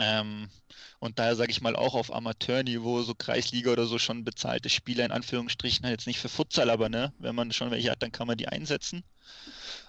Ähm, 0.00 0.48
und 1.00 1.18
daher 1.18 1.36
sage 1.36 1.50
ich 1.50 1.60
mal 1.60 1.76
auch 1.76 1.94
auf 1.94 2.12
Amateurniveau, 2.12 3.02
so 3.02 3.14
Kreisliga 3.14 3.72
oder 3.72 3.86
so 3.86 3.98
schon 3.98 4.24
bezahlte 4.24 4.70
Spieler 4.70 5.04
in 5.04 5.12
Anführungsstrichen, 5.12 5.84
halt 5.84 5.92
jetzt 5.92 6.06
nicht 6.06 6.18
für 6.18 6.28
Futsal, 6.28 6.70
aber 6.70 6.88
ne, 6.88 7.12
wenn 7.18 7.34
man 7.34 7.52
schon 7.52 7.70
welche 7.70 7.90
hat, 7.90 8.02
dann 8.02 8.12
kann 8.12 8.26
man 8.26 8.38
die 8.38 8.48
einsetzen. 8.48 9.04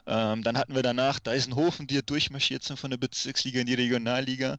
Ähm, 0.06 0.44
dann 0.44 0.58
hatten 0.58 0.76
wir 0.76 0.84
danach 0.84 1.20
Deisenhofen, 1.20 1.88
die 1.88 2.02
durchmarschiert 2.06 2.64
sind 2.64 2.78
von 2.78 2.92
der 2.92 2.98
Bezirksliga 2.98 3.62
in 3.62 3.68
die 3.68 3.76
Regionalliga. 3.76 4.58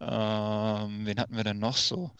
Ähm, 0.00 1.06
wen 1.06 1.18
hatten 1.18 1.36
wir 1.36 1.44
dann 1.44 1.58
noch 1.58 1.76
so? 1.76 2.12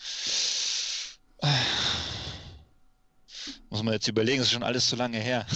Muss 3.71 3.83
man 3.83 3.95
jetzt 3.95 4.09
überlegen, 4.09 4.43
ist 4.43 4.51
schon 4.51 4.65
alles 4.65 4.89
zu 4.89 4.97
lange 4.97 5.19
her. 5.19 5.47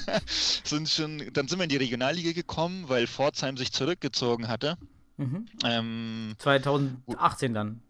sind 0.64 0.88
schon, 0.88 1.30
dann 1.32 1.48
sind 1.48 1.58
wir 1.58 1.64
in 1.64 1.68
die 1.68 1.76
Regionalliga 1.76 2.32
gekommen, 2.32 2.88
weil 2.88 3.06
Pforzheim 3.06 3.56
sich 3.56 3.72
zurückgezogen 3.72 4.48
hatte. 4.48 4.78
Mhm. 5.18 5.46
Ähm, 5.64 6.34
2018 6.38 7.54
dann. 7.54 7.82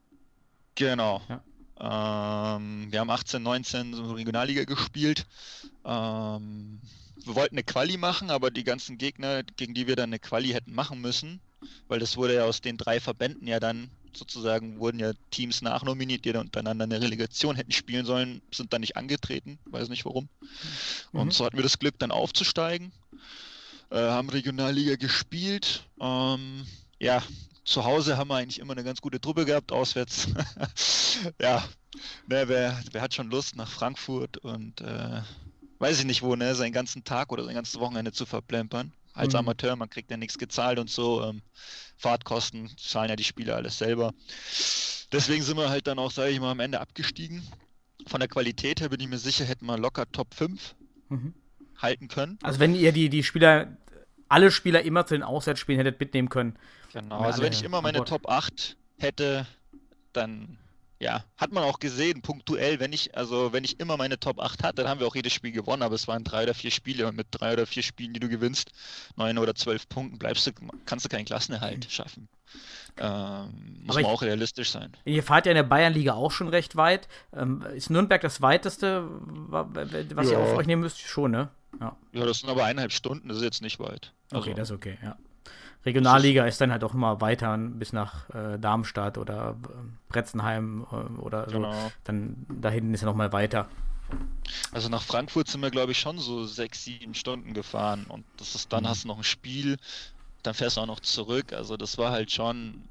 Genau. 0.74 1.22
Ja. 1.28 2.56
Ähm, 2.56 2.88
wir 2.90 3.00
haben 3.00 3.10
18, 3.10 3.42
19 3.42 3.94
so 3.94 4.12
Regionalliga 4.12 4.64
gespielt. 4.64 5.26
Ähm, 5.84 6.80
wir 7.24 7.34
wollten 7.34 7.54
eine 7.54 7.62
Quali 7.62 7.96
machen, 7.96 8.30
aber 8.30 8.50
die 8.50 8.64
ganzen 8.64 8.98
Gegner, 8.98 9.42
gegen 9.42 9.74
die 9.74 9.86
wir 9.86 9.94
dann 9.94 10.10
eine 10.10 10.18
Quali 10.18 10.48
hätten 10.48 10.74
machen 10.74 11.00
müssen, 11.00 11.40
weil 11.86 12.00
das 12.00 12.16
wurde 12.16 12.34
ja 12.34 12.44
aus 12.44 12.60
den 12.60 12.76
drei 12.76 13.00
Verbänden 13.00 13.46
ja 13.46 13.60
dann 13.60 13.90
sozusagen 14.12 14.80
wurden 14.80 14.98
ja 14.98 15.12
Teams 15.30 15.62
nachnominiert, 15.62 16.24
die 16.24 16.32
dann 16.32 16.46
untereinander 16.46 16.84
eine 16.84 17.00
Relegation 17.00 17.56
hätten 17.56 17.72
spielen 17.72 18.04
sollen, 18.04 18.42
sind 18.52 18.72
dann 18.72 18.80
nicht 18.80 18.96
angetreten, 18.96 19.58
weiß 19.66 19.88
nicht 19.88 20.04
warum. 20.04 20.28
Und 21.12 21.26
mhm. 21.26 21.30
so 21.30 21.44
hatten 21.44 21.56
wir 21.56 21.62
das 21.62 21.78
Glück, 21.78 21.98
dann 21.98 22.10
aufzusteigen, 22.10 22.90
äh, 23.90 23.96
haben 23.96 24.30
Regionalliga 24.30 24.96
gespielt. 24.96 25.84
Ähm, 26.00 26.66
ja, 26.98 27.22
zu 27.64 27.84
Hause 27.84 28.16
haben 28.16 28.28
wir 28.28 28.36
eigentlich 28.36 28.60
immer 28.60 28.72
eine 28.72 28.84
ganz 28.84 29.00
gute 29.00 29.20
Truppe 29.20 29.44
gehabt, 29.44 29.72
auswärts. 29.72 30.28
ja, 31.40 31.62
ne, 32.26 32.48
wer, 32.48 32.80
wer 32.92 33.02
hat 33.02 33.14
schon 33.14 33.30
Lust 33.30 33.56
nach 33.56 33.68
Frankfurt 33.68 34.38
und 34.38 34.80
äh, 34.80 35.20
weiß 35.78 36.00
ich 36.00 36.04
nicht 36.06 36.22
wo, 36.22 36.34
ne, 36.34 36.54
seinen 36.54 36.72
ganzen 36.72 37.04
Tag 37.04 37.30
oder 37.30 37.44
sein 37.44 37.54
ganzes 37.54 37.78
Wochenende 37.78 38.12
zu 38.12 38.26
verplempern. 38.26 38.92
Als 39.12 39.32
mhm. 39.32 39.40
Amateur, 39.40 39.76
man 39.76 39.90
kriegt 39.90 40.10
ja 40.10 40.16
nichts 40.16 40.38
gezahlt 40.38 40.78
und 40.78 40.90
so. 40.90 41.22
Ähm, 41.24 41.42
Fahrtkosten 41.96 42.70
zahlen 42.78 43.10
ja 43.10 43.16
die 43.16 43.24
Spieler 43.24 43.56
alles 43.56 43.78
selber. 43.78 44.14
Deswegen 45.12 45.42
sind 45.42 45.56
wir 45.56 45.68
halt 45.68 45.86
dann 45.86 45.98
auch, 45.98 46.10
sage 46.10 46.30
ich 46.30 46.40
mal, 46.40 46.52
am 46.52 46.60
Ende 46.60 46.80
abgestiegen. 46.80 47.42
Von 48.06 48.20
der 48.20 48.28
Qualität 48.28 48.80
her 48.80 48.88
bin 48.88 49.00
ich 49.00 49.08
mir 49.08 49.18
sicher, 49.18 49.44
hätten 49.44 49.66
wir 49.66 49.76
locker 49.76 50.10
Top 50.10 50.34
5 50.34 50.74
mhm. 51.08 51.34
halten 51.76 52.08
können. 52.08 52.38
Also 52.42 52.60
wenn 52.60 52.74
ihr 52.74 52.92
die, 52.92 53.08
die 53.08 53.24
Spieler 53.24 53.76
alle 54.28 54.50
Spieler 54.50 54.82
immer 54.82 55.06
zu 55.06 55.14
den 55.14 55.22
Auswärtsspielen 55.22 55.78
hättet 55.78 55.98
mitnehmen 56.00 56.28
können. 56.28 56.58
Genau, 56.92 57.20
also 57.20 57.42
wenn 57.42 57.52
ich 57.52 57.62
immer 57.62 57.82
meine 57.82 58.04
Top 58.04 58.28
8 58.28 58.76
hätte, 58.98 59.46
dann 60.12 60.58
ja, 61.00 61.22
hat 61.36 61.52
man 61.52 61.62
auch 61.62 61.78
gesehen, 61.78 62.22
punktuell, 62.22 62.80
wenn 62.80 62.92
ich, 62.92 63.16
also 63.16 63.52
wenn 63.52 63.62
ich 63.62 63.78
immer 63.78 63.96
meine 63.96 64.18
Top 64.18 64.40
8 64.40 64.64
hatte, 64.64 64.82
dann 64.82 64.88
haben 64.88 65.00
wir 65.00 65.06
auch 65.06 65.14
jedes 65.14 65.32
Spiel 65.32 65.52
gewonnen, 65.52 65.82
aber 65.82 65.94
es 65.94 66.08
waren 66.08 66.24
drei 66.24 66.42
oder 66.42 66.54
vier 66.54 66.72
Spiele 66.72 67.06
und 67.06 67.16
mit 67.16 67.28
drei 67.30 67.52
oder 67.52 67.66
vier 67.66 67.84
Spielen, 67.84 68.12
die 68.14 68.20
du 68.20 68.28
gewinnst, 68.28 68.72
neun 69.16 69.38
oder 69.38 69.54
zwölf 69.54 69.88
Punkten, 69.88 70.18
bleibst 70.18 70.46
du, 70.46 70.50
kannst 70.86 71.04
du 71.04 71.08
keinen 71.08 71.24
Klassenerhalt 71.24 71.84
mhm. 71.84 71.90
schaffen. 71.90 72.28
Ähm, 72.96 73.82
muss 73.84 73.96
aber 73.96 74.02
man 74.02 74.12
auch 74.12 74.22
realistisch 74.22 74.70
sein. 74.70 74.92
Ihr 75.04 75.22
fahrt 75.22 75.46
ja 75.46 75.52
in 75.52 75.56
der 75.56 75.62
Bayernliga 75.62 76.14
auch 76.14 76.32
schon 76.32 76.48
recht 76.48 76.74
weit. 76.74 77.06
Ähm, 77.32 77.62
ist 77.74 77.90
Nürnberg 77.90 78.20
das 78.20 78.42
weiteste, 78.42 79.04
was 79.48 80.26
ja. 80.26 80.32
ihr 80.32 80.38
auf 80.40 80.56
euch 80.56 80.66
nehmen 80.66 80.82
müsst? 80.82 80.98
Schon, 80.98 81.30
ne? 81.30 81.48
Ja. 81.80 81.96
ja, 82.12 82.24
das 82.24 82.40
sind 82.40 82.50
aber 82.50 82.64
eineinhalb 82.64 82.92
Stunden, 82.92 83.28
das 83.28 83.36
ist 83.36 83.44
jetzt 83.44 83.62
nicht 83.62 83.78
weit. 83.78 84.12
Also, 84.32 84.42
okay, 84.42 84.54
das 84.54 84.70
ist 84.70 84.74
okay, 84.74 84.98
ja. 85.00 85.16
Regionalliga 85.86 86.44
ist 86.46 86.60
dann 86.60 86.72
halt 86.72 86.84
auch 86.84 86.94
immer 86.94 87.20
weiter 87.20 87.56
bis 87.56 87.92
nach 87.92 88.28
äh, 88.30 88.58
Darmstadt 88.58 89.16
oder 89.16 89.56
äh, 89.62 89.68
Bretzenheim 90.08 90.86
äh, 90.90 91.20
oder 91.20 91.46
so. 91.46 91.56
Genau. 91.56 91.92
Dann 92.04 92.46
da 92.48 92.70
hinten 92.70 92.94
ist 92.94 93.02
ja 93.02 93.06
nochmal 93.06 93.32
weiter. 93.32 93.68
Also 94.72 94.88
nach 94.88 95.02
Frankfurt 95.02 95.48
sind 95.48 95.60
wir, 95.60 95.70
glaube 95.70 95.92
ich, 95.92 95.98
schon 95.98 96.18
so 96.18 96.44
sechs, 96.44 96.84
sieben 96.84 97.14
Stunden 97.14 97.52
gefahren 97.54 98.06
und 98.08 98.24
das 98.38 98.54
ist 98.54 98.72
dann 98.72 98.84
mhm. 98.84 98.88
hast 98.88 99.04
du 99.04 99.08
noch 99.08 99.18
ein 99.18 99.24
Spiel, 99.24 99.76
dann 100.42 100.54
fährst 100.54 100.76
du 100.76 100.80
auch 100.80 100.86
noch 100.86 101.00
zurück. 101.00 101.52
Also 101.52 101.76
das 101.76 101.98
war 101.98 102.10
halt 102.10 102.32
schon, 102.32 102.82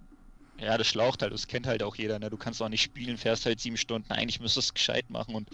ja, 0.60 0.78
das 0.78 0.88
schlaucht 0.88 1.22
halt, 1.22 1.34
das 1.34 1.48
kennt 1.48 1.68
halt 1.68 1.84
auch 1.84 1.96
jeder, 1.96 2.20
ne? 2.20 2.30
Du 2.30 2.38
kannst 2.38 2.62
auch 2.62 2.70
nicht 2.70 2.84
spielen, 2.84 3.18
fährst 3.18 3.46
halt 3.46 3.60
sieben 3.60 3.78
Stunden. 3.78 4.12
Eigentlich 4.12 4.40
müsstest 4.40 4.70
du 4.70 4.70
es 4.70 4.74
gescheit 4.76 5.10
machen 5.10 5.36
und 5.36 5.50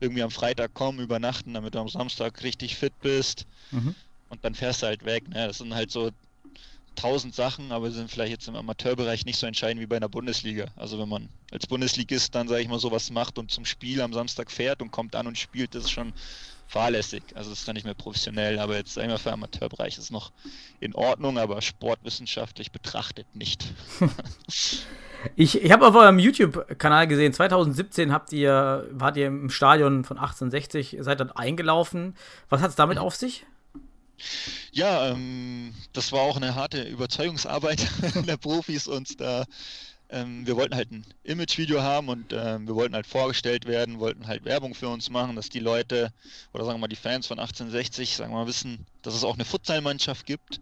irgendwie 0.00 0.22
am 0.22 0.30
Freitag 0.30 0.74
kommen, 0.74 1.00
übernachten, 1.00 1.54
damit 1.54 1.74
du 1.74 1.78
am 1.78 1.88
Samstag 1.88 2.42
richtig 2.42 2.76
fit 2.76 2.92
bist. 3.00 3.46
Mhm. 3.70 3.94
Und 4.28 4.44
dann 4.44 4.54
fährst 4.54 4.82
du 4.82 4.86
halt 4.86 5.04
weg. 5.04 5.28
Ne? 5.28 5.46
Das 5.46 5.58
sind 5.58 5.74
halt 5.74 5.90
so 5.90 6.10
tausend 6.96 7.34
Sachen, 7.34 7.72
aber 7.72 7.90
sind 7.90 8.10
vielleicht 8.10 8.32
jetzt 8.32 8.48
im 8.48 8.56
Amateurbereich 8.56 9.24
nicht 9.24 9.38
so 9.38 9.46
entscheidend 9.46 9.80
wie 9.80 9.86
bei 9.86 9.96
einer 9.96 10.08
Bundesliga. 10.08 10.66
Also 10.76 10.98
wenn 10.98 11.08
man 11.08 11.28
als 11.52 11.66
Bundesligist 11.66 12.34
dann, 12.34 12.48
sage 12.48 12.62
ich 12.62 12.68
mal, 12.68 12.78
sowas 12.78 13.10
macht 13.10 13.38
und 13.38 13.50
zum 13.50 13.64
Spiel 13.64 14.00
am 14.00 14.12
Samstag 14.12 14.50
fährt 14.50 14.82
und 14.82 14.90
kommt 14.90 15.14
an 15.14 15.26
und 15.26 15.38
spielt, 15.38 15.74
das 15.74 15.84
ist 15.84 15.90
schon 15.90 16.12
fahrlässig. 16.68 17.22
Also 17.34 17.50
das 17.50 17.60
ist 17.60 17.68
dann 17.68 17.74
nicht 17.74 17.84
mehr 17.84 17.94
professionell, 17.94 18.58
aber 18.58 18.76
jetzt 18.76 18.94
sag 18.94 19.04
ich 19.04 19.08
mal 19.08 19.18
für 19.18 19.32
Amateurbereich 19.32 19.98
ist 19.98 20.04
es 20.04 20.10
noch 20.10 20.32
in 20.80 20.94
Ordnung, 20.94 21.38
aber 21.38 21.62
sportwissenschaftlich 21.62 22.72
betrachtet 22.72 23.26
nicht. 23.34 23.64
ich 25.36 25.62
ich 25.62 25.72
habe 25.72 25.86
auf 25.86 25.94
eurem 25.94 26.18
YouTube-Kanal 26.18 27.06
gesehen, 27.06 27.32
2017 27.32 28.12
habt 28.12 28.32
ihr, 28.32 28.88
wart 28.90 29.16
ihr 29.16 29.28
im 29.28 29.50
Stadion 29.50 30.04
von 30.04 30.18
1860, 30.18 30.96
seid 31.00 31.20
dort 31.20 31.36
eingelaufen. 31.36 32.14
Was 32.48 32.60
hat 32.62 32.70
es 32.70 32.76
damit 32.76 32.98
mhm. 32.98 33.04
auf 33.04 33.14
sich? 33.14 33.46
Ja, 34.72 35.10
ähm, 35.10 35.74
das 35.92 36.12
war 36.12 36.20
auch 36.20 36.36
eine 36.36 36.54
harte 36.54 36.82
Überzeugungsarbeit 36.82 37.86
der 38.26 38.36
Profis 38.36 38.86
und 38.86 39.20
da 39.20 39.44
ähm, 40.08 40.46
wir 40.46 40.56
wollten 40.56 40.76
halt 40.76 40.92
ein 40.92 41.04
Image-Video 41.24 41.82
haben 41.82 42.08
und 42.08 42.32
ähm, 42.32 42.68
wir 42.68 42.76
wollten 42.76 42.94
halt 42.94 43.06
vorgestellt 43.06 43.66
werden, 43.66 43.98
wollten 43.98 44.26
halt 44.28 44.44
Werbung 44.44 44.74
für 44.74 44.88
uns 44.88 45.10
machen, 45.10 45.34
dass 45.34 45.48
die 45.48 45.58
Leute 45.58 46.12
oder 46.52 46.64
sagen 46.64 46.76
wir 46.76 46.82
mal 46.82 46.88
die 46.88 46.96
Fans 46.96 47.26
von 47.26 47.40
1860 47.40 48.16
sagen 48.16 48.32
wir 48.32 48.38
mal 48.38 48.46
wissen, 48.46 48.86
dass 49.02 49.14
es 49.14 49.24
auch 49.24 49.34
eine 49.34 49.44
Futsal-Mannschaft 49.44 50.24
gibt. 50.24 50.60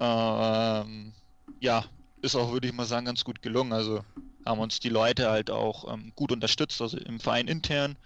Ähm, 0.00 1.12
ja, 1.60 1.84
ist 2.22 2.36
auch 2.36 2.52
würde 2.52 2.68
ich 2.68 2.74
mal 2.74 2.86
sagen 2.86 3.06
ganz 3.06 3.24
gut 3.24 3.42
gelungen. 3.42 3.72
Also 3.72 4.04
haben 4.44 4.60
uns 4.60 4.78
die 4.78 4.88
Leute 4.90 5.28
halt 5.30 5.50
auch 5.50 5.92
ähm, 5.92 6.12
gut 6.14 6.30
unterstützt, 6.30 6.80
also 6.80 6.98
im 6.98 7.18
Verein 7.18 7.48
intern 7.48 7.96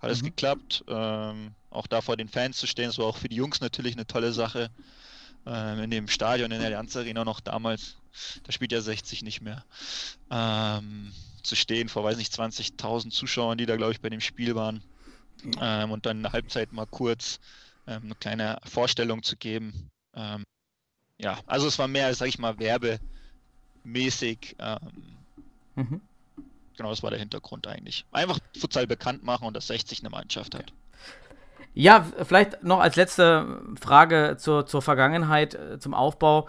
hat 0.00 0.10
es 0.10 0.22
mhm. 0.22 0.26
geklappt. 0.26 0.84
Ähm, 0.88 1.52
auch 1.70 1.86
da 1.86 2.00
vor 2.00 2.16
den 2.16 2.28
Fans 2.28 2.56
zu 2.56 2.66
stehen, 2.66 2.86
das 2.86 2.98
war 2.98 3.06
auch 3.06 3.16
für 3.16 3.28
die 3.28 3.36
Jungs 3.36 3.60
natürlich 3.60 3.94
eine 3.94 4.06
tolle 4.06 4.32
Sache. 4.32 4.70
Ähm, 5.46 5.80
in 5.80 5.90
dem 5.90 6.08
Stadion 6.08 6.50
in 6.50 6.58
der 6.58 6.66
Allianz 6.66 6.96
Arena 6.96 7.24
noch 7.24 7.40
damals, 7.40 7.96
da 8.44 8.52
spielt 8.52 8.72
ja 8.72 8.80
60 8.80 9.22
nicht 9.22 9.40
mehr. 9.40 9.64
Ähm, 10.30 11.12
zu 11.42 11.56
stehen 11.56 11.88
vor, 11.88 12.04
weiß 12.04 12.18
nicht, 12.18 12.32
20.000 12.32 13.10
Zuschauern, 13.10 13.56
die 13.56 13.66
da, 13.66 13.76
glaube 13.76 13.92
ich, 13.92 14.00
bei 14.00 14.10
dem 14.10 14.20
Spiel 14.20 14.54
waren. 14.54 14.82
Ähm, 15.60 15.90
und 15.90 16.04
dann 16.04 16.18
in 16.18 16.22
der 16.24 16.32
Halbzeit 16.32 16.72
mal 16.72 16.86
kurz 16.86 17.40
ähm, 17.86 18.02
eine 18.04 18.14
kleine 18.14 18.58
Vorstellung 18.64 19.22
zu 19.22 19.36
geben. 19.36 19.90
Ähm, 20.14 20.44
ja, 21.18 21.38
also 21.46 21.66
es 21.66 21.78
war 21.78 21.88
mehr, 21.88 22.14
sag 22.14 22.28
ich 22.28 22.38
mal, 22.38 22.58
werbemäßig. 22.58 24.56
Ähm, 24.58 24.78
mhm. 25.76 26.00
Genau, 26.80 26.88
das 26.88 27.02
war 27.02 27.10
der 27.10 27.18
Hintergrund 27.18 27.66
eigentlich. 27.66 28.06
Einfach 28.10 28.38
Futsal 28.58 28.86
bekannt 28.86 29.22
machen 29.22 29.46
und 29.46 29.54
dass 29.54 29.66
60 29.66 30.00
eine 30.00 30.08
Mannschaft 30.08 30.54
hat. 30.54 30.72
Ja, 31.74 32.06
vielleicht 32.22 32.62
noch 32.62 32.80
als 32.80 32.96
letzte 32.96 33.60
Frage 33.78 34.36
zur, 34.38 34.64
zur 34.64 34.80
Vergangenheit, 34.80 35.54
äh, 35.54 35.78
zum 35.78 35.92
Aufbau, 35.92 36.48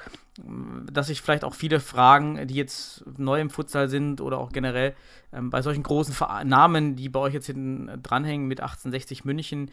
dass 0.90 1.08
sich 1.08 1.20
vielleicht 1.20 1.44
auch 1.44 1.54
viele 1.54 1.82
fragen, 1.82 2.48
die 2.48 2.54
jetzt 2.54 3.04
neu 3.18 3.42
im 3.42 3.50
Futsal 3.50 3.90
sind 3.90 4.22
oder 4.22 4.38
auch 4.38 4.54
generell 4.54 4.96
ähm, 5.34 5.50
bei 5.50 5.62
solchen 5.62 5.84
großen 5.84 6.16
Namen, 6.46 6.96
die 6.96 7.10
bei 7.10 7.20
euch 7.20 7.34
jetzt 7.34 7.48
hinten 7.48 8.02
dranhängen 8.02 8.48
mit 8.48 8.62
1860 8.62 9.26
München. 9.26 9.70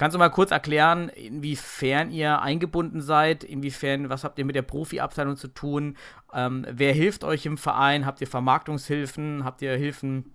Kannst 0.00 0.14
du 0.14 0.18
mal 0.18 0.30
kurz 0.30 0.50
erklären, 0.50 1.10
inwiefern 1.10 2.10
ihr 2.10 2.40
eingebunden 2.40 3.02
seid, 3.02 3.44
inwiefern, 3.44 4.08
was 4.08 4.24
habt 4.24 4.38
ihr 4.38 4.46
mit 4.46 4.56
der 4.56 4.62
Profiabteilung 4.62 5.36
zu 5.36 5.48
tun? 5.48 5.98
Ähm, 6.32 6.64
wer 6.70 6.94
hilft 6.94 7.22
euch 7.22 7.44
im 7.44 7.58
Verein? 7.58 8.06
Habt 8.06 8.22
ihr 8.22 8.26
Vermarktungshilfen? 8.26 9.44
Habt 9.44 9.60
ihr 9.60 9.76
Hilfen 9.76 10.32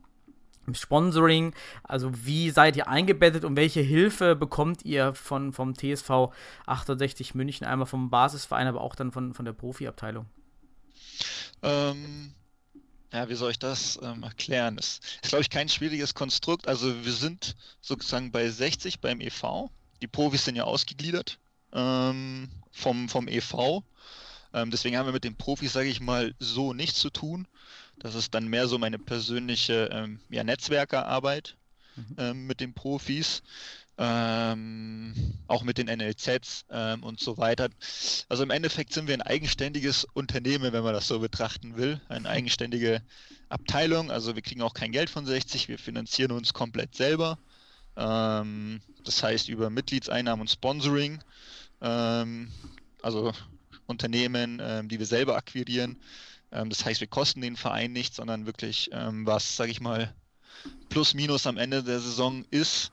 Sponsoring, 0.72 1.56
also 1.82 2.12
wie 2.14 2.52
seid 2.52 2.78
ihr 2.78 2.88
eingebettet 2.88 3.44
und 3.44 3.56
welche 3.56 3.82
Hilfe 3.82 4.36
bekommt 4.36 4.86
ihr 4.86 5.16
von, 5.16 5.52
vom 5.52 5.74
TSV 5.74 6.30
68 6.68 7.34
München, 7.34 7.66
einmal 7.66 7.88
vom 7.88 8.12
Basisverein, 8.12 8.68
aber 8.68 8.82
auch 8.82 8.94
dann 8.94 9.12
von, 9.12 9.34
von 9.34 9.46
der 9.46 9.54
Profiabteilung? 9.54 10.28
Ähm, 11.64 12.36
ja, 13.16 13.30
wie 13.30 13.36
soll 13.36 13.52
ich 13.52 13.60
das 13.60 14.00
ähm, 14.02 14.24
erklären? 14.24 14.76
Das 14.78 15.00
ist, 15.22 15.30
glaube 15.30 15.42
ich, 15.42 15.50
kein 15.50 15.70
schwieriges 15.70 16.14
Konstrukt. 16.14 16.68
Also 16.68 17.06
wir 17.06 17.14
sind 17.14 17.56
sozusagen 17.82 18.32
bei 18.32 18.50
60 18.50 19.00
beim 19.00 19.22
EV. 19.22 19.70
Die 20.02 20.08
Profis 20.08 20.46
sind 20.46 20.56
ja 20.56 20.66
ausgegliedert 20.66 21.40
ähm, 21.74 22.50
vom, 22.72 23.10
vom 23.10 23.28
EV. 23.28 23.84
Ähm, 24.54 24.72
deswegen 24.72 24.98
haben 24.98 25.06
wir 25.06 25.14
mit 25.14 25.24
den 25.24 25.36
Profis, 25.36 25.74
sage 25.74 25.90
ich 25.90 26.00
mal, 26.00 26.34
so 26.40 26.74
nichts 26.74 27.00
zu 27.00 27.10
tun. 27.10 27.48
Das 28.00 28.16
ist 28.16 28.34
dann 28.34 28.48
mehr 28.48 28.68
so 28.68 28.78
meine 28.78 29.00
persönliche 29.00 29.90
ähm, 29.92 30.20
ja, 30.30 30.44
Netzwerkerarbeit 30.44 31.56
mhm. 31.96 32.16
ähm, 32.18 32.48
mit 32.48 32.60
den 32.60 32.74
Profis. 32.74 33.42
Ähm, 33.98 35.14
auch 35.48 35.64
mit 35.64 35.78
den 35.78 35.88
NLZs 35.88 36.66
ähm, 36.70 37.04
und 37.04 37.20
so 37.20 37.38
weiter. 37.38 37.70
Also 38.28 38.44
im 38.44 38.50
Endeffekt 38.50 38.94
sind 38.94 39.08
wir 39.08 39.14
ein 39.14 39.22
eigenständiges 39.22 40.06
Unternehmen, 40.14 40.74
wenn 40.74 40.84
man 40.84 40.94
das 40.94 41.08
so 41.08 41.20
betrachten 41.20 41.78
will. 41.78 42.02
Eine 42.10 42.28
eigenständige 42.28 43.02
Abteilung. 43.48 44.12
Also 44.12 44.36
wir 44.36 44.42
kriegen 44.42 44.62
auch 44.62 44.74
kein 44.74 44.92
Geld 44.92 45.10
von 45.10 45.26
60, 45.26 45.70
wir 45.70 45.80
finanzieren 45.80 46.32
uns 46.32 46.54
komplett 46.54 46.96
selber. 46.96 47.38
Ähm, 47.96 48.82
das 49.04 49.24
heißt 49.24 49.50
über 49.50 49.70
Mitgliedseinnahmen 49.70 50.42
und 50.42 50.50
Sponsoring. 50.50 51.24
Ähm, 51.82 52.52
also 53.02 53.32
Unternehmen, 53.88 54.60
ähm, 54.62 54.90
die 54.90 55.00
wir 55.00 55.06
selber 55.06 55.36
akquirieren. 55.38 55.98
Ähm, 56.52 56.70
das 56.70 56.84
heißt, 56.86 57.00
wir 57.00 57.08
kosten 57.08 57.42
den 57.42 57.56
Verein 57.56 57.94
nicht, 57.94 58.16
sondern 58.16 58.46
wirklich, 58.46 58.90
was, 58.92 59.56
sage 59.56 59.72
ich 59.72 59.80
mal, 59.80 60.14
plus 60.90 61.14
minus 61.14 61.48
am 61.48 61.58
Ende 61.58 61.84
der 61.84 62.00
Saison 62.00 62.46
ist. 62.52 62.92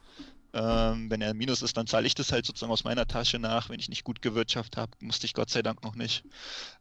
Ähm, 0.54 1.10
wenn 1.10 1.22
er 1.22 1.32
Minus 1.34 1.62
ist, 1.62 1.76
dann 1.76 1.86
zahle 1.86 2.06
ich 2.06 2.14
das 2.14 2.30
halt 2.30 2.44
sozusagen 2.44 2.72
aus 2.72 2.84
meiner 2.84 3.06
Tasche 3.06 3.38
nach. 3.38 3.70
Wenn 3.70 3.80
ich 3.80 3.88
nicht 3.88 4.04
gut 4.04 4.20
gewirtschaftet 4.20 4.76
habe, 4.76 4.92
musste 5.00 5.26
ich 5.26 5.34
Gott 5.34 5.50
sei 5.50 5.62
Dank 5.62 5.82
noch 5.82 5.94
nicht. 5.94 6.24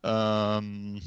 Ähm, 0.03 1.01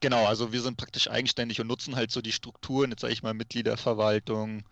genau, 0.00 0.24
also 0.26 0.52
wir 0.52 0.62
sind 0.62 0.76
praktisch 0.76 1.10
eigenständig 1.10 1.60
und 1.60 1.66
nutzen 1.66 1.96
halt 1.96 2.12
so 2.12 2.22
die 2.22 2.32
Strukturen, 2.32 2.90
jetzt 2.90 3.00
sage 3.00 3.12
ich 3.12 3.22
mal 3.22 3.34
Mitgliederverwaltung, 3.34 4.62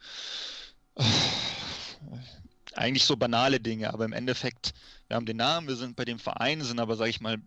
eigentlich 2.74 3.04
so 3.04 3.16
banale 3.16 3.58
Dinge, 3.58 3.92
aber 3.92 4.04
im 4.04 4.12
Endeffekt, 4.12 4.72
wir 5.08 5.16
haben 5.16 5.26
den 5.26 5.38
Namen, 5.38 5.68
wir 5.68 5.76
sind 5.76 5.96
bei 5.96 6.04
dem 6.04 6.18
Verein, 6.18 6.62
sind 6.62 6.78
aber, 6.78 6.96
sage 6.96 7.10
ich 7.10 7.20
mal, 7.20 7.38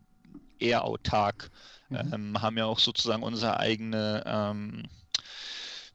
eher 0.59 0.83
autark. 0.83 1.49
Mhm. 1.89 2.13
Ähm, 2.13 2.41
haben 2.41 2.57
ja 2.57 2.65
auch 2.65 2.79
sozusagen 2.79 3.23
unser 3.23 3.59
eigene 3.59 4.23
ähm, 4.25 4.83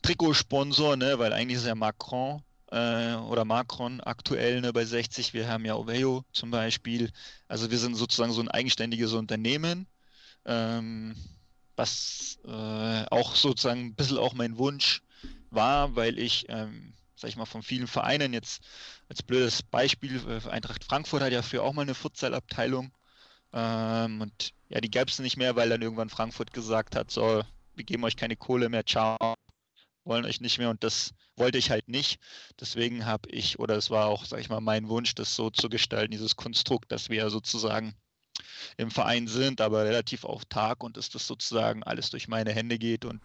Trikotsponsor, 0.02 0.96
ne, 0.96 1.18
weil 1.18 1.32
eigentlich 1.32 1.58
ist 1.58 1.66
ja 1.66 1.74
Macron 1.74 2.42
äh, 2.70 3.14
oder 3.14 3.44
Macron 3.44 4.00
aktuell 4.00 4.60
ne, 4.60 4.72
bei 4.72 4.84
60. 4.84 5.34
Wir 5.34 5.48
haben 5.48 5.64
ja 5.64 5.74
Oveo 5.74 6.24
zum 6.32 6.50
Beispiel. 6.50 7.10
Also 7.48 7.70
wir 7.70 7.78
sind 7.78 7.96
sozusagen 7.96 8.32
so 8.32 8.40
ein 8.40 8.48
eigenständiges 8.48 9.12
Unternehmen, 9.12 9.86
ähm, 10.44 11.16
was 11.76 12.38
äh, 12.44 13.04
auch 13.10 13.34
sozusagen 13.34 13.86
ein 13.86 13.94
bisschen 13.94 14.18
auch 14.18 14.34
mein 14.34 14.58
Wunsch 14.58 15.02
war, 15.50 15.96
weil 15.96 16.18
ich, 16.18 16.46
ähm, 16.48 16.94
sag 17.16 17.30
ich 17.30 17.36
mal, 17.36 17.46
von 17.46 17.62
vielen 17.62 17.86
Vereinen 17.86 18.32
jetzt 18.32 18.62
als 19.08 19.22
blödes 19.22 19.62
Beispiel, 19.62 20.20
äh, 20.28 20.48
Eintracht 20.48 20.84
Frankfurt 20.84 21.22
hat 21.22 21.32
ja 21.32 21.42
früher 21.42 21.64
auch 21.64 21.72
mal 21.72 21.82
eine 21.82 21.94
Futsal-Abteilung 21.94 22.92
ähm, 23.52 24.20
und 24.20 24.52
ja, 24.68 24.80
die 24.80 24.90
gab 24.90 25.08
es 25.08 25.18
nicht 25.18 25.36
mehr, 25.36 25.56
weil 25.56 25.68
dann 25.68 25.82
irgendwann 25.82 26.10
Frankfurt 26.10 26.52
gesagt 26.52 26.94
hat, 26.94 27.10
so, 27.10 27.42
wir 27.74 27.84
geben 27.84 28.04
euch 28.04 28.16
keine 28.16 28.36
Kohle 28.36 28.68
mehr, 28.68 28.86
ciao, 28.86 29.16
wollen 30.04 30.24
euch 30.24 30.40
nicht 30.40 30.58
mehr 30.58 30.70
und 30.70 30.82
das 30.82 31.12
wollte 31.36 31.58
ich 31.58 31.70
halt 31.70 31.88
nicht. 31.88 32.20
Deswegen 32.58 33.06
habe 33.06 33.28
ich, 33.30 33.58
oder 33.58 33.76
es 33.76 33.90
war 33.90 34.06
auch, 34.06 34.24
sag 34.24 34.40
ich 34.40 34.48
mal, 34.48 34.60
mein 34.60 34.88
Wunsch, 34.88 35.14
das 35.14 35.34
so 35.34 35.50
zu 35.50 35.68
gestalten, 35.68 36.12
dieses 36.12 36.36
Konstrukt, 36.36 36.90
dass 36.92 37.10
wir 37.10 37.30
sozusagen 37.30 37.94
im 38.76 38.90
Verein 38.90 39.28
sind, 39.28 39.60
aber 39.60 39.84
relativ 39.84 40.24
auch 40.24 40.44
Tag 40.48 40.82
und 40.82 40.96
dass 40.96 41.10
das 41.10 41.26
sozusagen 41.26 41.82
alles 41.82 42.10
durch 42.10 42.28
meine 42.28 42.52
Hände 42.52 42.78
geht 42.78 43.04
und 43.04 43.20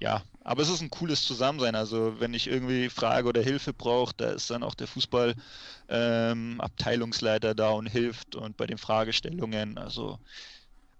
ja, 0.00 0.22
aber 0.42 0.62
es 0.62 0.68
ist 0.68 0.82
ein 0.82 0.90
cooles 0.90 1.24
Zusammensein. 1.24 1.74
Also 1.74 2.20
wenn 2.20 2.34
ich 2.34 2.46
irgendwie 2.46 2.90
Frage 2.90 3.26
oder 3.28 3.40
Hilfe 3.40 3.72
brauche, 3.72 4.12
da 4.16 4.32
ist 4.32 4.50
dann 4.50 4.62
auch 4.62 4.74
der 4.74 4.86
Fußball-Abteilungsleiter 4.88 7.50
ähm, 7.50 7.56
da 7.56 7.70
und 7.70 7.86
hilft 7.86 8.36
und 8.36 8.58
bei 8.58 8.66
den 8.66 8.76
Fragestellungen. 8.76 9.78
Also 9.78 10.18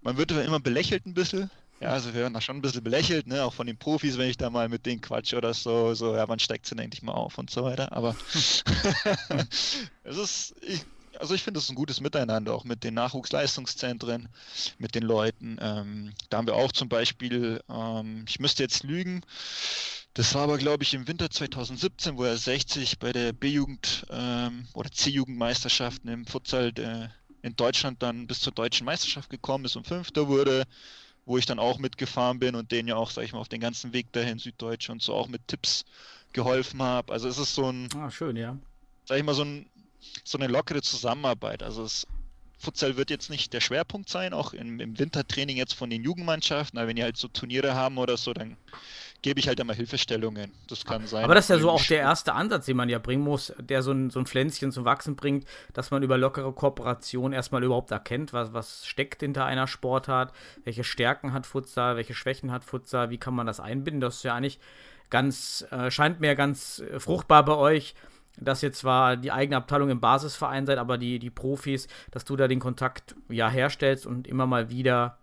man 0.01 0.17
wird 0.17 0.31
immer 0.31 0.59
belächelt 0.59 1.05
ein 1.05 1.13
bisschen. 1.13 1.51
Ja, 1.81 1.89
also 1.89 2.13
wir 2.13 2.21
werden 2.21 2.33
da 2.33 2.39
schon 2.41 2.55
ein 2.57 2.61
bisschen 2.61 2.83
belächelt, 2.83 3.27
ne? 3.27 3.43
auch 3.43 3.53
von 3.53 3.67
den 3.67 3.77
Profis, 3.77 4.17
wenn 4.17 4.29
ich 4.29 4.37
da 4.37 4.49
mal 4.49 4.69
mit 4.69 4.85
denen 4.85 5.01
quatsch 5.01 5.33
oder 5.33 5.53
so, 5.53 5.93
so, 5.93 6.15
ja, 6.15 6.27
wann 6.27 6.39
steigt 6.39 6.65
sie 6.65 6.75
denn 6.75 6.85
endlich 6.85 7.03
mal 7.03 7.13
auf 7.13 7.37
und 7.37 7.49
so 7.49 7.63
weiter. 7.63 7.91
Aber 7.91 8.15
es 10.03 10.17
ist, 10.17 10.55
ich, 10.61 10.85
also 11.19 11.33
ich 11.35 11.43
finde 11.43 11.59
es 11.59 11.69
ein 11.69 11.75
gutes 11.75 11.99
Miteinander, 11.99 12.53
auch 12.53 12.63
mit 12.63 12.83
den 12.85 12.93
Nachwuchsleistungszentren, 12.93 14.29
mit 14.77 14.95
den 14.95 15.03
Leuten. 15.03 15.57
Ähm, 15.59 16.13
da 16.29 16.37
haben 16.37 16.47
wir 16.47 16.55
auch 16.55 16.71
zum 16.71 16.87
Beispiel, 16.87 17.61
ähm, 17.69 18.23
ich 18.27 18.39
müsste 18.39 18.63
jetzt 18.63 18.83
lügen, 18.83 19.21
das 20.13 20.33
war 20.33 20.43
aber, 20.43 20.57
glaube 20.57 20.83
ich, 20.83 20.93
im 20.93 21.07
Winter 21.07 21.29
2017, 21.29 22.17
wo 22.17 22.23
er 22.23 22.37
60 22.37 22.99
bei 22.99 23.11
der 23.11 23.33
B-Jugend 23.33 24.05
ähm, 24.09 24.67
oder 24.73 24.89
C-Jugendmeisterschaften 24.89 26.09
im 26.09 26.25
Futsal 26.25 26.71
äh, 26.79 27.09
in 27.41 27.55
Deutschland 27.57 28.01
dann 28.01 28.25
bis 28.27 28.39
zur 28.39 28.53
deutschen 28.53 28.85
Meisterschaft 28.85 29.29
gekommen 29.29 29.65
ist 29.65 29.75
und 29.75 29.87
Fünfter 29.87 30.27
wurde, 30.29 30.65
wo 31.25 31.37
ich 31.37 31.45
dann 31.45 31.59
auch 31.59 31.79
mitgefahren 31.79 32.39
bin 32.39 32.55
und 32.55 32.71
denen 32.71 32.87
ja 32.87 32.95
auch, 32.95 33.09
sag 33.09 33.23
ich 33.23 33.33
mal, 33.33 33.39
auf 33.39 33.49
den 33.49 33.61
ganzen 33.61 33.93
Weg 33.93 34.11
dahin, 34.13 34.39
Süddeutsch 34.39 34.89
und 34.89 35.01
so 35.01 35.13
auch 35.13 35.27
mit 35.27 35.47
Tipps 35.47 35.85
geholfen 36.33 36.81
habe. 36.81 37.11
Also 37.11 37.27
es 37.27 37.37
ist 37.37 37.55
so 37.55 37.71
ein, 37.71 37.89
ah, 37.95 38.11
schön, 38.11 38.35
ja. 38.35 38.57
Sag 39.05 39.17
ich 39.17 39.23
mal, 39.23 39.33
so 39.33 39.43
ein 39.43 39.65
so 40.23 40.37
eine 40.37 40.47
lockere 40.47 40.81
Zusammenarbeit. 40.81 41.63
Also 41.63 41.83
es, 41.83 42.07
Futsal 42.57 42.97
wird 42.97 43.09
jetzt 43.09 43.29
nicht 43.29 43.53
der 43.53 43.61
Schwerpunkt 43.61 44.09
sein, 44.09 44.33
auch 44.33 44.53
im, 44.53 44.79
im 44.79 44.97
Wintertraining 44.97 45.57
jetzt 45.57 45.73
von 45.73 45.89
den 45.89 46.03
Jugendmannschaften, 46.03 46.79
aber 46.79 46.87
wenn 46.87 46.95
die 46.95 47.03
halt 47.03 47.17
so 47.17 47.27
Turniere 47.27 47.75
haben 47.75 47.97
oder 47.97 48.17
so, 48.17 48.33
dann 48.33 48.57
gebe 49.25 49.39
ich 49.39 49.47
halt 49.47 49.59
immer 49.59 49.73
Hilfestellungen. 49.73 50.51
Das 50.67 50.85
kann 50.85 51.07
sein. 51.07 51.23
Aber 51.23 51.33
das 51.33 51.45
ist 51.45 51.49
ja 51.49 51.57
so 51.57 51.71
auch 51.71 51.83
der 51.83 51.97
erste 51.97 52.33
Ansatz, 52.33 52.67
den 52.67 52.77
man 52.77 52.89
ja 52.89 52.99
bringen 52.99 53.23
muss, 53.23 53.51
der 53.57 53.81
so 53.81 53.91
ein, 53.91 54.11
so 54.11 54.19
ein 54.19 54.27
Pflänzchen 54.27 54.71
zum 54.71 54.85
Wachsen 54.85 55.15
bringt, 55.15 55.47
dass 55.73 55.89
man 55.89 56.03
über 56.03 56.15
lockere 56.15 56.53
Kooperation 56.53 57.33
erstmal 57.33 57.63
überhaupt 57.63 57.89
erkennt, 57.89 58.33
was, 58.33 58.53
was 58.53 58.85
steckt 58.85 59.21
hinter 59.21 59.45
einer 59.45 59.65
Sportart, 59.65 60.31
welche 60.63 60.83
Stärken 60.83 61.33
hat 61.33 61.47
Futsal, 61.47 61.95
welche 61.95 62.13
Schwächen 62.13 62.51
hat 62.51 62.63
Futsal, 62.63 63.09
wie 63.09 63.17
kann 63.17 63.33
man 63.33 63.47
das 63.47 63.59
einbinden. 63.59 63.99
Das 63.99 64.17
ist 64.17 64.23
ja 64.23 64.35
eigentlich 64.35 64.59
ganz, 65.09 65.65
äh, 65.71 65.89
scheint 65.89 66.19
mir 66.19 66.35
ganz 66.35 66.83
äh, 66.91 66.99
fruchtbar 66.99 67.43
bei 67.45 67.55
euch 67.55 67.95
dass 68.37 68.61
ihr 68.61 68.73
zwar 68.73 69.15
die 69.15 69.31
eigene 69.31 69.55
Abteilung 69.55 69.89
im 69.89 70.01
Basisverein 70.01 70.65
seid, 70.65 70.77
aber 70.77 70.97
die, 70.97 71.19
die 71.19 71.29
Profis, 71.29 71.87
dass 72.11 72.25
du 72.25 72.35
da 72.35 72.49
den 72.49 72.59
Kontakt 72.59 73.15
ja 73.29 73.49
herstellst 73.49 74.05
und 74.05 74.27
immer 74.27 74.45
mal 74.45 74.69
wieder 74.69 75.17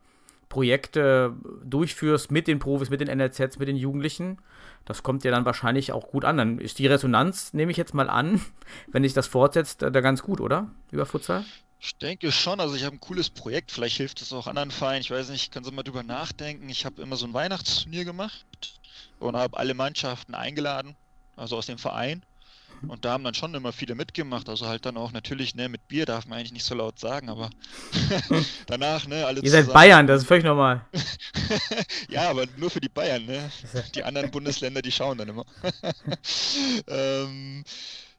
Projekte 0.52 1.34
durchführst 1.64 2.30
mit 2.30 2.46
den 2.46 2.58
Profis, 2.58 2.90
mit 2.90 3.00
den 3.00 3.08
NLZs, 3.08 3.58
mit 3.58 3.68
den 3.68 3.76
Jugendlichen. 3.76 4.36
Das 4.84 5.02
kommt 5.02 5.24
ja 5.24 5.30
dann 5.30 5.46
wahrscheinlich 5.46 5.92
auch 5.92 6.08
gut 6.08 6.26
an. 6.26 6.36
Dann 6.36 6.58
ist 6.58 6.78
die 6.78 6.86
Resonanz, 6.86 7.54
nehme 7.54 7.72
ich 7.72 7.78
jetzt 7.78 7.94
mal 7.94 8.10
an, 8.10 8.38
wenn 8.88 9.02
sich 9.02 9.14
das 9.14 9.26
fortsetzt, 9.26 9.80
da 9.80 9.88
ganz 9.88 10.22
gut, 10.22 10.42
oder? 10.42 10.70
Über 10.90 11.06
Futsal? 11.06 11.42
Ich 11.80 11.96
denke 11.96 12.30
schon, 12.30 12.60
also 12.60 12.74
ich 12.74 12.84
habe 12.84 12.94
ein 12.94 13.00
cooles 13.00 13.30
Projekt, 13.30 13.72
vielleicht 13.72 13.96
hilft 13.96 14.20
es 14.20 14.30
auch 14.34 14.46
anderen 14.46 14.70
Vereinen, 14.70 15.00
ich 15.00 15.10
weiß 15.10 15.30
nicht, 15.30 15.52
können 15.52 15.64
Sie 15.64 15.72
mal 15.72 15.84
drüber 15.84 16.02
nachdenken. 16.02 16.68
Ich 16.68 16.84
habe 16.84 17.00
immer 17.00 17.16
so 17.16 17.24
ein 17.24 17.32
Weihnachtsturnier 17.32 18.04
gemacht 18.04 18.44
und 19.20 19.34
habe 19.34 19.56
alle 19.56 19.72
Mannschaften 19.72 20.34
eingeladen, 20.34 20.96
also 21.34 21.56
aus 21.56 21.64
dem 21.64 21.78
Verein. 21.78 22.22
Und 22.88 23.04
da 23.04 23.12
haben 23.12 23.24
dann 23.24 23.34
schon 23.34 23.54
immer 23.54 23.72
viele 23.72 23.94
mitgemacht. 23.94 24.48
Also 24.48 24.66
halt 24.66 24.86
dann 24.86 24.96
auch 24.96 25.12
natürlich, 25.12 25.54
ne, 25.54 25.68
mit 25.68 25.86
Bier 25.88 26.06
darf 26.06 26.26
man 26.26 26.38
eigentlich 26.38 26.52
nicht 26.52 26.64
so 26.64 26.74
laut 26.74 26.98
sagen, 26.98 27.28
aber 27.28 27.50
danach, 28.66 29.06
ne, 29.06 29.26
alle 29.26 29.40
Ihr 29.40 29.50
seid 29.50 29.64
zusammen. 29.64 29.74
Bayern, 29.74 30.06
das 30.06 30.22
ist 30.22 30.28
völlig 30.28 30.44
normal. 30.44 30.84
ja, 32.08 32.30
aber 32.30 32.46
nur 32.56 32.70
für 32.70 32.80
die 32.80 32.88
Bayern, 32.88 33.24
ne? 33.26 33.50
Die 33.94 34.02
anderen 34.02 34.30
Bundesländer, 34.30 34.82
die 34.82 34.92
schauen 34.92 35.18
dann 35.18 35.28
immer. 35.28 35.44
ähm, 36.88 37.64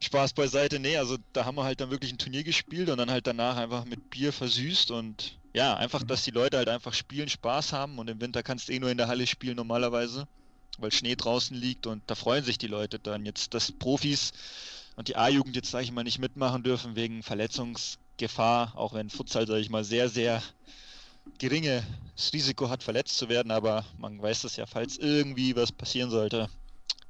Spaß 0.00 0.34
beiseite, 0.34 0.78
ne, 0.78 0.98
also 0.98 1.16
da 1.32 1.44
haben 1.44 1.56
wir 1.56 1.64
halt 1.64 1.80
dann 1.80 1.90
wirklich 1.90 2.12
ein 2.12 2.18
Turnier 2.18 2.44
gespielt 2.44 2.90
und 2.90 2.98
dann 2.98 3.10
halt 3.10 3.26
danach 3.26 3.56
einfach 3.56 3.84
mit 3.84 4.10
Bier 4.10 4.32
versüßt 4.32 4.90
und 4.90 5.38
ja, 5.54 5.76
einfach, 5.76 6.02
dass 6.02 6.24
die 6.24 6.32
Leute 6.32 6.56
halt 6.56 6.68
einfach 6.68 6.92
spielen, 6.92 7.28
Spaß 7.28 7.72
haben 7.72 7.98
und 7.98 8.10
im 8.10 8.20
Winter 8.20 8.42
kannst 8.42 8.68
du 8.68 8.72
eh 8.72 8.78
nur 8.78 8.90
in 8.90 8.98
der 8.98 9.08
Halle 9.08 9.26
spielen 9.26 9.56
normalerweise 9.56 10.26
weil 10.80 10.92
Schnee 10.92 11.16
draußen 11.16 11.56
liegt 11.56 11.86
und 11.86 12.02
da 12.06 12.14
freuen 12.14 12.44
sich 12.44 12.58
die 12.58 12.66
Leute 12.66 12.98
dann 12.98 13.26
jetzt, 13.26 13.54
dass 13.54 13.72
Profis 13.72 14.32
und 14.96 15.08
die 15.08 15.16
A-Jugend 15.16 15.56
jetzt, 15.56 15.70
sage 15.70 15.84
ich 15.84 15.92
mal, 15.92 16.04
nicht 16.04 16.18
mitmachen 16.18 16.62
dürfen 16.62 16.96
wegen 16.96 17.22
Verletzungsgefahr, 17.22 18.76
auch 18.76 18.94
wenn 18.94 19.10
Futsal, 19.10 19.46
sage 19.46 19.60
ich 19.60 19.70
mal, 19.70 19.84
sehr, 19.84 20.08
sehr 20.08 20.42
geringes 21.38 21.82
Risiko 22.32 22.68
hat, 22.68 22.82
verletzt 22.82 23.16
zu 23.16 23.28
werden, 23.28 23.50
aber 23.50 23.84
man 23.98 24.20
weiß 24.20 24.42
das 24.42 24.56
ja, 24.56 24.66
falls 24.66 24.98
irgendwie 24.98 25.56
was 25.56 25.72
passieren 25.72 26.10
sollte, 26.10 26.48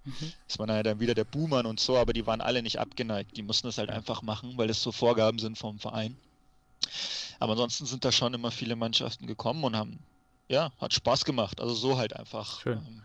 mhm. 0.04 0.32
ist 0.48 0.58
man 0.58 0.70
halt 0.70 0.86
dann 0.86 1.00
wieder 1.00 1.14
der 1.14 1.24
Boomer 1.24 1.64
und 1.64 1.80
so, 1.80 1.96
aber 1.96 2.12
die 2.12 2.26
waren 2.26 2.40
alle 2.40 2.62
nicht 2.62 2.78
abgeneigt, 2.78 3.36
die 3.36 3.42
mussten 3.42 3.68
das 3.68 3.78
halt 3.78 3.90
einfach 3.90 4.22
machen, 4.22 4.56
weil 4.56 4.70
es 4.70 4.82
so 4.82 4.92
Vorgaben 4.92 5.38
sind 5.38 5.58
vom 5.58 5.78
Verein. 5.78 6.16
Aber 7.40 7.52
ansonsten 7.52 7.86
sind 7.86 8.04
da 8.04 8.12
schon 8.12 8.34
immer 8.34 8.50
viele 8.50 8.76
Mannschaften 8.76 9.26
gekommen 9.26 9.64
und 9.64 9.76
haben, 9.76 9.98
ja, 10.48 10.70
hat 10.78 10.94
Spaß 10.94 11.24
gemacht, 11.24 11.60
also 11.60 11.74
so 11.74 11.98
halt 11.98 12.14
einfach. 12.14 12.60
Schön. 12.60 12.78
Ähm, 12.78 13.02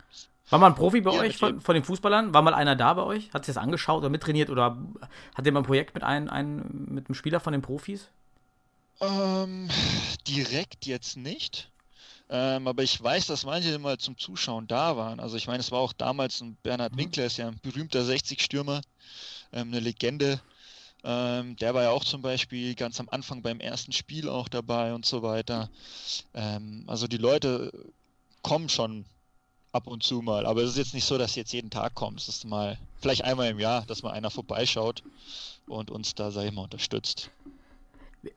war 0.49 0.59
mal 0.59 0.67
ein 0.67 0.75
Profi 0.75 1.01
bei 1.01 1.13
ja, 1.13 1.21
euch 1.21 1.37
von, 1.37 1.59
von, 1.59 1.75
den 1.75 1.83
Fußballern? 1.83 2.33
War 2.33 2.41
mal 2.41 2.53
einer 2.53 2.75
da 2.75 2.93
bei 2.93 3.03
euch? 3.03 3.31
Hat 3.33 3.45
sich 3.45 3.53
das 3.53 3.61
angeschaut 3.61 3.99
oder 3.99 4.09
mittrainiert 4.09 4.49
oder 4.49 4.77
hat 5.35 5.45
ihr 5.45 5.51
mal 5.51 5.61
ein 5.61 5.65
Projekt 5.65 5.93
mit 5.93 6.03
einem, 6.03 6.29
einem, 6.29 6.87
mit 6.89 7.07
einem 7.07 7.15
Spieler 7.15 7.39
von 7.39 7.53
den 7.53 7.61
Profis? 7.61 8.09
Ähm, 9.01 9.69
direkt 10.27 10.85
jetzt 10.85 11.17
nicht. 11.17 11.69
Ähm, 12.29 12.67
aber 12.67 12.83
ich 12.83 13.01
weiß, 13.01 13.27
dass 13.27 13.45
manche 13.45 13.79
mal 13.79 13.97
zum 13.97 14.17
Zuschauen 14.17 14.67
da 14.67 14.95
waren. 14.97 15.19
Also 15.19 15.35
ich 15.37 15.47
meine, 15.47 15.59
es 15.59 15.71
war 15.71 15.79
auch 15.79 15.93
damals 15.93 16.41
ein 16.41 16.57
Bernhard 16.61 16.93
mhm. 16.93 16.99
Winkler, 16.99 17.25
ist 17.25 17.37
ja 17.37 17.47
ein 17.47 17.59
berühmter 17.61 18.01
60-Stürmer, 18.01 18.81
ähm, 19.51 19.69
eine 19.69 19.79
Legende. 19.79 20.39
Ähm, 21.03 21.55
der 21.55 21.73
war 21.73 21.83
ja 21.83 21.89
auch 21.91 22.03
zum 22.03 22.21
Beispiel 22.21 22.75
ganz 22.75 22.99
am 22.99 23.09
Anfang 23.09 23.41
beim 23.41 23.59
ersten 23.59 23.93
Spiel 23.93 24.29
auch 24.29 24.47
dabei 24.47 24.93
und 24.93 25.05
so 25.05 25.23
weiter. 25.23 25.69
Ähm, 26.33 26.83
also 26.87 27.07
die 27.07 27.17
Leute 27.17 27.71
kommen 28.43 28.69
schon 28.69 29.05
ab 29.71 29.87
und 29.87 30.03
zu 30.03 30.21
mal. 30.21 30.45
Aber 30.45 30.61
es 30.63 30.71
ist 30.71 30.77
jetzt 30.77 30.93
nicht 30.93 31.05
so, 31.05 31.17
dass 31.17 31.35
jetzt 31.35 31.53
jeden 31.53 31.69
Tag 31.69 31.95
kommt. 31.95 32.21
Es 32.21 32.27
ist 32.29 32.45
mal 32.45 32.79
vielleicht 32.97 33.23
einmal 33.23 33.49
im 33.49 33.59
Jahr, 33.59 33.85
dass 33.85 34.03
mal 34.03 34.11
einer 34.11 34.31
vorbeischaut 34.31 35.03
und 35.67 35.91
uns 35.91 36.15
da, 36.15 36.31
sag 36.31 36.45
ich 36.45 36.51
mal, 36.53 36.63
unterstützt. 36.63 37.31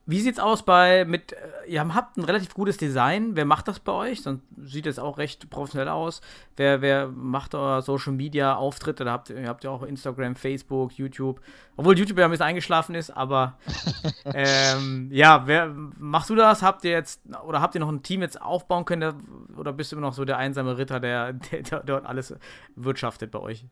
Wie 0.05 0.21
sieht's 0.21 0.39
aus 0.39 0.63
bei 0.63 1.03
mit 1.03 1.33
äh, 1.33 1.37
ihr 1.67 1.85
habt 1.93 2.17
ein 2.17 2.23
relativ 2.23 2.53
gutes 2.53 2.77
Design. 2.77 3.35
Wer 3.35 3.43
macht 3.43 3.67
das 3.67 3.79
bei 3.79 3.91
euch? 3.91 4.23
Dann 4.23 4.41
sieht 4.57 4.85
es 4.87 4.97
auch 4.97 5.17
recht 5.17 5.49
professionell 5.49 5.89
aus. 5.89 6.21
Wer, 6.55 6.81
wer 6.81 7.07
macht 7.09 7.53
euer 7.53 7.81
Social 7.81 8.13
Media 8.13 8.55
Auftritte? 8.55 9.03
Da 9.03 9.11
habt 9.11 9.29
ihr 9.29 9.47
habt 9.47 9.65
ja 9.65 9.71
auch 9.71 9.83
Instagram, 9.83 10.35
Facebook, 10.35 10.93
YouTube. 10.93 11.41
Obwohl 11.75 11.97
YouTube 11.97 12.17
ja 12.17 12.25
ein 12.25 12.31
bisschen 12.31 12.45
eingeschlafen 12.45 12.95
ist, 12.95 13.09
aber 13.09 13.57
ähm, 14.25 15.09
ja, 15.11 15.47
wer 15.47 15.73
machst 15.99 16.29
du 16.29 16.35
das? 16.35 16.61
Habt 16.61 16.85
ihr 16.85 16.91
jetzt 16.91 17.21
oder 17.45 17.59
habt 17.59 17.75
ihr 17.75 17.81
noch 17.81 17.89
ein 17.89 18.03
Team 18.03 18.21
jetzt 18.21 18.41
aufbauen 18.41 18.85
können 18.85 19.13
oder 19.57 19.73
bist 19.73 19.91
du 19.91 19.97
immer 19.97 20.07
noch 20.07 20.13
so 20.13 20.23
der 20.23 20.37
einsame 20.37 20.77
Ritter, 20.77 21.01
der, 21.01 21.33
der, 21.51 21.61
der 21.61 21.79
dort 21.81 22.05
alles 22.05 22.33
wirtschaftet 22.75 23.31
bei 23.31 23.39
euch? 23.39 23.65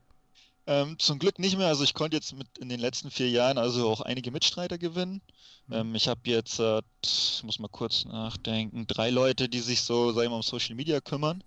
Ähm, 0.67 0.99
zum 0.99 1.19
Glück 1.19 1.39
nicht 1.39 1.57
mehr. 1.57 1.67
Also 1.67 1.83
ich 1.83 1.93
konnte 1.93 2.17
jetzt 2.17 2.33
mit 2.33 2.47
in 2.59 2.69
den 2.69 2.79
letzten 2.79 3.09
vier 3.09 3.29
Jahren 3.29 3.57
also 3.57 3.89
auch 3.89 4.01
einige 4.01 4.31
Mitstreiter 4.31 4.77
gewinnen. 4.77 5.21
Mhm. 5.67 5.73
Ähm, 5.73 5.95
ich 5.95 6.07
habe 6.07 6.21
jetzt, 6.25 6.59
äh, 6.59 6.81
ich 7.03 7.41
muss 7.43 7.59
mal 7.59 7.67
kurz 7.67 8.05
nachdenken, 8.05 8.85
drei 8.87 9.09
Leute, 9.09 9.49
die 9.49 9.59
sich 9.59 9.81
so, 9.81 10.11
sagen 10.11 10.25
wir 10.25 10.29
mal, 10.29 10.35
um 10.37 10.41
Social 10.43 10.75
Media 10.75 11.01
kümmern. 11.01 11.43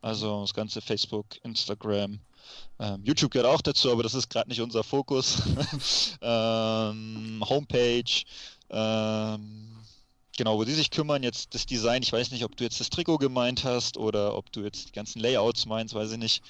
Also 0.00 0.42
das 0.42 0.54
ganze 0.54 0.80
Facebook, 0.80 1.26
Instagram, 1.44 2.20
ähm, 2.78 3.02
YouTube 3.04 3.32
gehört 3.32 3.52
auch 3.52 3.60
dazu, 3.60 3.90
aber 3.90 4.02
das 4.02 4.14
ist 4.14 4.30
gerade 4.30 4.48
nicht 4.48 4.60
unser 4.60 4.84
Fokus. 4.84 5.42
ähm, 6.22 7.42
Homepage, 7.48 8.24
ähm, 8.70 9.76
genau, 10.36 10.56
wo 10.56 10.64
die 10.64 10.74
sich 10.74 10.90
kümmern. 10.90 11.22
Jetzt 11.22 11.54
das 11.54 11.66
Design, 11.66 12.02
ich 12.02 12.12
weiß 12.12 12.30
nicht, 12.30 12.44
ob 12.44 12.56
du 12.56 12.64
jetzt 12.64 12.80
das 12.80 12.90
Trikot 12.90 13.18
gemeint 13.18 13.64
hast 13.64 13.96
oder 13.96 14.36
ob 14.36 14.52
du 14.52 14.62
jetzt 14.62 14.88
die 14.88 14.92
ganzen 14.92 15.20
Layouts 15.20 15.66
meinst, 15.66 15.94
weiß 15.94 16.12
ich 16.12 16.18
nicht. 16.18 16.42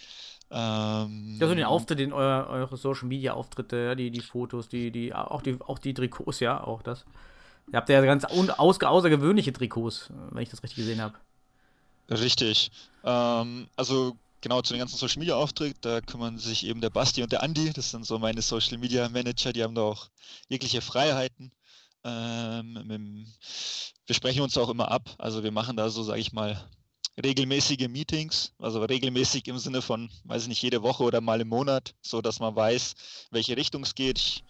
Ähm, 0.50 1.36
ja, 1.38 1.46
so 1.46 1.54
den 1.54 1.64
Auftritt, 1.64 1.98
den 1.98 2.12
euer, 2.12 2.46
eure 2.48 2.76
Social 2.76 3.06
Media 3.06 3.34
Auftritte, 3.34 3.94
die, 3.96 4.10
die 4.10 4.20
Fotos, 4.20 4.68
die, 4.68 4.90
die, 4.90 5.14
auch 5.14 5.42
die, 5.42 5.58
auch 5.60 5.78
die 5.78 5.92
Trikots, 5.92 6.40
ja, 6.40 6.62
auch 6.62 6.82
das. 6.82 7.04
Ihr 7.70 7.76
habt 7.76 7.88
ja 7.90 8.00
ganz 8.00 8.24
aus, 8.24 8.80
außergewöhnliche 8.80 9.52
Trikots, 9.52 10.10
wenn 10.30 10.42
ich 10.42 10.48
das 10.48 10.62
richtig 10.62 10.76
gesehen 10.76 11.02
habe. 11.02 11.14
Richtig. 12.10 12.70
Ähm, 13.04 13.68
also 13.76 14.16
genau 14.40 14.62
zu 14.62 14.72
den 14.72 14.78
ganzen 14.78 14.96
Social 14.96 15.18
Media 15.18 15.36
Auftritt, 15.36 15.76
da 15.82 16.00
kümmern 16.00 16.38
sich 16.38 16.64
eben 16.64 16.80
der 16.80 16.90
Basti 16.90 17.22
und 17.22 17.32
der 17.32 17.42
Andi, 17.42 17.72
das 17.72 17.90
sind 17.90 18.06
so 18.06 18.18
meine 18.18 18.40
Social 18.40 18.78
Media 18.78 19.08
Manager, 19.08 19.52
die 19.52 19.62
haben 19.62 19.74
da 19.74 19.82
auch 19.82 20.08
jegliche 20.48 20.80
Freiheiten. 20.80 21.52
Ähm, 22.04 23.26
wir 24.06 24.14
sprechen 24.14 24.42
uns 24.42 24.56
auch 24.56 24.70
immer 24.70 24.90
ab, 24.90 25.10
also 25.18 25.42
wir 25.42 25.52
machen 25.52 25.76
da 25.76 25.90
so, 25.90 26.02
sage 26.02 26.20
ich 26.20 26.32
mal, 26.32 26.58
regelmäßige 27.22 27.88
Meetings, 27.88 28.52
also 28.58 28.82
regelmäßig 28.82 29.48
im 29.48 29.58
Sinne 29.58 29.82
von, 29.82 30.10
weiß 30.24 30.42
ich 30.42 30.48
nicht, 30.48 30.62
jede 30.62 30.82
Woche 30.82 31.02
oder 31.02 31.20
mal 31.20 31.40
im 31.40 31.48
Monat, 31.48 31.94
so 32.00 32.20
dass 32.20 32.40
man 32.40 32.54
weiß, 32.54 32.94
welche 33.30 33.56
Richtung 33.56 33.82
es 33.82 33.94
geht. 33.94 34.18
Ich 34.18 34.44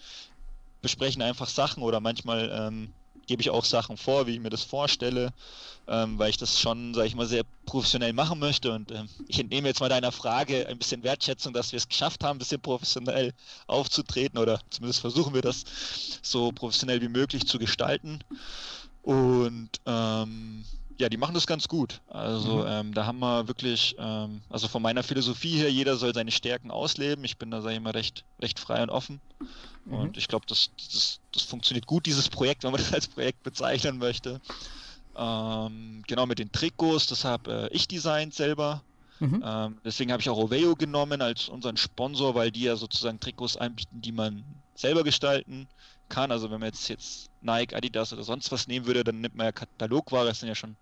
besprechen 0.82 1.22
einfach 1.22 1.48
Sachen 1.48 1.82
oder 1.82 2.00
manchmal 2.00 2.50
ähm, 2.52 2.92
gebe 3.26 3.42
ich 3.42 3.50
auch 3.50 3.64
Sachen 3.64 3.96
vor, 3.96 4.26
wie 4.26 4.34
ich 4.34 4.40
mir 4.40 4.50
das 4.50 4.64
vorstelle, 4.64 5.32
ähm, 5.86 6.18
weil 6.18 6.30
ich 6.30 6.38
das 6.38 6.58
schon, 6.58 6.94
sage 6.94 7.06
ich 7.08 7.14
mal, 7.14 7.26
sehr 7.26 7.44
professionell 7.66 8.12
machen 8.12 8.38
möchte. 8.38 8.72
Und 8.72 8.90
ähm, 8.90 9.08
ich 9.28 9.38
entnehme 9.38 9.68
jetzt 9.68 9.80
mal 9.80 9.88
deiner 9.88 10.12
Frage 10.12 10.66
ein 10.66 10.78
bisschen 10.78 11.02
Wertschätzung, 11.02 11.52
dass 11.52 11.72
wir 11.72 11.76
es 11.76 11.88
geschafft 11.88 12.24
haben, 12.24 12.36
ein 12.36 12.38
bisschen 12.38 12.60
professionell 12.60 13.32
aufzutreten 13.66 14.38
oder 14.38 14.60
zumindest 14.70 15.00
versuchen 15.00 15.34
wir 15.34 15.42
das 15.42 15.64
so 16.22 16.50
professionell 16.52 17.00
wie 17.02 17.08
möglich 17.08 17.46
zu 17.46 17.58
gestalten. 17.58 18.20
Und 19.02 19.70
ähm, 19.86 20.64
ja, 20.98 21.08
die 21.08 21.16
machen 21.16 21.34
das 21.34 21.46
ganz 21.46 21.68
gut. 21.68 22.00
Also 22.08 22.58
mhm. 22.58 22.66
ähm, 22.66 22.94
da 22.94 23.06
haben 23.06 23.20
wir 23.20 23.46
wirklich, 23.46 23.94
ähm, 23.98 24.42
also 24.50 24.66
von 24.66 24.82
meiner 24.82 25.02
Philosophie 25.02 25.56
her, 25.56 25.70
jeder 25.70 25.96
soll 25.96 26.12
seine 26.12 26.32
Stärken 26.32 26.70
ausleben. 26.70 27.24
Ich 27.24 27.38
bin 27.38 27.50
da, 27.50 27.62
sage 27.62 27.76
ich 27.76 27.80
mal, 27.80 27.90
recht, 27.90 28.24
recht 28.40 28.58
frei 28.58 28.82
und 28.82 28.90
offen. 28.90 29.20
Mhm. 29.84 29.94
Und 29.94 30.16
ich 30.16 30.26
glaube, 30.26 30.46
das, 30.46 30.70
das, 30.76 31.20
das 31.32 31.42
funktioniert 31.44 31.86
gut, 31.86 32.06
dieses 32.06 32.28
Projekt, 32.28 32.64
wenn 32.64 32.72
man 32.72 32.80
das 32.82 32.92
als 32.92 33.06
Projekt 33.06 33.44
bezeichnen 33.44 33.98
möchte. 33.98 34.40
Ähm, 35.16 36.02
genau 36.06 36.26
mit 36.26 36.40
den 36.40 36.50
Trikots, 36.50 37.06
das 37.06 37.24
habe 37.24 37.68
äh, 37.70 37.74
ich 37.74 37.86
designt 37.86 38.34
selber. 38.34 38.82
Mhm. 39.20 39.42
Ähm, 39.44 39.78
deswegen 39.84 40.12
habe 40.12 40.20
ich 40.20 40.28
auch 40.28 40.38
Oveo 40.38 40.74
genommen 40.74 41.22
als 41.22 41.48
unseren 41.48 41.76
Sponsor, 41.76 42.34
weil 42.34 42.50
die 42.50 42.62
ja 42.62 42.76
sozusagen 42.76 43.20
Trikots 43.20 43.56
anbieten, 43.56 44.00
die 44.00 44.12
man 44.12 44.44
selber 44.74 45.04
gestalten 45.04 45.68
kann. 46.08 46.32
Also 46.32 46.50
wenn 46.50 46.60
man 46.60 46.68
jetzt, 46.68 46.88
jetzt 46.88 47.30
Nike, 47.40 47.74
Adidas 47.74 48.12
oder 48.12 48.24
sonst 48.24 48.50
was 48.50 48.66
nehmen 48.66 48.86
würde, 48.86 49.04
dann 49.04 49.20
nimmt 49.20 49.36
man 49.36 49.46
ja 49.46 49.52
Katalogware, 49.52 50.26
das 50.26 50.40
sind 50.40 50.48
ja 50.48 50.54
schon 50.54 50.76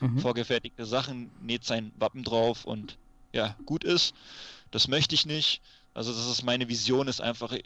mhm. 0.00 0.18
vorgefertigte 0.18 0.86
Sachen, 0.86 1.30
näht 1.42 1.64
sein 1.64 1.92
Wappen 1.98 2.24
drauf 2.24 2.64
und 2.64 2.96
ja, 3.32 3.56
gut 3.66 3.84
ist. 3.84 4.14
Das 4.70 4.88
möchte 4.88 5.14
ich 5.14 5.26
nicht. 5.26 5.60
Also 5.94 6.12
das 6.12 6.26
ist 6.26 6.42
meine 6.42 6.68
Vision, 6.68 7.08
ist 7.08 7.20
einfach, 7.20 7.52
äh, 7.52 7.62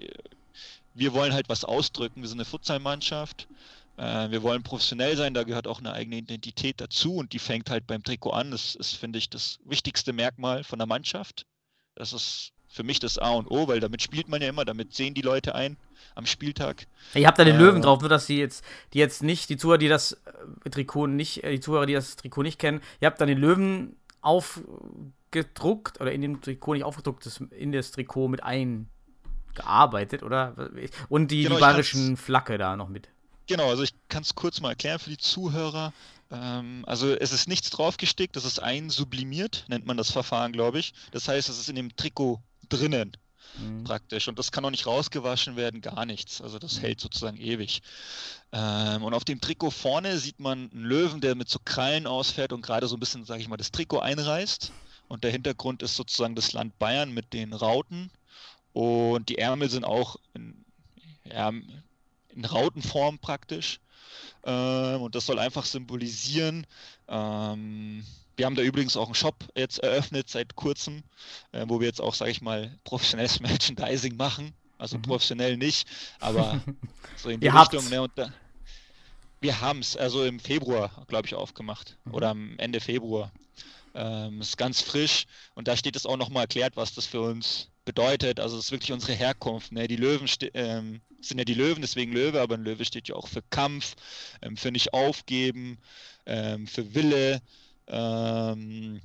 wir 0.95 1.13
wollen 1.13 1.33
halt 1.33 1.49
was 1.49 1.65
ausdrücken. 1.65 2.23
Wir 2.23 2.29
sind 2.29 2.39
eine 2.39 2.45
Futsalmannschaft. 2.45 3.47
Äh, 3.97 4.31
wir 4.31 4.43
wollen 4.43 4.63
professionell 4.63 5.17
sein, 5.17 5.35
da 5.35 5.45
gehört 5.45 5.67
auch 5.67 5.79
eine 5.79 5.93
eigene 5.93 6.17
Identität 6.17 6.81
dazu 6.81 7.17
und 7.17 7.33
die 7.33 7.39
fängt 7.39 7.71
halt 7.71 7.87
beim 7.87 8.03
Trikot 8.03 8.31
an. 8.31 8.51
Das 8.51 8.75
ist, 8.75 8.95
finde 8.95 9.19
ich, 9.19 9.31
das 9.31 9.59
wichtigste 9.65 10.13
Merkmal 10.13 10.65
von 10.65 10.79
der 10.79 10.87
Mannschaft. 10.87 11.47
Das 11.95 12.13
ist 12.13 12.53
für 12.69 12.83
mich 12.83 12.99
das 12.99 13.19
A 13.19 13.31
und 13.31 13.51
O, 13.51 13.69
weil 13.69 13.81
damit 13.81 14.03
spielt 14.03 14.29
man 14.29 14.43
ja 14.43 14.49
immer, 14.49 14.65
damit 14.65 14.95
sehen 14.95 15.15
die 15.15 15.23
Leute 15.23 15.55
ein 15.55 15.77
am 16.15 16.27
Spieltag. 16.27 16.87
Ihr 17.15 17.27
habt 17.27 17.39
da 17.39 17.45
den 17.45 17.57
äh, 17.57 17.59
Löwen 17.59 17.83
drauf, 17.83 18.01
nur 18.01 18.09
dass 18.09 18.27
die 18.27 18.39
jetzt, 18.39 18.65
die 18.93 18.99
jetzt 18.99 19.23
nicht, 19.23 19.49
die 19.49 19.57
Zuhörer, 19.57 19.79
die 19.79 19.89
das 19.89 20.13
äh, 20.65 20.71
Trikot 20.71 21.07
nicht, 21.07 21.45
äh, 21.45 21.51
die 21.51 21.61
Zuhörer, 21.61 21.87
die 21.87 21.95
das 21.95 22.17
Trikot 22.17 22.43
nicht 22.43 22.59
kennen, 22.59 22.81
ihr 23.01 23.07
habt 23.07 23.21
dann 23.21 23.29
den 23.29 23.39
Löwen 23.39 23.97
aufgedruckt 24.21 26.01
oder 26.01 26.13
in 26.13 26.23
dem 26.23 26.41
Trikot 26.41 26.75
nicht 26.75 26.85
aufgedruckt, 26.85 27.27
das 27.27 27.41
in 27.51 27.73
das 27.73 27.91
Trikot 27.91 28.29
mit 28.29 28.43
eingearbeitet, 28.43 30.23
oder? 30.23 30.71
Und 31.09 31.31
die, 31.31 31.45
genau, 31.45 31.57
die 31.57 31.61
bayerischen 31.61 32.17
Flagge 32.17 32.59
da 32.59 32.77
noch 32.77 32.89
mit. 32.89 33.09
Genau, 33.47 33.69
also 33.69 33.83
ich 33.83 33.95
kann 34.09 34.23
es 34.23 34.35
kurz 34.35 34.61
mal 34.61 34.71
erklären 34.71 34.99
für 34.99 35.11
die 35.11 35.19
Zuhörer. 35.19 35.93
Ähm, 36.31 36.85
also 36.87 37.13
es 37.15 37.33
ist 37.33 37.49
nichts 37.49 37.71
draufgestickt, 37.71 38.37
das 38.37 38.45
ist 38.45 38.59
einsublimiert, 38.63 39.67
nennt 39.69 39.87
man 39.87 39.97
das 39.97 40.11
Verfahren, 40.11 40.53
glaube 40.53 40.79
ich. 40.79 40.95
Das 41.13 41.29
heißt, 41.29 41.49
es 41.49 41.59
ist 41.59 41.69
in 41.69 41.77
dem 41.77 41.95
Trikot 41.95 42.41
drinnen 42.69 43.17
mhm. 43.59 43.85
praktisch. 43.85 44.29
Und 44.29 44.39
das 44.39 44.53
kann 44.53 44.65
auch 44.65 44.71
nicht 44.71 44.87
rausgewaschen 44.87 45.57
werden, 45.57 45.81
gar 45.81 46.07
nichts. 46.07 46.41
Also 46.41 46.59
das 46.59 46.81
hält 46.81 47.01
sozusagen 47.01 47.37
ewig. 47.37 47.83
Ähm, 48.53 49.03
und 49.03 49.15
auf 49.15 49.25
dem 49.25 49.41
Trikot 49.41 49.71
vorne 49.71 50.19
sieht 50.19 50.41
man 50.41 50.71
einen 50.71 50.85
Löwen, 50.85 51.21
der 51.21 51.35
mit 51.35 51.49
so 51.49 51.59
Krallen 51.65 52.07
ausfährt 52.07 52.53
und 52.53 52.63
gerade 52.63 52.87
so 52.87 52.97
ein 52.97 53.01
bisschen, 53.01 53.25
sage 53.25 53.41
ich 53.41 53.49
mal, 53.49 53.57
das 53.57 53.71
Trikot 53.71 54.01
einreißt. 54.01 54.73
Und 55.09 55.25
der 55.25 55.31
Hintergrund 55.31 55.83
ist 55.83 55.97
sozusagen 55.97 56.35
das 56.35 56.53
Land 56.53 56.79
Bayern 56.79 57.13
mit 57.13 57.33
den 57.33 57.53
Rauten. 57.53 58.11
Und 58.73 59.29
die 59.29 59.39
Ärmel 59.39 59.71
sind 59.71 59.85
auch 59.85 60.17
in, 60.35 60.65
in 61.25 62.45
Rautenform 62.45 63.19
praktisch. 63.19 63.81
Ähm, 64.45 65.03
und 65.03 65.15
das 65.15 65.27
soll 65.27 65.39
einfach 65.39 65.65
symbolisieren, 65.65 66.67
ähm, 67.09 68.05
wir 68.37 68.47
haben 68.47 68.55
da 68.55 68.63
übrigens 68.63 68.97
auch 68.97 69.07
einen 69.07 69.15
Shop 69.15 69.45
jetzt 69.55 69.79
eröffnet 69.79 70.29
seit 70.29 70.57
kurzem, 70.57 71.05
äh, 71.53 71.65
wo 71.69 71.81
wir 71.81 71.87
jetzt 71.87 72.01
auch, 72.01 72.15
sage 72.15 72.31
ich 72.31 72.41
mal, 72.41 72.77
professionelles 72.85 73.41
Merchandising 73.41 74.17
machen. 74.17 74.55
Also 74.79 74.99
mhm. 74.99 75.03
professionell 75.03 75.57
nicht, 75.57 75.89
aber 76.21 76.61
so 77.17 77.31
in 77.31 77.41
die 77.41 77.47
Ihr 77.47 77.55
Richtung. 77.55 77.89
Ne, 77.89 78.09
da, 78.17 78.33
wir 79.41 79.61
haben 79.61 79.81
es 79.81 79.97
also 79.97 80.25
im 80.25 80.41
Februar, 80.41 81.05
glaube 81.07 81.27
ich, 81.27 81.35
aufgemacht 81.35 81.97
mhm. 82.05 82.15
oder 82.15 82.31
am 82.31 82.59
Ende 82.59 82.81
Februar. 82.81 83.31
Ähm, 83.97 84.41
ist 84.41 84.57
ganz 84.57 84.81
frisch 84.81 85.27
und 85.55 85.69
da 85.69 85.77
steht 85.77 85.95
es 85.95 86.05
auch 86.05 86.17
nochmal 86.17 86.45
erklärt, 86.45 86.77
was 86.77 86.95
das 86.95 87.07
für 87.07 87.21
uns 87.21 87.69
bedeutet. 87.85 88.41
Also 88.41 88.59
es 88.59 88.67
ist 88.67 88.73
wirklich 88.73 88.91
unsere 88.91 89.13
Herkunft. 89.13 89.71
Ne? 89.71 89.87
Die 89.87 89.97
Löwen 89.97 90.29
ähm, 90.55 91.01
sind 91.21 91.39
ja 91.39 91.45
die 91.45 91.55
Löwen, 91.55 91.81
deswegen 91.81 92.13
Löwe, 92.13 92.41
aber 92.41 92.57
ein 92.57 92.65
Löwe 92.65 92.85
steht 92.85 93.07
ja 93.07 93.15
auch 93.15 93.29
für 93.29 93.43
Kampf, 93.51 93.95
ähm, 94.43 94.57
für 94.57 94.73
nicht 94.73 94.93
aufgeben, 94.93 95.79
ähm, 96.27 96.67
für 96.67 96.95
Wille. 96.95 97.41
Ähm, 97.89 99.01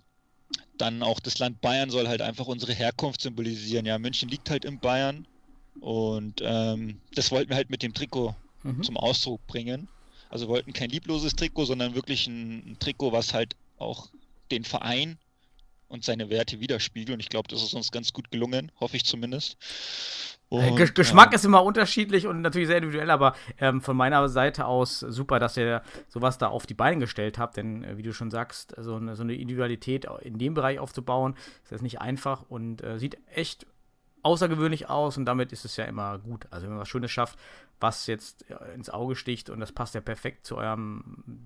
dann 0.78 1.04
auch 1.04 1.20
das 1.20 1.40
Land 1.40 1.62
Bayern 1.62 1.90
soll 1.90 2.08
halt 2.08 2.22
einfach 2.22 2.48
unsere 2.48 2.74
Herkunft 2.74 3.22
symbolisieren. 3.22 3.86
Ja, 3.86 4.00
München 4.00 4.30
liegt 4.30 4.50
halt 4.50 4.66
in 4.66 4.80
Bayern 4.80 5.28
und 5.82 6.42
ähm, 6.44 7.00
das 7.16 7.32
wollten 7.32 7.50
wir 7.50 7.58
halt 7.58 7.70
mit 7.70 7.84
dem 7.84 7.94
Trikot 7.94 8.36
mhm. 8.64 8.84
zum 8.84 8.98
Ausdruck 8.98 9.46
bringen. 9.48 9.88
Also 10.30 10.48
wollten 10.48 10.74
kein 10.74 10.90
liebloses 10.90 11.36
Trikot, 11.36 11.66
sondern 11.66 11.96
wirklich 11.96 12.28
ein, 12.28 12.72
ein 12.72 12.80
Trikot, 12.80 13.12
was 13.12 13.34
halt 13.34 13.56
auch 13.78 14.10
den 14.52 14.64
Verein 14.64 15.18
und 15.90 16.06
seine 16.06 16.30
Werte 16.30 16.60
widerspiegelt. 16.60 17.16
Und 17.16 17.20
ich 17.20 17.30
glaube, 17.30 17.50
das 17.50 17.62
ist 17.62 17.74
uns 17.74 17.92
ganz 17.92 18.14
gut 18.14 18.32
gelungen, 18.32 18.72
hoffe 18.80 18.96
ich 18.96 19.06
zumindest. 19.06 19.58
Und, 20.50 20.96
Geschmack 20.96 21.32
äh, 21.32 21.36
ist 21.36 21.46
immer 21.46 21.64
unterschiedlich 21.64 22.26
und 22.26 22.42
natürlich 22.42 22.68
sehr 22.68 22.78
individuell, 22.78 23.12
aber 23.12 23.36
ähm, 23.60 23.82
von 23.82 23.96
meiner 23.96 24.28
Seite 24.30 24.66
aus 24.66 25.00
super, 25.00 25.38
dass 25.38 25.58
ihr 25.58 25.84
sowas 26.08 26.40
da 26.40 26.48
auf 26.48 26.66
die 26.66 26.74
Beine 26.74 27.00
gestellt 27.00 27.38
habt, 27.38 27.58
denn 27.58 27.84
äh, 27.84 27.98
wie 27.98 28.02
du 28.02 28.14
schon 28.14 28.32
sagst, 28.32 28.74
so 28.78 28.96
eine, 28.96 29.16
so 29.16 29.22
eine, 29.22 29.36
Individualität 29.36 30.08
in 30.22 30.40
dem 30.40 30.56
Bereich 30.56 30.80
aufzubauen, 30.80 31.36
ist 31.64 31.72
das 31.72 31.84
nicht 31.84 32.02
einfach 32.02 32.46
und 32.50 32.84
äh, 32.84 32.98
sieht 32.98 33.20
echt 33.32 33.68
außergewöhnlich 34.24 34.90
aus 34.90 35.18
und 35.18 35.26
damit 35.26 35.52
ist 35.52 35.66
es 35.66 35.78
ja 35.78 35.86
immer 35.86 36.18
gut. 36.18 36.48
Also 36.50 36.64
wenn 36.64 36.72
man 36.72 36.82
was 36.82 36.90
Schönes 36.90 37.12
schafft, 37.12 37.38
was 37.80 38.08
jetzt 38.08 38.44
ins 38.76 38.90
Auge 38.90 39.16
sticht 39.16 39.52
und 39.52 39.60
das 39.60 39.72
passt 39.72 39.94
ja 39.94 40.02
perfekt 40.02 40.48
zu 40.48 40.58
eurem, 40.58 41.44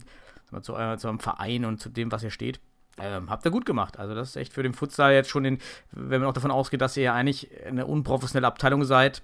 zu, 0.61 0.73
eurem, 0.73 0.97
zu 0.97 1.07
eurem 1.07 1.19
Verein 1.19 1.65
und 1.65 1.79
zu 1.79 1.89
dem, 1.89 2.11
was 2.11 2.23
ihr 2.23 2.31
steht 2.31 2.61
ähm, 2.97 3.29
habt 3.29 3.45
ihr 3.45 3.51
gut 3.51 3.65
gemacht. 3.65 3.97
Also, 3.97 4.13
das 4.13 4.29
ist 4.29 4.35
echt 4.35 4.53
für 4.53 4.63
den 4.63 4.73
Futsal 4.73 5.13
jetzt 5.13 5.29
schon, 5.29 5.43
den, 5.43 5.59
wenn 5.91 6.21
man 6.21 6.29
auch 6.29 6.33
davon 6.33 6.51
ausgeht, 6.51 6.81
dass 6.81 6.97
ihr 6.97 7.03
ja 7.03 7.13
eigentlich 7.13 7.49
eine 7.65 7.85
unprofessionelle 7.85 8.47
Abteilung 8.47 8.83
seid. 8.83 9.23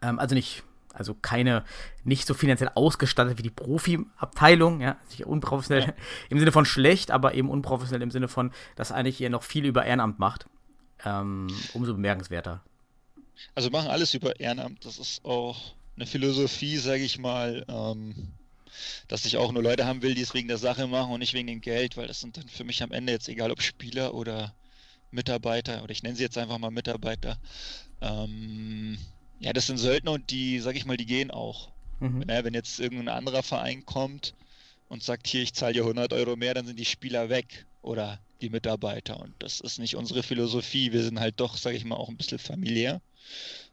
Ähm, 0.00 0.18
also 0.18 0.34
nicht, 0.34 0.62
also 0.94 1.14
keine, 1.14 1.64
nicht 2.04 2.26
so 2.26 2.34
finanziell 2.34 2.70
ausgestattet 2.74 3.38
wie 3.38 3.42
die 3.42 3.50
Profi-Abteilung, 3.50 4.80
ja, 4.80 4.96
nicht 5.10 5.26
unprofessionell 5.26 5.88
ja. 5.88 5.94
im 6.30 6.38
Sinne 6.38 6.52
von 6.52 6.64
schlecht, 6.64 7.10
aber 7.10 7.34
eben 7.34 7.50
unprofessionell 7.50 8.02
im 8.02 8.10
Sinne 8.10 8.28
von, 8.28 8.52
dass 8.76 8.92
eigentlich 8.92 9.20
ihr 9.20 9.30
noch 9.30 9.42
viel 9.42 9.66
über 9.66 9.84
Ehrenamt 9.84 10.18
macht. 10.18 10.46
Ähm, 11.04 11.48
umso 11.74 11.92
bemerkenswerter. 11.92 12.62
Also 13.54 13.70
machen 13.70 13.88
alles 13.88 14.14
über 14.14 14.40
Ehrenamt. 14.40 14.84
Das 14.84 14.98
ist 14.98 15.24
auch 15.24 15.74
eine 15.96 16.06
Philosophie, 16.06 16.76
sage 16.78 17.02
ich 17.02 17.18
mal. 17.18 17.64
Ähm 17.68 18.32
dass 19.08 19.24
ich 19.24 19.36
auch 19.36 19.52
nur 19.52 19.62
Leute 19.62 19.86
haben 19.86 20.02
will, 20.02 20.14
die 20.14 20.22
es 20.22 20.34
wegen 20.34 20.48
der 20.48 20.58
Sache 20.58 20.86
machen 20.86 21.12
und 21.12 21.20
nicht 21.20 21.34
wegen 21.34 21.46
dem 21.46 21.60
Geld, 21.60 21.96
weil 21.96 22.06
das 22.06 22.20
sind 22.20 22.36
dann 22.36 22.48
für 22.48 22.64
mich 22.64 22.82
am 22.82 22.92
Ende 22.92 23.12
jetzt 23.12 23.28
egal, 23.28 23.50
ob 23.50 23.62
Spieler 23.62 24.14
oder 24.14 24.54
Mitarbeiter, 25.10 25.82
oder 25.82 25.92
ich 25.92 26.02
nenne 26.02 26.16
sie 26.16 26.22
jetzt 26.22 26.38
einfach 26.38 26.58
mal 26.58 26.70
Mitarbeiter. 26.70 27.38
Ähm, 28.00 28.98
ja, 29.40 29.52
das 29.52 29.66
sind 29.66 29.78
Söldner 29.78 30.12
und 30.12 30.30
die, 30.30 30.60
sag 30.60 30.76
ich 30.76 30.84
mal, 30.84 30.96
die 30.96 31.06
gehen 31.06 31.30
auch. 31.30 31.70
Mhm. 32.00 32.24
Wenn, 32.26 32.44
wenn 32.44 32.54
jetzt 32.54 32.78
irgendein 32.78 33.08
anderer 33.08 33.42
Verein 33.42 33.84
kommt 33.86 34.34
und 34.88 35.02
sagt, 35.02 35.26
hier, 35.26 35.42
ich 35.42 35.54
zahle 35.54 35.74
dir 35.74 35.82
100 35.82 36.12
Euro 36.12 36.36
mehr, 36.36 36.54
dann 36.54 36.66
sind 36.66 36.78
die 36.78 36.84
Spieler 36.84 37.28
weg 37.28 37.66
oder 37.82 38.20
die 38.40 38.50
Mitarbeiter. 38.50 39.18
Und 39.20 39.34
das 39.38 39.60
ist 39.60 39.78
nicht 39.78 39.96
unsere 39.96 40.22
Philosophie. 40.22 40.92
Wir 40.92 41.02
sind 41.02 41.20
halt 41.20 41.40
doch, 41.40 41.56
sag 41.56 41.74
ich 41.74 41.84
mal, 41.84 41.96
auch 41.96 42.08
ein 42.08 42.16
bisschen 42.16 42.38
familiär. 42.38 43.00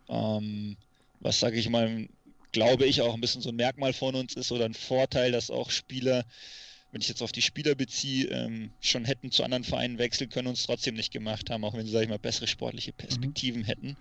Ähm, 0.09 0.77
was, 1.19 1.39
sag 1.39 1.53
ich 1.53 1.69
mal, 1.69 2.07
glaube 2.55 2.85
ich, 2.85 3.01
auch 3.01 3.13
ein 3.13 3.19
bisschen 3.19 3.41
so 3.41 3.49
ein 3.49 3.57
Merkmal 3.57 3.91
von 3.91 4.15
uns 4.15 4.33
ist 4.33 4.49
oder 4.51 4.63
ein 4.63 4.73
Vorteil, 4.73 5.33
dass 5.33 5.51
auch 5.51 5.69
Spieler, 5.69 6.23
wenn 6.93 7.01
ich 7.01 7.09
jetzt 7.09 7.21
auf 7.21 7.33
die 7.33 7.41
Spieler 7.41 7.75
beziehe, 7.75 8.27
ähm, 8.27 8.71
schon 8.79 9.03
hätten 9.03 9.29
zu 9.29 9.43
anderen 9.43 9.65
Vereinen 9.65 9.97
wechseln 9.97 10.29
können 10.29 10.47
und 10.47 10.53
es 10.57 10.65
trotzdem 10.65 10.95
nicht 10.95 11.11
gemacht 11.11 11.49
haben, 11.49 11.65
auch 11.65 11.73
wenn 11.73 11.85
sie, 11.85 11.91
sage 11.91 12.05
ich 12.05 12.09
mal, 12.09 12.17
bessere 12.17 12.47
sportliche 12.47 12.93
Perspektiven 12.93 13.63
mhm. 13.63 13.65
hätten. 13.65 13.97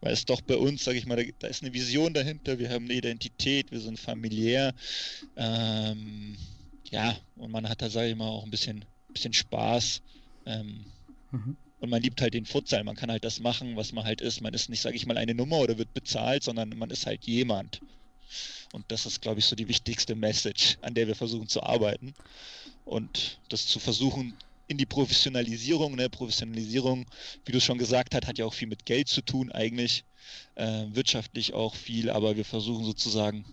Weil 0.00 0.14
es 0.14 0.24
doch 0.24 0.40
bei 0.40 0.56
uns, 0.56 0.82
sage 0.82 0.96
ich 0.96 1.04
mal, 1.04 1.16
da, 1.16 1.30
da, 1.40 1.48
ist 1.48 1.62
eine 1.62 1.74
Vision 1.74 2.14
dahinter, 2.14 2.58
wir 2.58 2.70
haben 2.70 2.86
eine 2.86 2.94
Identität, 2.94 3.70
wir 3.70 3.80
sind 3.80 4.00
familiär. 4.00 4.72
Ähm, 5.36 6.38
ja, 6.90 7.18
und 7.36 7.50
man 7.50 7.68
hat 7.68 7.82
da, 7.82 7.90
sage 7.90 8.08
ich 8.08 8.16
mal, 8.16 8.28
auch 8.28 8.44
ein 8.44 8.50
bisschen, 8.50 8.86
bisschen 9.12 9.34
Spaß. 9.34 10.00
Ähm, 10.46 10.86
mhm. 11.32 11.56
Und 11.80 11.90
man 11.90 12.02
liebt 12.02 12.20
halt 12.20 12.34
den 12.34 12.46
Futsal. 12.46 12.84
Man 12.84 12.96
kann 12.96 13.10
halt 13.10 13.24
das 13.24 13.40
machen, 13.40 13.76
was 13.76 13.92
man 13.92 14.04
halt 14.04 14.20
ist. 14.20 14.42
Man 14.42 14.54
ist 14.54 14.68
nicht, 14.68 14.82
sage 14.82 14.96
ich 14.96 15.06
mal, 15.06 15.16
eine 15.16 15.34
Nummer 15.34 15.58
oder 15.58 15.78
wird 15.78 15.94
bezahlt, 15.94 16.42
sondern 16.42 16.76
man 16.76 16.90
ist 16.90 17.06
halt 17.06 17.24
jemand. 17.24 17.80
Und 18.72 18.84
das 18.88 19.06
ist, 19.06 19.22
glaube 19.22 19.40
ich, 19.40 19.46
so 19.46 19.56
die 19.56 19.66
wichtigste 19.68 20.14
Message, 20.14 20.76
an 20.82 20.94
der 20.94 21.06
wir 21.06 21.16
versuchen 21.16 21.48
zu 21.48 21.62
arbeiten. 21.62 22.14
Und 22.84 23.38
das 23.48 23.66
zu 23.66 23.78
versuchen 23.78 24.34
in 24.68 24.76
die 24.78 24.86
Professionalisierung. 24.86 25.96
Ne? 25.96 26.08
Professionalisierung, 26.08 27.06
wie 27.44 27.52
du 27.52 27.60
schon 27.60 27.78
gesagt 27.78 28.14
hast, 28.14 28.26
hat 28.26 28.38
ja 28.38 28.44
auch 28.44 28.54
viel 28.54 28.68
mit 28.68 28.86
Geld 28.86 29.08
zu 29.08 29.22
tun 29.22 29.50
eigentlich. 29.50 30.04
Äh, 30.54 30.84
wirtschaftlich 30.90 31.54
auch 31.54 31.74
viel, 31.74 32.10
aber 32.10 32.36
wir 32.36 32.44
versuchen 32.44 32.84
sozusagen 32.84 33.44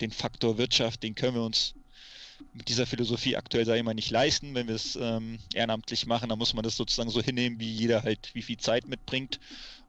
den 0.00 0.10
Faktor 0.10 0.58
Wirtschaft, 0.58 1.02
den 1.02 1.14
können 1.14 1.36
wir 1.36 1.42
uns 1.42 1.74
mit 2.52 2.68
dieser 2.68 2.86
Philosophie 2.86 3.36
aktuell, 3.36 3.64
sage 3.64 3.78
ich 3.78 3.84
mal, 3.84 3.94
nicht 3.94 4.10
leisten. 4.10 4.54
Wenn 4.54 4.68
wir 4.68 4.74
es 4.74 4.96
ähm, 4.96 5.38
ehrenamtlich 5.54 6.06
machen, 6.06 6.28
dann 6.28 6.38
muss 6.38 6.54
man 6.54 6.62
das 6.62 6.76
sozusagen 6.76 7.10
so 7.10 7.22
hinnehmen, 7.22 7.58
wie 7.60 7.70
jeder 7.70 8.02
halt, 8.02 8.30
wie 8.34 8.42
viel 8.42 8.58
Zeit 8.58 8.86
mitbringt. 8.86 9.40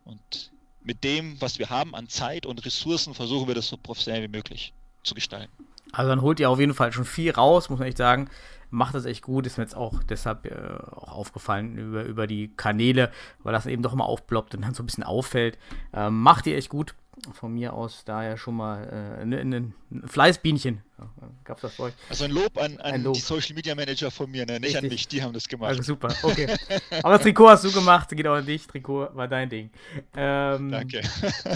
Und 0.05 0.51
mit 0.81 1.03
dem, 1.03 1.39
was 1.41 1.59
wir 1.59 1.69
haben 1.69 1.95
an 1.95 2.09
Zeit 2.09 2.45
und 2.45 2.65
Ressourcen, 2.65 3.13
versuchen 3.13 3.47
wir 3.47 3.55
das 3.55 3.67
so 3.67 3.77
professionell 3.77 4.23
wie 4.23 4.35
möglich 4.35 4.73
zu 5.03 5.15
gestalten. 5.15 5.51
Also 5.91 6.09
dann 6.09 6.21
holt 6.21 6.39
ihr 6.39 6.49
auf 6.49 6.59
jeden 6.59 6.73
Fall 6.73 6.91
schon 6.91 7.05
viel 7.05 7.31
raus, 7.31 7.69
muss 7.69 7.79
man 7.79 7.87
echt 7.87 7.97
sagen. 7.97 8.29
Macht 8.69 8.95
das 8.95 9.05
echt 9.05 9.21
gut, 9.21 9.45
ist 9.45 9.57
mir 9.57 9.63
jetzt 9.63 9.75
auch 9.75 10.01
deshalb 10.03 10.45
äh, 10.45 10.55
auch 10.95 11.13
aufgefallen 11.13 11.77
über, 11.77 12.03
über 12.03 12.25
die 12.25 12.51
Kanäle, 12.57 13.11
weil 13.43 13.53
das 13.53 13.67
eben 13.67 13.83
doch 13.83 13.93
mal 13.93 14.05
aufploppt 14.05 14.55
und 14.55 14.61
dann 14.63 14.73
so 14.73 14.81
ein 14.81 14.87
bisschen 14.87 15.03
auffällt. 15.03 15.59
Ähm, 15.93 16.21
macht 16.21 16.47
ihr 16.47 16.57
echt 16.57 16.69
gut 16.69 16.95
von 17.33 17.53
mir 17.53 17.73
aus 17.73 18.03
daher 18.05 18.37
schon 18.37 18.55
mal 18.55 19.17
äh, 19.19 19.21
ein, 19.21 19.33
ein 19.33 19.73
Fleißbienchen. 20.05 20.81
Gab's 21.43 21.61
das 21.61 21.75
bei 21.75 21.85
euch? 21.85 21.93
Also 22.09 22.25
ein 22.25 22.31
Lob 22.31 22.57
an, 22.57 22.77
an 22.79 22.93
ein 22.93 23.03
Lob. 23.03 23.13
die 23.13 23.19
Social 23.19 23.55
Media 23.55 23.75
Manager 23.75 24.09
von 24.09 24.31
mir, 24.31 24.45
ne? 24.45 24.59
nicht 24.59 24.63
Richtig. 24.63 24.83
an 24.83 24.87
mich, 24.87 25.07
die 25.07 25.23
haben 25.23 25.33
das 25.33 25.47
gemacht. 25.47 25.69
Also 25.69 25.83
super, 25.83 26.13
okay. 26.23 26.47
Aber 27.03 27.13
das 27.13 27.21
Trikot 27.21 27.49
hast 27.49 27.63
du 27.65 27.71
gemacht, 27.71 28.09
geht 28.09 28.27
auch 28.27 28.35
an 28.35 28.45
dich. 28.45 28.65
Trikot 28.67 29.09
war 29.13 29.27
dein 29.27 29.49
Ding. 29.49 29.69
Ähm, 30.15 30.71
Danke. 30.71 31.01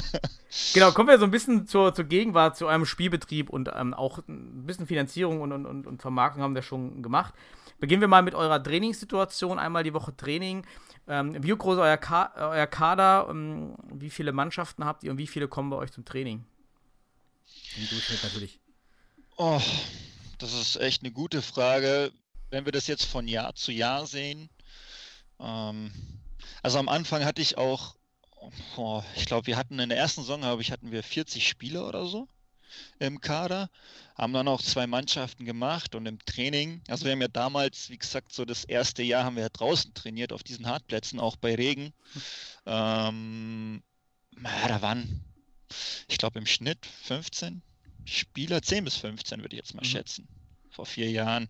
genau, 0.73 0.91
kommen 0.91 1.09
wir 1.09 1.17
so 1.17 1.25
ein 1.25 1.31
bisschen 1.31 1.67
zur, 1.67 1.93
zur 1.93 2.05
Gegenwart, 2.05 2.57
zu 2.57 2.67
eurem 2.67 2.85
Spielbetrieb 2.85 3.49
und 3.49 3.69
ähm, 3.75 3.93
auch 3.93 4.19
ein 4.27 4.65
bisschen 4.65 4.87
Finanzierung 4.87 5.41
und, 5.41 5.51
und, 5.51 5.87
und 5.87 6.01
Vermarktung 6.01 6.43
haben 6.43 6.55
wir 6.55 6.61
schon 6.61 7.01
gemacht. 7.01 7.33
Beginnen 7.79 8.01
wir 8.01 8.07
mal 8.07 8.23
mit 8.23 8.33
eurer 8.33 8.61
Trainingssituation. 8.61 9.59
Einmal 9.59 9.83
die 9.83 9.93
Woche 9.93 10.15
Training. 10.15 10.65
Ähm, 11.07 11.41
wie 11.41 11.49
groß 11.49 11.75
ist 11.75 11.81
euer, 11.81 11.97
Ka 11.97 12.33
euer 12.35 12.67
Kader? 12.67 13.27
Ähm, 13.29 13.75
wie 13.93 14.09
viele 14.09 14.31
Mannschaften 14.31 14.85
habt 14.85 15.03
ihr 15.03 15.11
und 15.11 15.17
wie 15.17 15.27
viele 15.27 15.47
kommen 15.47 15.69
bei 15.69 15.77
euch 15.77 15.91
zum 15.91 16.05
Training? 16.05 16.45
Im 17.77 17.87
Durchschnitt 17.87 18.23
natürlich. 18.23 18.59
Oh, 19.37 19.61
das 20.37 20.53
ist 20.53 20.75
echt 20.77 21.03
eine 21.03 21.11
gute 21.11 21.41
Frage. 21.41 22.11
Wenn 22.49 22.65
wir 22.65 22.71
das 22.71 22.87
jetzt 22.87 23.05
von 23.05 23.27
Jahr 23.27 23.55
zu 23.55 23.71
Jahr 23.71 24.05
sehen, 24.05 24.49
ähm, 25.39 25.91
also 26.61 26.79
am 26.79 26.89
Anfang 26.89 27.23
hatte 27.23 27.41
ich 27.41 27.57
auch, 27.57 27.95
oh, 28.75 29.03
ich 29.15 29.25
glaube, 29.25 29.47
wir 29.47 29.57
hatten 29.57 29.79
in 29.79 29.89
der 29.89 29.97
ersten 29.97 30.21
Saison, 30.21 30.43
habe 30.43 30.61
ich, 30.61 30.71
hatten 30.71 30.91
wir 30.91 31.03
40 31.03 31.47
Spieler 31.47 31.87
oder 31.87 32.05
so 32.05 32.27
im 32.99 33.21
Kader, 33.21 33.69
haben 34.15 34.33
dann 34.33 34.47
auch 34.47 34.61
zwei 34.61 34.87
Mannschaften 34.87 35.45
gemacht 35.45 35.95
und 35.95 36.05
im 36.05 36.19
Training, 36.25 36.81
also 36.87 37.05
wir 37.05 37.11
haben 37.11 37.21
ja 37.21 37.27
damals, 37.27 37.89
wie 37.89 37.97
gesagt, 37.97 38.33
so 38.33 38.45
das 38.45 38.63
erste 38.63 39.03
Jahr 39.03 39.23
haben 39.23 39.35
wir 39.35 39.43
ja 39.43 39.49
draußen 39.49 39.93
trainiert 39.93 40.33
auf 40.33 40.43
diesen 40.43 40.67
Hartplätzen, 40.67 41.19
auch 41.19 41.35
bei 41.35 41.55
Regen. 41.55 41.93
Ähm, 42.65 43.83
ja, 44.43 44.67
da 44.67 44.81
waren, 44.81 45.23
ich 46.07 46.17
glaube, 46.17 46.39
im 46.39 46.45
Schnitt 46.45 46.85
15 47.03 47.61
Spieler, 48.05 48.61
10 48.61 48.85
bis 48.85 48.95
15 48.97 49.41
würde 49.41 49.55
ich 49.55 49.61
jetzt 49.61 49.75
mal 49.75 49.81
mhm. 49.81 49.89
schätzen, 49.89 50.27
vor 50.69 50.85
vier 50.85 51.11
Jahren. 51.11 51.47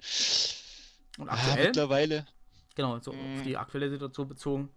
Und 1.18 1.30
aktuell? 1.30 1.58
Ja, 1.58 1.64
mittlerweile. 1.66 2.28
Genau, 2.76 3.00
so 3.00 3.12
auf 3.12 3.44
die 3.44 3.58
aktuelle 3.58 3.90
Situation 3.90 4.28
bezogen. 4.28 4.70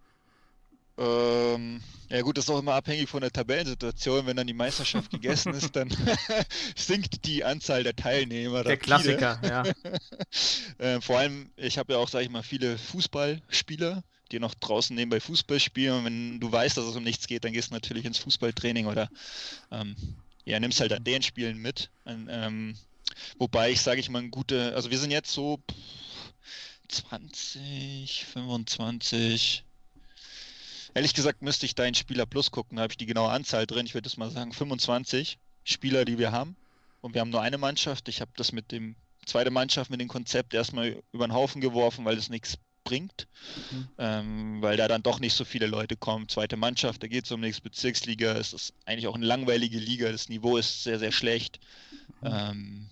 Ähm, 1.00 1.80
ja 2.10 2.20
gut, 2.20 2.36
das 2.36 2.44
ist 2.44 2.50
auch 2.50 2.58
immer 2.58 2.74
abhängig 2.74 3.08
von 3.08 3.22
der 3.22 3.32
Tabellensituation. 3.32 4.26
Wenn 4.26 4.36
dann 4.36 4.46
die 4.46 4.52
Meisterschaft 4.52 5.10
gegessen 5.10 5.54
ist, 5.54 5.74
dann 5.74 5.88
sinkt 6.76 7.24
die 7.24 7.42
Anzahl 7.42 7.84
der 7.84 7.96
Teilnehmer. 7.96 8.64
Der 8.64 8.76
Klassiker, 8.76 9.40
ja. 9.42 9.62
äh, 10.78 11.00
vor 11.00 11.18
allem, 11.18 11.50
ich 11.56 11.78
habe 11.78 11.94
ja 11.94 11.98
auch, 11.98 12.08
sage 12.08 12.24
ich 12.24 12.30
mal, 12.30 12.42
viele 12.42 12.76
Fußballspieler, 12.76 14.04
die 14.30 14.40
noch 14.40 14.54
draußen 14.54 14.94
nebenbei 14.94 15.20
Fußball 15.20 15.58
spielen. 15.58 15.98
Und 15.98 16.04
wenn 16.04 16.40
du 16.40 16.52
weißt, 16.52 16.76
dass 16.76 16.84
es 16.84 16.96
um 16.96 17.04
nichts 17.04 17.26
geht, 17.26 17.44
dann 17.44 17.52
gehst 17.52 17.70
du 17.70 17.74
natürlich 17.74 18.04
ins 18.04 18.18
Fußballtraining 18.18 18.86
oder 18.86 19.08
ähm, 19.70 19.96
ja, 20.44 20.60
nimmst 20.60 20.80
halt 20.80 20.92
an 20.92 21.04
den 21.04 21.22
Spielen 21.22 21.58
mit. 21.58 21.90
Und, 22.04 22.28
ähm, 22.30 22.76
wobei 23.38 23.70
ich, 23.70 23.80
sage 23.80 24.00
ich 24.00 24.10
mal, 24.10 24.28
gute, 24.28 24.74
also 24.74 24.90
wir 24.90 24.98
sind 24.98 25.12
jetzt 25.12 25.32
so 25.32 25.60
20, 26.88 28.26
25 28.26 29.64
Ehrlich 30.94 31.14
gesagt 31.14 31.42
müsste 31.42 31.66
ich 31.66 31.74
da 31.74 31.84
in 31.84 31.94
Spieler 31.94 32.26
Plus 32.26 32.50
gucken, 32.50 32.76
da 32.76 32.82
habe 32.82 32.92
ich 32.92 32.98
die 32.98 33.06
genaue 33.06 33.30
Anzahl 33.30 33.66
drin. 33.66 33.86
Ich 33.86 33.94
würde 33.94 34.08
es 34.08 34.16
mal 34.16 34.30
sagen 34.30 34.52
25 34.52 35.38
Spieler, 35.64 36.04
die 36.04 36.18
wir 36.18 36.32
haben. 36.32 36.56
Und 37.00 37.14
wir 37.14 37.20
haben 37.20 37.30
nur 37.30 37.42
eine 37.42 37.58
Mannschaft. 37.58 38.08
Ich 38.08 38.20
habe 38.20 38.32
das 38.36 38.52
mit 38.52 38.72
dem 38.72 38.96
zweite 39.24 39.50
Mannschaft 39.50 39.90
mit 39.90 40.00
dem 40.00 40.08
Konzept 40.08 40.54
erstmal 40.54 41.02
über 41.12 41.26
den 41.26 41.32
Haufen 41.32 41.60
geworfen, 41.60 42.04
weil 42.04 42.18
es 42.18 42.28
nichts 42.28 42.58
bringt, 42.84 43.28
mhm. 43.70 43.88
ähm, 43.98 44.62
weil 44.62 44.76
da 44.76 44.88
dann 44.88 45.02
doch 45.02 45.20
nicht 45.20 45.34
so 45.34 45.44
viele 45.44 45.66
Leute 45.66 45.96
kommen. 45.96 46.28
Zweite 46.28 46.56
Mannschaft, 46.56 47.02
da 47.02 47.06
geht 47.06 47.24
es 47.24 47.32
um 47.32 47.40
nichts 47.40 47.60
Bezirksliga. 47.60 48.32
Es 48.32 48.52
ist 48.52 48.74
eigentlich 48.86 49.06
auch 49.06 49.14
eine 49.14 49.26
langweilige 49.26 49.78
Liga. 49.78 50.10
Das 50.10 50.28
Niveau 50.28 50.56
ist 50.56 50.82
sehr, 50.82 50.98
sehr 50.98 51.12
schlecht. 51.12 51.60
Mhm. 52.20 52.28
Ähm, 52.32 52.90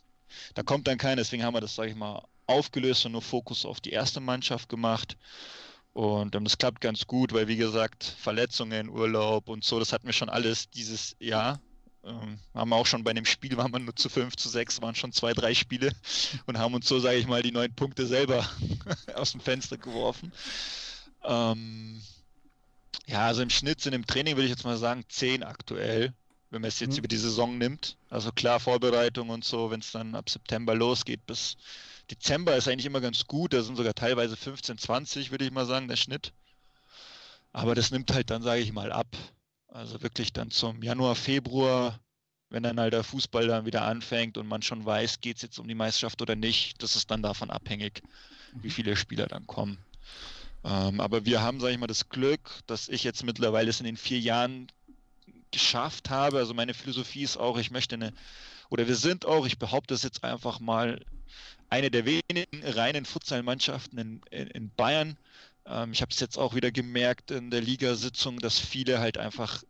da 0.55 0.63
kommt 0.63 0.87
dann 0.87 0.99
keiner. 0.99 1.17
Deswegen 1.17 1.43
haben 1.43 1.55
wir 1.55 1.61
das, 1.61 1.75
sage 1.75 1.91
ich 1.91 1.97
mal, 1.97 2.23
aufgelöst 2.47 3.05
und 3.07 3.13
nur 3.13 3.23
Fokus 3.23 3.65
auf 3.65 3.81
die 3.81 3.91
erste 3.91 4.21
Mannschaft 4.21 4.69
gemacht. 4.69 5.17
Und 5.99 6.37
ähm, 6.37 6.45
das 6.45 6.59
klappt 6.59 6.81
ganz 6.81 7.09
gut, 7.09 7.33
weil 7.33 7.49
wie 7.49 7.57
gesagt, 7.57 8.05
Verletzungen, 8.05 8.89
Urlaub 8.89 9.49
und 9.49 9.65
so, 9.65 9.81
das 9.81 9.93
hatten 9.93 10.07
wir 10.07 10.13
schon 10.13 10.29
alles 10.29 10.71
dieses 10.71 11.17
Jahr. 11.19 11.61
Ähm, 12.05 12.39
haben 12.55 12.71
wir 12.71 12.77
auch 12.77 12.87
schon 12.87 13.03
bei 13.03 13.13
dem 13.13 13.25
Spiel, 13.25 13.57
waren 13.57 13.73
wir 13.73 13.81
nur 13.81 13.97
zu 13.97 14.09
5, 14.09 14.37
zu 14.37 14.49
6, 14.49 14.81
waren 14.81 14.95
schon 14.95 15.11
zwei, 15.11 15.33
drei 15.33 15.55
Spiele 15.55 15.91
und 16.47 16.57
haben 16.57 16.73
uns 16.75 16.87
so, 16.87 17.01
sage 17.01 17.17
ich 17.17 17.27
mal, 17.27 17.43
die 17.43 17.51
neun 17.51 17.75
Punkte 17.75 18.07
selber 18.07 18.49
aus 19.17 19.33
dem 19.33 19.41
Fenster 19.41 19.77
geworfen. 19.77 20.31
Ähm, 21.25 22.01
ja, 23.07 23.27
also 23.27 23.43
im 23.43 23.51
Schnitt 23.51 23.81
sind 23.81 23.93
im 23.93 24.07
Training, 24.07 24.37
würde 24.37 24.45
ich 24.45 24.53
jetzt 24.53 24.65
mal 24.65 24.79
sagen, 24.79 25.03
10 25.09 25.43
aktuell, 25.43 26.15
wenn 26.51 26.61
man 26.61 26.69
es 26.69 26.79
jetzt 26.79 26.93
mhm. 26.93 26.99
über 26.99 27.09
die 27.09 27.17
Saison 27.17 27.59
nimmt. 27.59 27.97
Also 28.09 28.31
klar, 28.31 28.61
Vorbereitung 28.61 29.31
und 29.31 29.45
so, 29.45 29.73
wenn 29.73 29.81
es 29.81 29.91
dann 29.91 30.15
ab 30.15 30.31
September 30.31 30.77
losgeht 30.77 31.27
bis 31.27 31.57
Dezember 32.11 32.57
ist 32.57 32.69
eigentlich 32.69 32.87
immer 32.87 33.01
ganz 33.01 33.27
gut, 33.27 33.53
da 33.53 33.63
sind 33.63 33.77
sogar 33.77 33.95
teilweise 33.95 34.37
15, 34.37 34.79
20, 34.79 35.31
würde 35.31 35.45
ich 35.45 35.51
mal 35.51 35.67
sagen, 35.67 35.89
der 35.89 35.97
Schnitt. 35.97 36.33
Aber 37.53 37.75
das 37.75 37.91
nimmt 37.91 38.13
halt 38.13 38.31
dann, 38.31 38.43
sage 38.43 38.61
ich 38.61 38.73
mal, 38.73 38.93
ab. 38.93 39.17
Also 39.69 40.03
wirklich 40.03 40.33
dann 40.33 40.51
zum 40.51 40.83
Januar, 40.83 41.15
Februar, 41.15 42.01
wenn 42.51 42.63
dann 42.63 42.81
halt 42.81 42.95
der 42.95 43.05
Fußball 43.05 43.47
dann 43.47 43.67
wieder 43.67 43.83
anfängt 43.83 44.39
und 44.39 44.47
man 44.47 44.63
schon 44.63 44.85
weiß, 44.85 45.21
geht 45.21 45.37
es 45.37 45.43
jetzt 45.43 45.59
um 45.59 45.69
die 45.69 45.75
Meisterschaft 45.75 46.23
oder 46.23 46.37
nicht, 46.37 46.83
das 46.83 46.97
ist 46.97 47.11
dann 47.11 47.23
davon 47.23 47.51
abhängig, 47.51 48.03
wie 48.55 48.71
viele 48.71 48.97
Spieler 48.97 49.27
dann 49.27 49.47
kommen. 49.47 49.79
Ähm, 50.65 51.01
aber 51.01 51.25
wir 51.25 51.43
haben, 51.43 51.61
sage 51.61 51.75
ich 51.75 51.79
mal, 51.79 51.87
das 51.87 52.09
Glück, 52.09 52.61
dass 52.67 52.89
ich 52.89 53.05
jetzt 53.05 53.23
mittlerweile 53.23 53.71
es 53.71 53.81
in 53.81 53.87
den 53.87 53.97
vier 53.97 54.19
Jahren 54.19 54.69
geschafft 55.51 56.11
habe. 56.11 56.39
Also 56.39 56.55
meine 56.55 56.75
Philosophie 56.75 57.23
ist 57.23 57.37
auch, 57.37 57.59
ich 57.59 57.71
möchte 57.71 57.95
eine, 57.95 58.13
oder 58.71 58.89
wir 58.89 58.97
sind 58.97 59.27
auch, 59.27 59.47
ich 59.47 59.59
behaupte 59.59 59.95
es 59.95 60.03
jetzt 60.03 60.25
einfach 60.25 60.61
mal, 60.61 61.05
eine 61.71 61.91
der 61.91 62.05
wenigen 62.05 62.63
reinen 62.65 63.05
Futsalmannschaften 63.05 63.99
in, 63.99 64.21
in, 64.31 64.47
in 64.49 64.71
Bayern. 64.71 65.17
Ähm, 65.67 65.93
ich 65.93 66.01
habe 66.03 66.11
es 66.11 66.21
jetzt 66.21 66.39
auch 66.39 66.55
wieder 66.55 66.71
gemerkt 66.71 67.31
in 67.31 67.51
der 67.51 67.61
Ligasitzung, 67.61 68.39
dass 68.39 68.59
viele 68.59 69.01
halt 69.01 69.19
einfach 69.19 69.63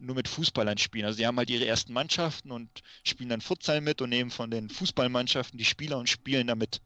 nur 0.00 0.14
mit 0.14 0.28
Fußballern 0.28 0.78
spielen. 0.78 1.04
Also 1.04 1.18
sie 1.18 1.26
haben 1.26 1.36
halt 1.36 1.50
ihre 1.50 1.66
ersten 1.66 1.92
Mannschaften 1.92 2.50
und 2.50 2.68
spielen 3.04 3.28
dann 3.28 3.40
Futsal 3.40 3.80
mit 3.80 4.00
und 4.00 4.10
nehmen 4.10 4.30
von 4.30 4.50
den 4.50 4.68
Fußballmannschaften 4.68 5.58
die 5.58 5.64
Spieler 5.64 5.98
und 5.98 6.08
spielen 6.08 6.46
damit. 6.46 6.80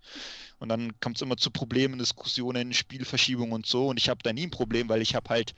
Und 0.59 0.69
dann 0.69 0.99
kommt 1.01 1.17
es 1.17 1.23
immer 1.23 1.37
zu 1.37 1.51
Problemen, 1.51 1.99
Diskussionen, 1.99 2.73
Spielverschiebungen 2.73 3.53
und 3.53 3.67
so. 3.67 3.89
Und 3.89 3.99
ich 3.99 4.09
habe 4.09 4.21
da 4.23 4.33
nie 4.33 4.47
ein 4.47 4.51
Problem, 4.51 4.89
weil 4.89 5.03
ich 5.03 5.15
habe 5.15 5.29
halt, 5.31 5.55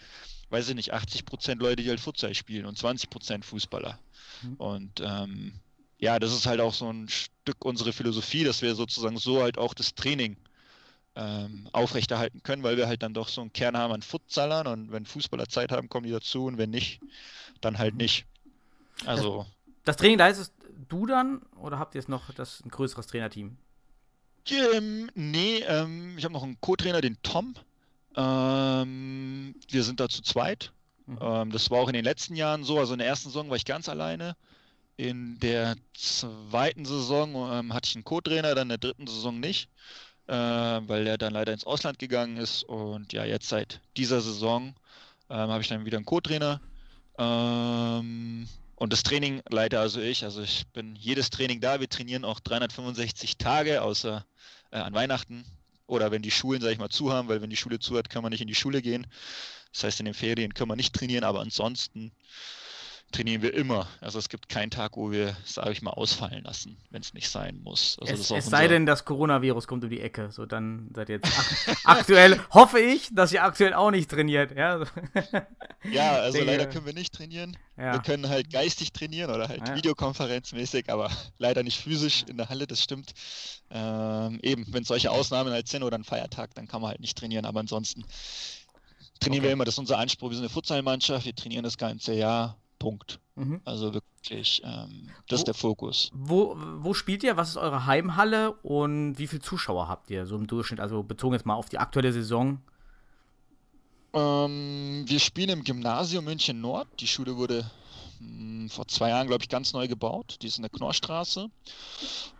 weiß 0.50 0.68
ich 0.68 0.74
nicht, 0.74 0.92
80 0.92 1.24
Prozent 1.24 1.62
Leute, 1.62 1.82
die 1.82 1.88
halt 1.88 2.00
Futsal 2.00 2.34
spielen 2.34 2.66
und 2.66 2.76
20 2.76 3.10
Prozent 3.10 3.44
Fußballer. 3.44 3.98
Mhm. 4.42 4.54
Und 4.54 5.00
ähm, 5.02 5.54
ja, 5.98 6.18
das 6.18 6.32
ist 6.32 6.46
halt 6.46 6.60
auch 6.60 6.74
so 6.74 6.90
ein 6.90 7.08
Stück 7.08 7.64
unsere 7.64 7.92
Philosophie, 7.92 8.44
dass 8.44 8.62
wir 8.62 8.74
sozusagen 8.74 9.18
so 9.18 9.42
halt 9.42 9.58
auch 9.58 9.74
das 9.74 9.94
Training 9.94 10.36
ähm, 11.14 11.68
aufrechterhalten 11.72 12.42
können, 12.42 12.62
weil 12.62 12.76
wir 12.76 12.86
halt 12.86 13.02
dann 13.02 13.14
doch 13.14 13.28
so 13.28 13.40
einen 13.40 13.52
Kern 13.52 13.76
haben 13.76 13.92
an 13.92 14.02
Futsalern 14.02 14.66
und 14.66 14.92
wenn 14.92 15.06
Fußballer 15.06 15.48
Zeit 15.48 15.72
haben, 15.72 15.88
kommen 15.88 16.06
die 16.06 16.12
dazu 16.12 16.44
und 16.44 16.58
wenn 16.58 16.70
nicht, 16.70 17.00
dann 17.60 17.78
halt 17.78 17.94
nicht. 17.94 18.26
Also. 19.06 19.46
Das 19.84 19.96
Training, 19.96 20.18
da 20.18 20.28
ist 20.28 20.38
es 20.38 20.52
du 20.88 21.06
dann 21.06 21.42
oder 21.60 21.78
habt 21.78 21.94
ihr 21.94 22.00
es 22.00 22.08
noch 22.08 22.32
das 22.34 22.62
ein 22.64 22.70
größeres 22.70 23.06
Trainerteam? 23.06 23.56
Ähm, 24.48 25.10
nee, 25.14 25.58
ähm, 25.66 26.16
ich 26.18 26.24
habe 26.24 26.34
noch 26.34 26.42
einen 26.42 26.60
Co-Trainer, 26.60 27.00
den 27.00 27.16
Tom. 27.22 27.54
Ähm, 28.14 29.54
wir 29.70 29.82
sind 29.82 30.00
da 30.00 30.08
zu 30.08 30.22
zweit. 30.22 30.72
Mhm. 31.06 31.18
Ähm, 31.20 31.50
das 31.50 31.70
war 31.70 31.80
auch 31.80 31.88
in 31.88 31.94
den 31.94 32.04
letzten 32.04 32.36
Jahren 32.36 32.62
so. 32.62 32.78
Also 32.78 32.92
in 32.92 32.98
der 32.98 33.08
ersten 33.08 33.30
Saison 33.30 33.48
war 33.48 33.56
ich 33.56 33.64
ganz 33.64 33.88
alleine. 33.88 34.36
In 34.96 35.38
der 35.40 35.76
zweiten 35.94 36.86
Saison 36.86 37.34
ähm, 37.52 37.74
hatte 37.74 37.88
ich 37.88 37.96
einen 37.96 38.04
Co-Trainer, 38.04 38.54
dann 38.54 38.64
in 38.64 38.68
der 38.70 38.78
dritten 38.78 39.06
Saison 39.06 39.38
nicht, 39.38 39.68
äh, 40.26 40.32
weil 40.32 41.06
er 41.06 41.18
dann 41.18 41.34
leider 41.34 41.52
ins 41.52 41.64
Ausland 41.64 41.98
gegangen 41.98 42.38
ist. 42.38 42.62
Und 42.64 43.12
ja, 43.12 43.24
jetzt 43.24 43.48
seit 43.48 43.80
dieser 43.96 44.22
Saison 44.22 44.74
ähm, 45.28 45.50
habe 45.50 45.60
ich 45.60 45.68
dann 45.68 45.84
wieder 45.84 45.98
einen 45.98 46.06
Co-Trainer. 46.06 46.60
Ähm, 47.18 48.48
und 48.76 48.92
das 48.92 49.02
Training 49.02 49.42
leite 49.50 49.80
also 49.80 50.00
ich. 50.00 50.24
Also 50.24 50.42
ich 50.42 50.66
bin 50.68 50.96
jedes 50.96 51.30
Training 51.30 51.60
da. 51.60 51.80
Wir 51.80 51.88
trainieren 51.88 52.24
auch 52.24 52.40
365 52.40 53.36
Tage, 53.36 53.82
außer 53.82 54.24
äh, 54.70 54.78
an 54.78 54.94
Weihnachten 54.94 55.44
oder 55.86 56.10
wenn 56.10 56.22
die 56.22 56.30
Schulen, 56.30 56.60
sage 56.60 56.72
ich 56.72 56.78
mal, 56.78 56.88
zu 56.88 57.12
haben, 57.12 57.28
weil 57.28 57.42
wenn 57.42 57.50
die 57.50 57.56
Schule 57.56 57.78
zu 57.78 57.96
hat, 57.96 58.10
kann 58.10 58.22
man 58.22 58.30
nicht 58.30 58.40
in 58.40 58.48
die 58.48 58.54
Schule 58.54 58.82
gehen. 58.82 59.06
Das 59.72 59.84
heißt, 59.84 60.00
in 60.00 60.06
den 60.06 60.14
Ferien 60.14 60.54
kann 60.54 60.68
man 60.68 60.76
nicht 60.76 60.94
trainieren, 60.94 61.24
aber 61.24 61.40
ansonsten 61.40 62.12
trainieren 63.12 63.42
wir 63.42 63.54
immer. 63.54 63.86
Also 64.00 64.18
es 64.18 64.28
gibt 64.28 64.48
keinen 64.48 64.70
Tag, 64.70 64.96
wo 64.96 65.10
wir, 65.10 65.36
sage 65.44 65.72
ich 65.72 65.80
mal, 65.80 65.92
ausfallen 65.92 66.44
lassen, 66.44 66.76
wenn 66.90 67.02
es 67.02 67.14
nicht 67.14 67.28
sein 67.28 67.60
muss. 67.62 67.98
Also 68.00 68.12
es, 68.12 68.30
es 68.30 68.50
sei 68.50 68.68
denn, 68.68 68.84
das 68.84 69.04
Coronavirus 69.04 69.66
kommt 69.66 69.84
um 69.84 69.90
die 69.90 70.00
Ecke. 70.00 70.30
So, 70.32 70.44
dann 70.44 70.90
seid 70.94 71.08
ihr 71.08 71.16
jetzt 71.16 71.26
ak 71.26 71.76
aktuell, 71.84 72.40
hoffe 72.50 72.80
ich, 72.80 73.08
dass 73.12 73.32
ihr 73.32 73.44
aktuell 73.44 73.74
auch 73.74 73.90
nicht 73.90 74.10
trainiert. 74.10 74.56
Ja, 74.56 74.84
ja 75.90 76.12
also 76.12 76.38
Denke, 76.38 76.52
leider 76.52 76.66
können 76.66 76.86
wir 76.86 76.92
nicht 76.92 77.14
trainieren. 77.14 77.56
Ja. 77.76 77.94
Wir 77.94 78.00
können 78.00 78.28
halt 78.28 78.50
geistig 78.50 78.92
trainieren 78.92 79.30
oder 79.30 79.48
halt 79.48 79.68
ja. 79.68 79.76
videokonferenzmäßig, 79.76 80.90
aber 80.90 81.10
leider 81.38 81.62
nicht 81.62 81.80
physisch 81.80 82.24
in 82.28 82.36
der 82.36 82.48
Halle, 82.48 82.66
das 82.66 82.82
stimmt. 82.82 83.12
Ähm, 83.70 84.40
eben, 84.42 84.66
wenn 84.68 84.84
solche 84.84 85.10
Ausnahmen 85.10 85.52
halt 85.52 85.68
sind 85.68 85.82
oder 85.82 85.96
ein 85.96 86.04
Feiertag, 86.04 86.54
dann 86.54 86.68
kann 86.68 86.80
man 86.80 86.90
halt 86.90 87.00
nicht 87.00 87.16
trainieren, 87.16 87.44
aber 87.44 87.60
ansonsten 87.60 88.04
trainieren 89.20 89.42
okay. 89.42 89.48
wir 89.48 89.52
immer, 89.52 89.64
das 89.64 89.74
ist 89.74 89.78
unser 89.78 89.98
Anspruch. 89.98 90.30
Wir 90.30 90.36
sind 90.36 90.44
eine 90.44 90.52
Futsalmannschaft, 90.52 91.24
wir 91.24 91.34
trainieren 91.34 91.64
das 91.64 91.78
ganze 91.78 92.14
Jahr 92.14 92.56
Punkt. 92.78 93.20
Mhm. 93.36 93.60
Also 93.64 93.92
wirklich, 93.92 94.62
ähm, 94.64 95.10
das 95.28 95.38
wo, 95.38 95.40
ist 95.40 95.46
der 95.46 95.54
Fokus. 95.54 96.10
Wo, 96.14 96.56
wo 96.78 96.94
spielt 96.94 97.22
ihr? 97.22 97.36
Was 97.36 97.50
ist 97.50 97.56
eure 97.56 97.86
Heimhalle 97.86 98.52
und 98.62 99.18
wie 99.18 99.26
viele 99.26 99.42
Zuschauer 99.42 99.88
habt 99.88 100.10
ihr 100.10 100.26
so 100.26 100.36
im 100.36 100.46
Durchschnitt? 100.46 100.80
Also 100.80 101.02
bezogen 101.02 101.34
jetzt 101.34 101.46
mal 101.46 101.54
auf 101.54 101.68
die 101.68 101.78
aktuelle 101.78 102.12
Saison. 102.12 102.60
Ähm, 104.14 105.04
wir 105.06 105.20
spielen 105.20 105.50
im 105.50 105.64
Gymnasium 105.64 106.24
München 106.24 106.60
Nord. 106.60 106.88
Die 107.00 107.06
Schule 107.06 107.36
wurde 107.36 107.70
mh, 108.20 108.60
hm, 108.60 108.70
vor 108.70 108.88
zwei 108.88 109.10
Jahren, 109.10 109.26
glaube 109.26 109.42
ich, 109.42 109.50
ganz 109.50 109.74
neu 109.74 109.86
gebaut. 109.86 110.38
Die 110.40 110.46
ist 110.46 110.56
in 110.56 110.62
der 110.62 110.70
Knorrstraße. 110.70 111.50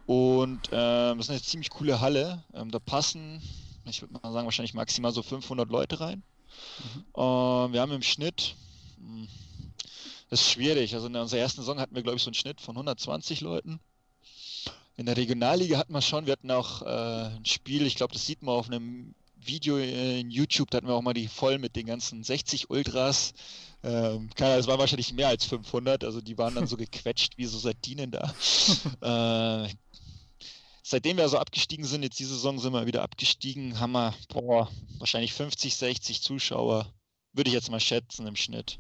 Und 0.07 0.61
ähm, 0.73 1.19
das 1.19 1.27
ist 1.27 1.31
eine 1.31 1.43
ziemlich 1.43 1.71
coole 1.71 2.01
Halle. 2.01 2.43
Ähm, 2.55 2.71
da 2.71 2.79
passen, 2.79 3.43
ich 3.85 4.01
würde 4.01 4.15
mal 4.15 4.33
sagen, 4.33 4.47
wahrscheinlich 4.47 4.73
maximal 4.73 5.13
so 5.13 5.23
500 5.23 5.71
Leute 5.71 6.01
rein. 6.01 6.23
Mhm. 6.79 7.05
Ähm, 7.17 7.73
wir 7.73 7.81
haben 7.81 7.93
im 7.93 8.03
Schnitt. 8.03 8.55
Mh, 8.99 9.19
hm, 9.19 9.29
das 10.29 10.41
ist 10.41 10.51
schwierig. 10.51 10.95
Also 10.95 11.07
in 11.07 11.17
unserer 11.17 11.41
ersten 11.41 11.61
Saison 11.61 11.79
hatten 11.79 11.95
wir, 11.95 12.03
glaube 12.03 12.17
ich, 12.17 12.23
so 12.23 12.29
einen 12.29 12.35
Schnitt 12.35 12.61
von 12.61 12.77
120 12.77 13.41
Leuten. 13.41 13.81
In 14.97 15.07
der 15.07 15.17
Regionalliga 15.17 15.79
hatten 15.79 15.93
wir 15.93 16.01
schon, 16.01 16.27
wir 16.27 16.33
hatten 16.33 16.51
auch 16.51 16.83
äh, 16.83 17.37
ein 17.37 17.45
Spiel, 17.45 17.87
ich 17.87 17.97
glaube, 17.97 18.15
das 18.15 18.27
sieht 18.27 18.43
man 18.43 18.55
auf 18.55 18.67
einem 18.67 19.15
Video 19.37 19.77
in 19.77 20.31
YouTube, 20.31 20.71
da 20.71 20.79
hatten 20.79 20.89
wir 20.89 20.95
auch 20.95 21.03
mal 21.03 21.15
die 21.15 21.29
voll 21.29 21.59
mit 21.59 21.77
den 21.77 21.87
ganzen 21.87 22.25
60 22.25 22.71
Ultras. 22.71 23.35
Ähm, 23.83 24.31
es 24.39 24.67
war 24.67 24.79
wahrscheinlich 24.79 25.13
mehr 25.13 25.29
als 25.29 25.45
500, 25.45 26.03
also 26.03 26.21
die 26.21 26.39
waren 26.39 26.55
dann 26.55 26.67
so 26.67 26.77
gequetscht 26.79 27.37
wie 27.37 27.45
so 27.45 27.59
Sardinen 27.59 28.11
da. 28.11 28.35
äh, 29.67 29.69
seitdem 30.83 31.19
wir 31.19 31.29
so 31.29 31.39
abgestiegen 31.39 31.85
sind, 31.85 32.03
jetzt 32.03 32.19
diese 32.19 32.35
Saison 32.35 32.59
sind 32.59 32.73
wir 32.73 32.87
wieder 32.87 33.03
abgestiegen, 33.03 33.79
haben 33.79 33.93
wir 33.93 34.15
boah, 34.29 34.71
wahrscheinlich 34.99 35.35
50, 35.35 35.77
60 35.77 36.23
Zuschauer, 36.23 36.93
würde 37.33 37.49
ich 37.49 37.55
jetzt 37.55 37.71
mal 37.71 37.81
schätzen 37.81 38.27
im 38.27 38.37
Schnitt. 38.37 38.79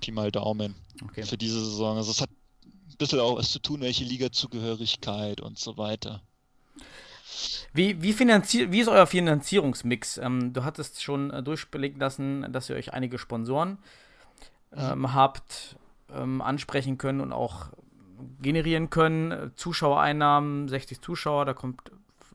Pi 0.00 0.12
mal 0.12 0.30
Daumen 0.30 0.74
okay. 1.02 1.22
für 1.22 1.36
diese 1.36 1.64
Saison. 1.64 1.96
Also 1.96 2.10
es 2.10 2.20
hat 2.20 2.30
ein 2.30 2.96
bisschen 2.98 3.20
auch 3.20 3.36
was 3.36 3.50
zu 3.50 3.58
tun, 3.58 3.80
welche 3.80 4.04
Liga-Zugehörigkeit 4.04 5.40
und 5.40 5.58
so 5.58 5.76
weiter. 5.76 6.22
Wie, 7.72 8.02
wie, 8.02 8.18
wie 8.18 8.80
ist 8.80 8.88
euer 8.88 9.06
Finanzierungsmix? 9.06 10.18
Ähm, 10.18 10.52
du 10.52 10.64
hattest 10.64 11.02
schon 11.02 11.30
äh, 11.30 11.42
durchblicken 11.42 12.00
lassen, 12.00 12.50
dass 12.52 12.70
ihr 12.70 12.76
euch 12.76 12.94
einige 12.94 13.18
Sponsoren 13.18 13.78
ähm, 14.74 15.00
mhm. 15.00 15.14
habt 15.14 15.76
ähm, 16.14 16.40
ansprechen 16.40 16.96
können 16.98 17.20
und 17.20 17.32
auch 17.32 17.66
generieren 18.40 18.88
können. 18.90 19.52
Zuschauereinnahmen, 19.56 20.68
60 20.68 21.02
Zuschauer, 21.02 21.44
da 21.44 21.52
kommt, 21.52 21.92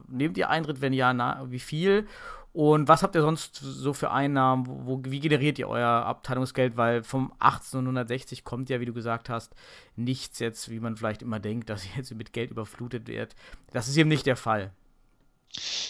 nehmt 0.08 0.38
ihr 0.38 0.50
Eintritt, 0.50 0.82
wenn 0.82 0.94
ja, 0.94 1.14
na, 1.14 1.50
wie 1.50 1.60
viel? 1.60 2.08
Und 2.54 2.90
was 2.90 3.02
habt 3.02 3.16
ihr 3.16 3.22
sonst 3.22 3.56
so 3.56 3.94
für 3.94 4.12
Einnahmen? 4.12 4.66
Wo, 4.68 5.00
wie 5.06 5.22
generiert 5.22 5.58
ihr 5.58 5.70
euer 5.70 5.88
Abteilungsgeld? 5.88 6.76
Weil 6.76 7.04
vom 7.04 7.32
1860 7.40 8.44
kommt 8.44 8.70
ja, 8.70 8.82
wie 8.82 8.86
du 8.86 8.94
gesagt 8.94 9.30
hast, 9.30 9.56
nichts 9.96 10.40
jetzt, 10.40 10.70
wie 10.70 10.82
man 10.82 10.98
vielleicht 10.98 11.22
immer 11.22 11.40
denkt, 11.40 11.70
dass 11.70 11.86
jetzt 11.96 12.14
mit 12.14 12.34
Geld 12.34 12.52
überflutet 12.52 13.08
wird. 13.08 13.36
Das 13.72 13.88
ist 13.88 13.96
eben 13.96 14.10
nicht 14.10 14.26
der 14.26 14.36
Fall. 14.36 14.72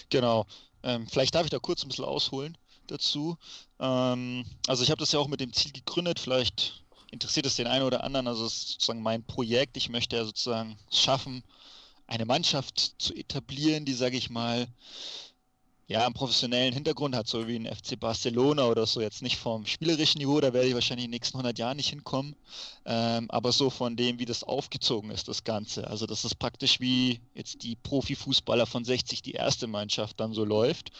Genau. 0.10 0.46
Ähm, 0.84 1.08
vielleicht 1.08 1.36
darf 1.36 1.46
ich 1.46 1.50
da 1.50 1.60
kurz 1.60 1.84
ein 1.84 1.90
bisschen 1.90 2.06
ausholen 2.06 2.58
dazu. 2.88 3.38
Ähm, 3.80 4.46
also 4.68 4.84
ich 4.84 4.92
habe 4.92 5.00
das 5.00 5.12
ja 5.12 5.20
auch 5.20 5.28
mit 5.28 5.40
dem 5.40 5.54
Ziel 5.54 5.72
gegründet, 5.72 6.20
vielleicht 6.20 6.84
interessiert 7.12 7.46
es 7.46 7.56
den 7.56 7.68
einen 7.68 7.86
oder 7.86 8.04
anderen. 8.04 8.28
Also 8.28 8.46
es 8.46 8.54
ist 8.54 8.72
sozusagen 8.72 9.02
mein 9.02 9.24
Projekt. 9.24 9.78
Ich 9.78 9.90
möchte 9.90 10.16
ja 10.16 10.26
sozusagen 10.26 10.78
schaffen, 10.92 11.44
eine 12.08 12.26
Mannschaft 12.26 12.96
zu 12.98 13.14
etablieren, 13.14 13.86
die, 13.86 13.94
sage 13.94 14.18
ich 14.18 14.30
mal, 14.30 14.68
ja, 15.92 16.06
einen 16.06 16.14
professionellen 16.14 16.74
Hintergrund 16.74 17.16
hat, 17.16 17.28
so 17.28 17.48
wie 17.48 17.58
ein 17.58 17.66
FC 17.66 18.00
Barcelona 18.00 18.66
oder 18.68 18.86
so, 18.86 19.02
jetzt 19.02 19.22
nicht 19.22 19.38
vom 19.38 19.66
spielerischen 19.66 20.20
Niveau, 20.20 20.40
da 20.40 20.54
werde 20.54 20.68
ich 20.68 20.74
wahrscheinlich 20.74 21.06
in 21.06 21.12
den 21.12 21.18
nächsten 21.18 21.38
100 21.38 21.60
Jahren 21.60 21.78
nicht 21.78 21.90
hinkommen, 21.90 22.36
ähm, 22.86 23.30
aber 23.30 23.52
so 23.52 23.70
von 23.70 23.98
dem, 23.98 24.18
wie 24.18 24.26
das 24.26 24.44
aufgezogen 24.44 25.12
ist, 25.12 25.28
das 25.28 25.44
Ganze. 25.44 25.88
Also 25.88 26.06
das 26.06 26.24
ist 26.24 26.36
praktisch 26.40 26.80
wie 26.80 27.20
jetzt 27.36 27.64
die 27.64 27.76
Profifußballer 27.76 28.66
von 28.66 28.86
60, 28.86 29.22
die 29.22 29.34
erste 29.34 29.68
Mannschaft 29.68 30.20
dann 30.20 30.34
so 30.34 30.46
läuft. 30.46 30.92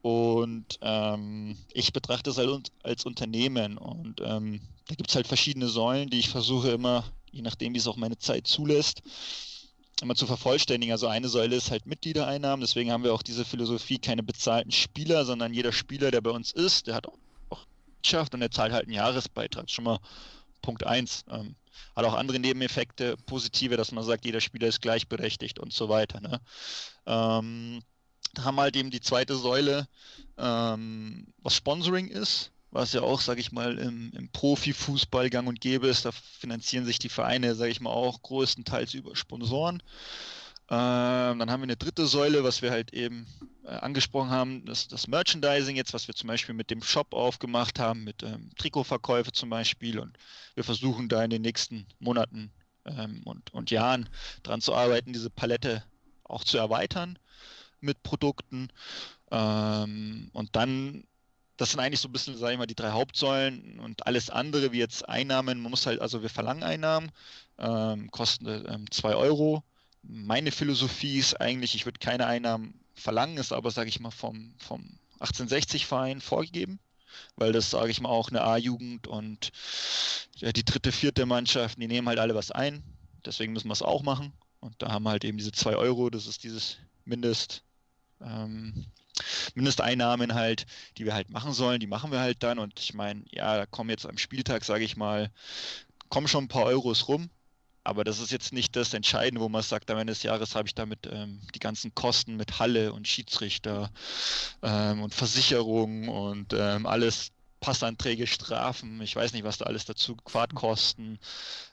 Und 0.00 0.78
ähm, 0.82 1.56
ich 1.72 1.92
betrachte 1.92 2.30
es 2.30 2.38
halt 2.38 2.70
als 2.82 3.06
Unternehmen 3.06 3.78
und 3.78 4.20
ähm, 4.20 4.60
da 4.86 4.94
gibt 4.94 5.08
es 5.08 5.16
halt 5.16 5.26
verschiedene 5.26 5.66
Säulen, 5.68 6.10
die 6.10 6.18
ich 6.18 6.28
versuche 6.28 6.70
immer, 6.70 7.04
je 7.32 7.42
nachdem, 7.42 7.74
wie 7.74 7.78
es 7.78 7.88
auch 7.88 7.96
meine 7.96 8.18
Zeit 8.18 8.46
zulässt, 8.46 9.02
immer 10.02 10.14
zu 10.14 10.26
vervollständigen. 10.26 10.92
Also 10.92 11.08
eine 11.08 11.28
Säule 11.28 11.56
ist 11.56 11.70
halt 11.70 11.86
Mitgliedereinnahmen, 11.86 12.60
deswegen 12.60 12.90
haben 12.90 13.04
wir 13.04 13.14
auch 13.14 13.22
diese 13.22 13.44
Philosophie, 13.44 13.98
keine 13.98 14.22
bezahlten 14.22 14.72
Spieler, 14.72 15.24
sondern 15.24 15.54
jeder 15.54 15.72
Spieler, 15.72 16.10
der 16.10 16.20
bei 16.20 16.30
uns 16.30 16.52
ist, 16.52 16.86
der 16.86 16.94
hat 16.94 17.06
auch 17.06 17.18
Wirtschaft 18.04 18.34
und 18.34 18.40
der 18.40 18.50
zahlt 18.50 18.72
halt 18.72 18.84
einen 18.84 18.94
Jahresbeitrag. 18.94 19.70
Schon 19.70 19.84
mal 19.84 19.98
Punkt 20.60 20.84
1. 20.84 21.24
Ähm, 21.30 21.56
hat 21.96 22.04
auch 22.04 22.14
andere 22.14 22.38
Nebeneffekte, 22.38 23.16
positive, 23.26 23.76
dass 23.76 23.92
man 23.92 24.04
sagt, 24.04 24.24
jeder 24.24 24.40
Spieler 24.40 24.68
ist 24.68 24.82
gleichberechtigt 24.82 25.58
und 25.58 25.72
so 25.72 25.88
weiter. 25.88 26.20
Ne? 26.20 26.40
Ähm, 27.06 27.82
da 28.34 28.44
haben 28.44 28.56
wir 28.56 28.62
halt 28.62 28.76
eben 28.76 28.90
die 28.90 29.00
zweite 29.00 29.36
Säule, 29.36 29.88
ähm, 30.36 31.26
was 31.38 31.54
Sponsoring 31.54 32.08
ist 32.08 32.50
was 32.74 32.92
ja 32.92 33.02
auch, 33.02 33.20
sage 33.20 33.40
ich 33.40 33.52
mal, 33.52 33.78
im, 33.78 34.12
im 34.14 34.28
Profifußball 34.30 35.30
gang 35.30 35.46
und 35.46 35.60
gäbe 35.60 35.86
ist. 35.86 36.04
Da 36.04 36.10
finanzieren 36.10 36.84
sich 36.84 36.98
die 36.98 37.08
Vereine, 37.08 37.54
sage 37.54 37.70
ich 37.70 37.80
mal, 37.80 37.90
auch 37.90 38.20
größtenteils 38.22 38.94
über 38.94 39.14
Sponsoren. 39.14 39.80
Ähm, 40.68 41.38
dann 41.38 41.50
haben 41.50 41.60
wir 41.60 41.66
eine 41.66 41.76
dritte 41.76 42.06
Säule, 42.06 42.42
was 42.42 42.62
wir 42.62 42.72
halt 42.72 42.92
eben 42.92 43.26
äh, 43.64 43.68
angesprochen 43.68 44.30
haben, 44.30 44.64
das, 44.64 44.88
das 44.88 45.06
Merchandising 45.06 45.76
jetzt, 45.76 45.94
was 45.94 46.08
wir 46.08 46.16
zum 46.16 46.26
Beispiel 46.26 46.54
mit 46.54 46.70
dem 46.70 46.82
Shop 46.82 47.14
aufgemacht 47.14 47.78
haben, 47.78 48.02
mit 48.02 48.24
ähm, 48.24 48.50
Trikotverkäufe 48.58 49.30
zum 49.30 49.50
Beispiel. 49.50 50.00
Und 50.00 50.18
wir 50.56 50.64
versuchen 50.64 51.08
da 51.08 51.22
in 51.22 51.30
den 51.30 51.42
nächsten 51.42 51.86
Monaten 52.00 52.50
ähm, 52.86 53.22
und, 53.24 53.54
und 53.54 53.70
Jahren 53.70 54.08
dran 54.42 54.60
zu 54.60 54.74
arbeiten, 54.74 55.12
diese 55.12 55.30
Palette 55.30 55.84
auch 56.24 56.42
zu 56.42 56.58
erweitern 56.58 57.20
mit 57.80 58.02
Produkten. 58.02 58.68
Ähm, 59.30 60.30
und 60.32 60.56
dann 60.56 61.04
das 61.56 61.70
sind 61.70 61.80
eigentlich 61.80 62.00
so 62.00 62.08
ein 62.08 62.12
bisschen, 62.12 62.36
sage 62.36 62.52
ich 62.52 62.58
mal, 62.58 62.66
die 62.66 62.74
drei 62.74 62.90
Hauptsäulen 62.90 63.78
und 63.80 64.06
alles 64.06 64.30
andere, 64.30 64.72
wie 64.72 64.78
jetzt 64.78 65.08
Einnahmen, 65.08 65.60
man 65.60 65.70
muss 65.70 65.86
halt, 65.86 66.00
also 66.00 66.22
wir 66.22 66.30
verlangen 66.30 66.64
Einnahmen, 66.64 67.12
ähm, 67.58 68.10
kosten 68.10 68.86
2 68.90 69.10
ähm, 69.10 69.16
Euro. 69.16 69.62
Meine 70.02 70.50
Philosophie 70.50 71.18
ist 71.18 71.40
eigentlich, 71.40 71.74
ich 71.74 71.86
würde 71.86 71.98
keine 71.98 72.26
Einnahmen 72.26 72.80
verlangen, 72.94 73.38
ist 73.38 73.52
aber, 73.52 73.70
sage 73.70 73.88
ich 73.88 74.00
mal, 74.00 74.10
vom, 74.10 74.54
vom 74.58 74.98
1860-Verein 75.20 76.20
vorgegeben, 76.20 76.80
weil 77.36 77.52
das, 77.52 77.70
sage 77.70 77.90
ich 77.90 78.00
mal, 78.00 78.08
auch 78.08 78.30
eine 78.30 78.42
A-Jugend 78.42 79.06
und 79.06 79.50
ja, 80.36 80.52
die 80.52 80.64
dritte, 80.64 80.92
vierte 80.92 81.24
Mannschaft, 81.26 81.80
die 81.80 81.86
nehmen 81.86 82.08
halt 82.08 82.18
alle 82.18 82.34
was 82.34 82.50
ein, 82.50 82.82
deswegen 83.24 83.52
müssen 83.52 83.68
wir 83.68 83.72
es 83.72 83.82
auch 83.82 84.02
machen. 84.02 84.32
Und 84.60 84.74
da 84.82 84.90
haben 84.90 85.04
wir 85.04 85.10
halt 85.10 85.24
eben 85.24 85.38
diese 85.38 85.52
2 85.52 85.76
Euro, 85.76 86.10
das 86.10 86.26
ist 86.26 86.42
dieses 86.42 86.78
Mindest. 87.04 87.62
Ähm, 88.20 88.86
Mindesteinnahmen 89.54 90.34
halt, 90.34 90.66
die 90.98 91.04
wir 91.04 91.14
halt 91.14 91.30
machen 91.30 91.52
sollen, 91.52 91.80
die 91.80 91.86
machen 91.86 92.12
wir 92.12 92.20
halt 92.20 92.42
dann. 92.42 92.58
Und 92.58 92.78
ich 92.80 92.94
meine, 92.94 93.24
ja, 93.30 93.56
da 93.56 93.66
kommen 93.66 93.90
jetzt 93.90 94.06
am 94.06 94.18
Spieltag, 94.18 94.64
sage 94.64 94.84
ich 94.84 94.96
mal, 94.96 95.30
kommen 96.08 96.28
schon 96.28 96.44
ein 96.44 96.48
paar 96.48 96.64
Euros 96.64 97.08
rum. 97.08 97.30
Aber 97.86 98.02
das 98.02 98.18
ist 98.18 98.32
jetzt 98.32 98.54
nicht 98.54 98.76
das 98.76 98.94
Entscheidende, 98.94 99.42
wo 99.42 99.50
man 99.50 99.62
sagt, 99.62 99.90
am 99.90 99.98
Ende 99.98 100.12
des 100.12 100.22
Jahres 100.22 100.54
habe 100.54 100.66
ich 100.66 100.74
damit 100.74 101.06
ähm, 101.06 101.42
die 101.54 101.58
ganzen 101.58 101.94
Kosten 101.94 102.36
mit 102.36 102.58
Halle 102.58 102.94
und 102.94 103.06
Schiedsrichter 103.06 103.90
ähm, 104.62 105.02
und 105.02 105.12
Versicherung 105.12 106.08
und 106.08 106.54
ähm, 106.54 106.86
alles 106.86 107.32
Passanträge, 107.60 108.26
Strafen, 108.26 109.00
ich 109.02 109.14
weiß 109.16 109.32
nicht, 109.32 109.44
was 109.44 109.58
da 109.58 109.66
alles 109.66 109.84
dazu, 109.84 110.16
Fahrtkosten, 110.26 111.18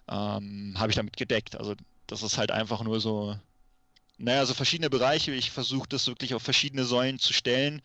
ähm, 0.09 0.73
habe 0.77 0.89
ich 0.89 0.95
damit 0.95 1.17
gedeckt. 1.17 1.55
Also 1.57 1.75
das 2.07 2.23
ist 2.23 2.37
halt 2.37 2.51
einfach 2.51 2.83
nur 2.83 2.99
so 2.99 3.37
naja, 4.21 4.45
so 4.45 4.53
verschiedene 4.53 4.89
Bereiche. 4.89 5.31
Ich 5.31 5.51
versuche 5.51 5.89
das 5.89 6.07
wirklich 6.07 6.33
auf 6.33 6.43
verschiedene 6.43 6.85
Säulen 6.85 7.19
zu 7.19 7.33
stellen, 7.33 7.81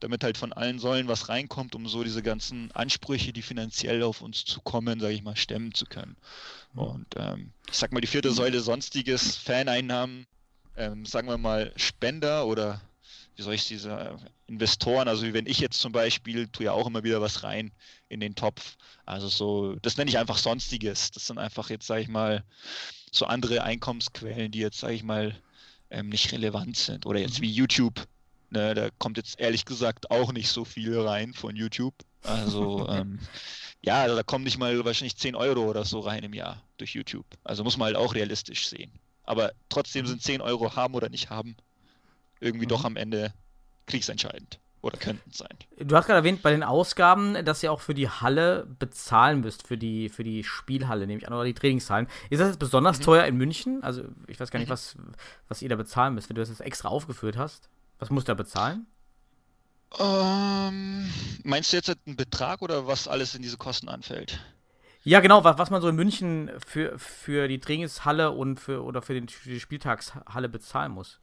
damit 0.00 0.22
halt 0.22 0.38
von 0.38 0.52
allen 0.52 0.78
Säulen 0.78 1.08
was 1.08 1.28
reinkommt, 1.28 1.74
um 1.74 1.88
so 1.88 2.04
diese 2.04 2.22
ganzen 2.22 2.70
Ansprüche, 2.72 3.32
die 3.32 3.42
finanziell 3.42 4.02
auf 4.02 4.20
uns 4.20 4.44
zukommen, 4.44 5.00
sage 5.00 5.14
ich 5.14 5.22
mal, 5.22 5.36
stemmen 5.36 5.74
zu 5.74 5.86
können. 5.86 6.16
Mhm. 6.74 6.80
Und 6.80 7.06
ähm, 7.16 7.52
ich 7.68 7.76
sag 7.76 7.92
mal, 7.92 8.00
die 8.00 8.06
vierte 8.06 8.30
Säule 8.30 8.60
sonstiges, 8.60 9.36
Faneinnahmen, 9.36 10.26
ähm, 10.76 11.04
sagen 11.04 11.28
wir 11.28 11.38
mal 11.38 11.72
Spender 11.76 12.46
oder 12.46 12.80
wie 13.36 13.42
soll 13.42 13.54
ich 13.54 13.66
diese 13.68 14.18
Investoren, 14.48 15.06
also 15.06 15.24
wie 15.24 15.32
wenn 15.32 15.46
ich 15.46 15.60
jetzt 15.60 15.80
zum 15.80 15.92
Beispiel, 15.92 16.48
tue 16.48 16.66
ja 16.66 16.72
auch 16.72 16.88
immer 16.88 17.04
wieder 17.04 17.20
was 17.20 17.44
rein 17.44 17.70
in 18.08 18.18
den 18.18 18.34
Topf. 18.34 18.76
Also 19.06 19.28
so, 19.28 19.76
das 19.76 19.96
nenne 19.96 20.10
ich 20.10 20.18
einfach 20.18 20.38
Sonstiges. 20.38 21.12
Das 21.12 21.28
sind 21.28 21.38
einfach 21.38 21.70
jetzt, 21.70 21.86
sage 21.86 22.02
ich 22.02 22.08
mal, 22.08 22.42
so 23.12 23.26
andere 23.26 23.62
Einkommensquellen, 23.62 24.50
die 24.50 24.58
jetzt, 24.58 24.80
sage 24.80 24.94
ich 24.94 25.04
mal, 25.04 25.40
ähm, 25.90 26.08
nicht 26.08 26.32
relevant 26.32 26.76
sind. 26.76 27.06
Oder 27.06 27.20
jetzt 27.20 27.40
wie 27.40 27.50
YouTube. 27.50 28.06
Ne, 28.50 28.74
da 28.74 28.88
kommt 28.98 29.18
jetzt 29.18 29.38
ehrlich 29.38 29.66
gesagt 29.66 30.10
auch 30.10 30.32
nicht 30.32 30.48
so 30.48 30.64
viel 30.64 30.98
rein 30.98 31.34
von 31.34 31.54
YouTube. 31.54 31.94
Also 32.22 32.88
ähm, 32.90 33.18
ja, 33.82 34.06
da 34.08 34.22
kommen 34.22 34.44
nicht 34.44 34.58
mal 34.58 34.84
wahrscheinlich 34.84 35.16
10 35.16 35.34
Euro 35.34 35.64
oder 35.64 35.84
so 35.84 36.00
rein 36.00 36.24
im 36.24 36.32
Jahr 36.32 36.62
durch 36.78 36.94
YouTube. 36.94 37.26
Also 37.44 37.62
muss 37.62 37.76
man 37.76 37.86
halt 37.86 37.96
auch 37.96 38.14
realistisch 38.14 38.68
sehen. 38.68 38.90
Aber 39.24 39.52
trotzdem 39.68 40.06
sind 40.06 40.22
10 40.22 40.40
Euro 40.40 40.74
haben 40.74 40.94
oder 40.94 41.10
nicht 41.10 41.28
haben 41.28 41.56
irgendwie 42.40 42.64
mhm. 42.64 42.70
doch 42.70 42.84
am 42.84 42.96
Ende 42.96 43.34
kriegsentscheidend 43.86 44.58
oder 44.88 44.98
könnten 44.98 45.30
sein. 45.30 45.56
Du 45.78 45.96
hast 45.96 46.06
gerade 46.06 46.18
erwähnt 46.18 46.42
bei 46.42 46.50
den 46.50 46.62
Ausgaben, 46.62 47.44
dass 47.44 47.62
ihr 47.62 47.72
auch 47.72 47.80
für 47.80 47.94
die 47.94 48.08
Halle 48.08 48.66
bezahlen 48.78 49.40
müsst, 49.40 49.66
für 49.66 49.78
die, 49.78 50.08
für 50.08 50.24
die 50.24 50.44
Spielhalle, 50.44 51.06
nehme 51.06 51.20
ich 51.20 51.28
an, 51.28 51.34
oder 51.34 51.44
die 51.44 51.54
Trainingshallen. 51.54 52.08
Ist 52.30 52.40
das 52.40 52.48
jetzt 52.48 52.58
besonders 52.58 52.98
mhm. 52.98 53.04
teuer 53.04 53.24
in 53.24 53.36
München? 53.36 53.82
Also 53.82 54.02
ich 54.26 54.40
weiß 54.40 54.50
gar 54.50 54.58
nicht, 54.58 54.68
mhm. 54.68 54.72
was, 54.72 54.96
was 55.48 55.62
ihr 55.62 55.68
da 55.68 55.76
bezahlen 55.76 56.14
müsst, 56.14 56.28
wenn 56.28 56.34
du 56.34 56.42
das 56.42 56.48
jetzt 56.48 56.60
extra 56.60 56.88
aufgeführt 56.88 57.36
hast. 57.36 57.68
Was 57.98 58.10
musst 58.10 58.28
du 58.28 58.32
da 58.32 58.34
bezahlen? 58.34 58.86
Ähm, 59.98 61.10
meinst 61.44 61.72
du 61.72 61.76
jetzt 61.76 61.96
einen 62.06 62.16
Betrag 62.16 62.62
oder 62.62 62.86
was 62.86 63.08
alles 63.08 63.34
in 63.34 63.42
diese 63.42 63.56
Kosten 63.56 63.88
anfällt? 63.88 64.38
Ja, 65.02 65.20
genau, 65.20 65.44
was, 65.44 65.56
was 65.58 65.70
man 65.70 65.80
so 65.80 65.88
in 65.88 65.96
München 65.96 66.50
für, 66.66 66.98
für 66.98 67.48
die 67.48 67.60
Trainingshalle 67.60 68.30
und 68.30 68.60
für 68.60 68.84
oder 68.84 69.00
für, 69.00 69.14
den, 69.14 69.28
für 69.28 69.48
die 69.48 69.60
Spieltagshalle 69.60 70.48
bezahlen 70.48 70.92
muss. 70.92 71.20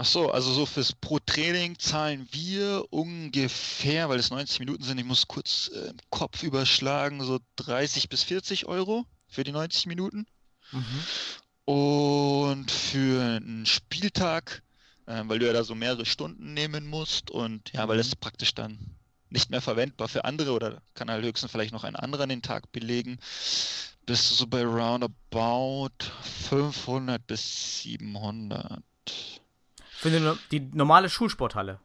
Ach 0.00 0.04
so, 0.04 0.30
also 0.30 0.52
so 0.52 0.64
fürs 0.64 0.92
pro 0.92 1.18
Training 1.18 1.76
zahlen 1.76 2.28
wir 2.30 2.84
ungefähr, 2.90 4.08
weil 4.08 4.20
es 4.20 4.30
90 4.30 4.60
Minuten 4.60 4.84
sind, 4.84 4.96
ich 4.96 5.04
muss 5.04 5.26
kurz 5.26 5.72
äh, 5.74 5.92
Kopf 6.08 6.44
überschlagen, 6.44 7.20
so 7.24 7.40
30 7.56 8.08
bis 8.08 8.22
40 8.22 8.66
Euro 8.66 9.06
für 9.26 9.42
die 9.42 9.50
90 9.50 9.86
Minuten. 9.86 10.28
Mhm. 10.70 11.02
Und 11.64 12.70
für 12.70 13.38
einen 13.38 13.66
Spieltag, 13.66 14.62
äh, 15.06 15.24
weil 15.24 15.40
du 15.40 15.48
ja 15.48 15.52
da 15.52 15.64
so 15.64 15.74
mehrere 15.74 16.06
Stunden 16.06 16.54
nehmen 16.54 16.86
musst 16.86 17.32
und 17.32 17.72
ja, 17.72 17.88
weil 17.88 17.96
mhm. 17.96 18.02
es 18.02 18.14
praktisch 18.14 18.54
dann 18.54 18.78
nicht 19.30 19.50
mehr 19.50 19.60
verwendbar 19.60 20.06
für 20.06 20.24
andere 20.24 20.52
oder 20.52 20.80
kann 20.94 21.10
halt 21.10 21.24
höchstens 21.24 21.50
vielleicht 21.50 21.72
noch 21.72 21.82
ein 21.82 21.96
anderer 21.96 22.28
den 22.28 22.42
Tag 22.42 22.70
belegen, 22.70 23.18
bist 24.06 24.30
du 24.30 24.34
so 24.36 24.46
bei 24.46 24.64
roundabout 24.64 25.90
500 26.48 27.26
bis 27.26 27.82
700. 27.82 28.80
Für 29.98 30.10
die, 30.10 30.60
die 30.60 30.76
normale 30.76 31.08
Schulsporthalle. 31.08 31.80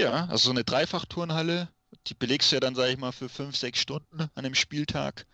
Ja, 0.00 0.26
also 0.26 0.46
so 0.46 0.50
eine 0.50 0.64
Dreifachturnhalle, 0.64 1.68
die 2.08 2.14
belegst 2.14 2.50
du 2.50 2.56
ja 2.56 2.60
dann, 2.60 2.74
sag 2.74 2.88
ich 2.90 2.98
mal, 2.98 3.12
für 3.12 3.28
fünf, 3.28 3.56
sechs 3.56 3.78
Stunden 3.78 4.20
an 4.20 4.30
einem 4.34 4.56
Spieltag. 4.56 5.24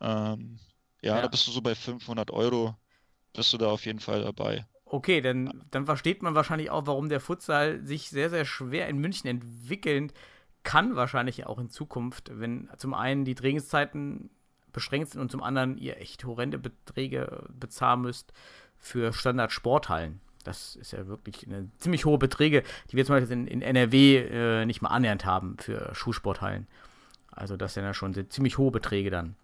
Ähm, 0.00 0.60
ja, 1.02 1.16
ja, 1.16 1.22
da 1.22 1.26
bist 1.26 1.44
du 1.48 1.50
so 1.50 1.60
bei 1.60 1.74
500 1.74 2.30
Euro, 2.30 2.76
bist 3.32 3.52
du 3.52 3.58
da 3.58 3.66
auf 3.66 3.86
jeden 3.86 3.98
Fall 3.98 4.22
dabei. 4.22 4.66
Okay, 4.84 5.20
dann, 5.20 5.64
dann 5.72 5.84
versteht 5.86 6.22
man 6.22 6.36
wahrscheinlich 6.36 6.70
auch, 6.70 6.86
warum 6.86 7.08
der 7.08 7.18
Futsal 7.18 7.84
sich 7.84 8.08
sehr, 8.08 8.30
sehr 8.30 8.44
schwer 8.44 8.86
in 8.86 8.98
München 8.98 9.28
entwickeln 9.28 10.12
kann, 10.62 10.94
wahrscheinlich 10.94 11.44
auch 11.44 11.58
in 11.58 11.70
Zukunft, 11.70 12.30
wenn 12.32 12.68
zum 12.76 12.94
einen 12.94 13.24
die 13.24 13.34
Trainingszeiten 13.34 14.30
beschränkt 14.72 15.10
sind 15.10 15.20
und 15.22 15.32
zum 15.32 15.42
anderen 15.42 15.76
ihr 15.76 16.00
echt 16.00 16.24
horrende 16.24 16.60
Beträge 16.60 17.48
bezahlen 17.48 18.02
müsst 18.02 18.32
für 18.78 19.12
Standard-Sporthallen. 19.12 20.20
Das 20.46 20.76
ist 20.76 20.92
ja 20.92 21.06
wirklich 21.06 21.46
eine 21.46 21.68
ziemlich 21.78 22.04
hohe 22.04 22.18
Beträge, 22.18 22.62
die 22.90 22.96
wir 22.96 23.04
zum 23.04 23.16
Beispiel 23.16 23.32
in, 23.32 23.46
in 23.46 23.62
NRW 23.62 24.16
äh, 24.18 24.66
nicht 24.66 24.82
mal 24.82 24.90
annähernd 24.90 25.24
haben 25.24 25.56
für 25.58 25.94
Schulsporthallen. 25.94 26.66
Also 27.30 27.56
das 27.56 27.74
sind 27.74 27.84
ja 27.84 27.94
schon 27.94 28.14
ziemlich 28.30 28.58
hohe 28.58 28.70
Beträge 28.70 29.10
dann. 29.10 29.34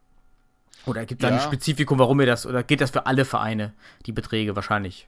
Oder 0.87 1.07
gibt 1.07 1.23
es 1.23 1.29
ja. 1.29 1.37
ein 1.37 1.41
Spezifikum, 1.41 1.99
warum 1.99 2.21
ihr 2.21 2.27
das, 2.27 2.47
oder 2.47 2.63
geht 2.63 2.81
das 2.81 2.91
für 2.91 3.07
alle 3.07 3.25
Vereine, 3.25 3.73
die 4.07 4.13
Beträge 4.13 4.57
wahrscheinlich? 4.57 5.07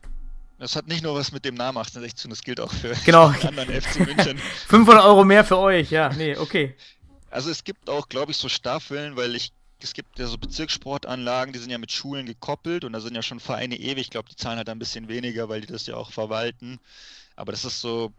Das 0.58 0.76
hat 0.76 0.86
nicht 0.86 1.02
nur 1.02 1.14
was 1.14 1.32
mit 1.32 1.44
dem 1.44 1.54
Namen 1.54 1.78
1860 1.78 2.16
zu 2.16 2.22
tun, 2.24 2.30
das 2.30 2.42
gilt 2.42 2.60
auch 2.60 2.72
für 2.72 2.94
genau. 3.04 3.26
anderen 3.26 3.80
FC 3.80 4.00
München. 4.00 4.38
500 4.68 5.04
Euro 5.04 5.24
mehr 5.24 5.44
für 5.44 5.58
euch, 5.58 5.90
ja, 5.90 6.10
nee, 6.10 6.36
okay. 6.36 6.76
Also 7.30 7.50
es 7.50 7.64
gibt 7.64 7.90
auch, 7.90 8.08
glaube 8.08 8.30
ich, 8.30 8.36
so 8.36 8.48
Staffeln, 8.48 9.16
weil 9.16 9.34
ich 9.34 9.52
es 9.84 9.92
gibt 9.92 10.18
ja 10.18 10.26
so 10.26 10.38
Bezirkssportanlagen, 10.38 11.52
die 11.52 11.58
sind 11.58 11.70
ja 11.70 11.78
mit 11.78 11.92
Schulen 11.92 12.26
gekoppelt 12.26 12.84
und 12.84 12.92
da 12.92 13.00
sind 13.00 13.14
ja 13.14 13.22
schon 13.22 13.38
Vereine 13.38 13.76
ewig. 13.76 14.04
Ich 14.04 14.10
glaube, 14.10 14.28
die 14.28 14.36
zahlen 14.36 14.56
halt 14.56 14.68
ein 14.68 14.78
bisschen 14.78 15.08
weniger, 15.08 15.48
weil 15.48 15.60
die 15.60 15.66
das 15.66 15.86
ja 15.86 15.94
auch 15.96 16.10
verwalten. 16.10 16.80
Aber 17.36 17.52
das 17.52 17.64
ist 17.64 17.80
so 17.80 18.12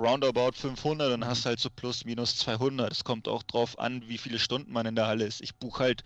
roundabout 0.00 0.52
500 0.54 1.12
und 1.12 1.26
hast 1.26 1.44
halt 1.46 1.60
so 1.60 1.68
plus 1.70 2.04
minus 2.04 2.36
200. 2.38 2.90
Es 2.90 3.04
kommt 3.04 3.28
auch 3.28 3.42
drauf 3.42 3.78
an, 3.78 4.08
wie 4.08 4.18
viele 4.18 4.38
Stunden 4.38 4.72
man 4.72 4.86
in 4.86 4.96
der 4.96 5.06
Halle 5.06 5.26
ist. 5.26 5.42
Ich 5.42 5.54
buche 5.56 5.84
halt, 5.84 6.04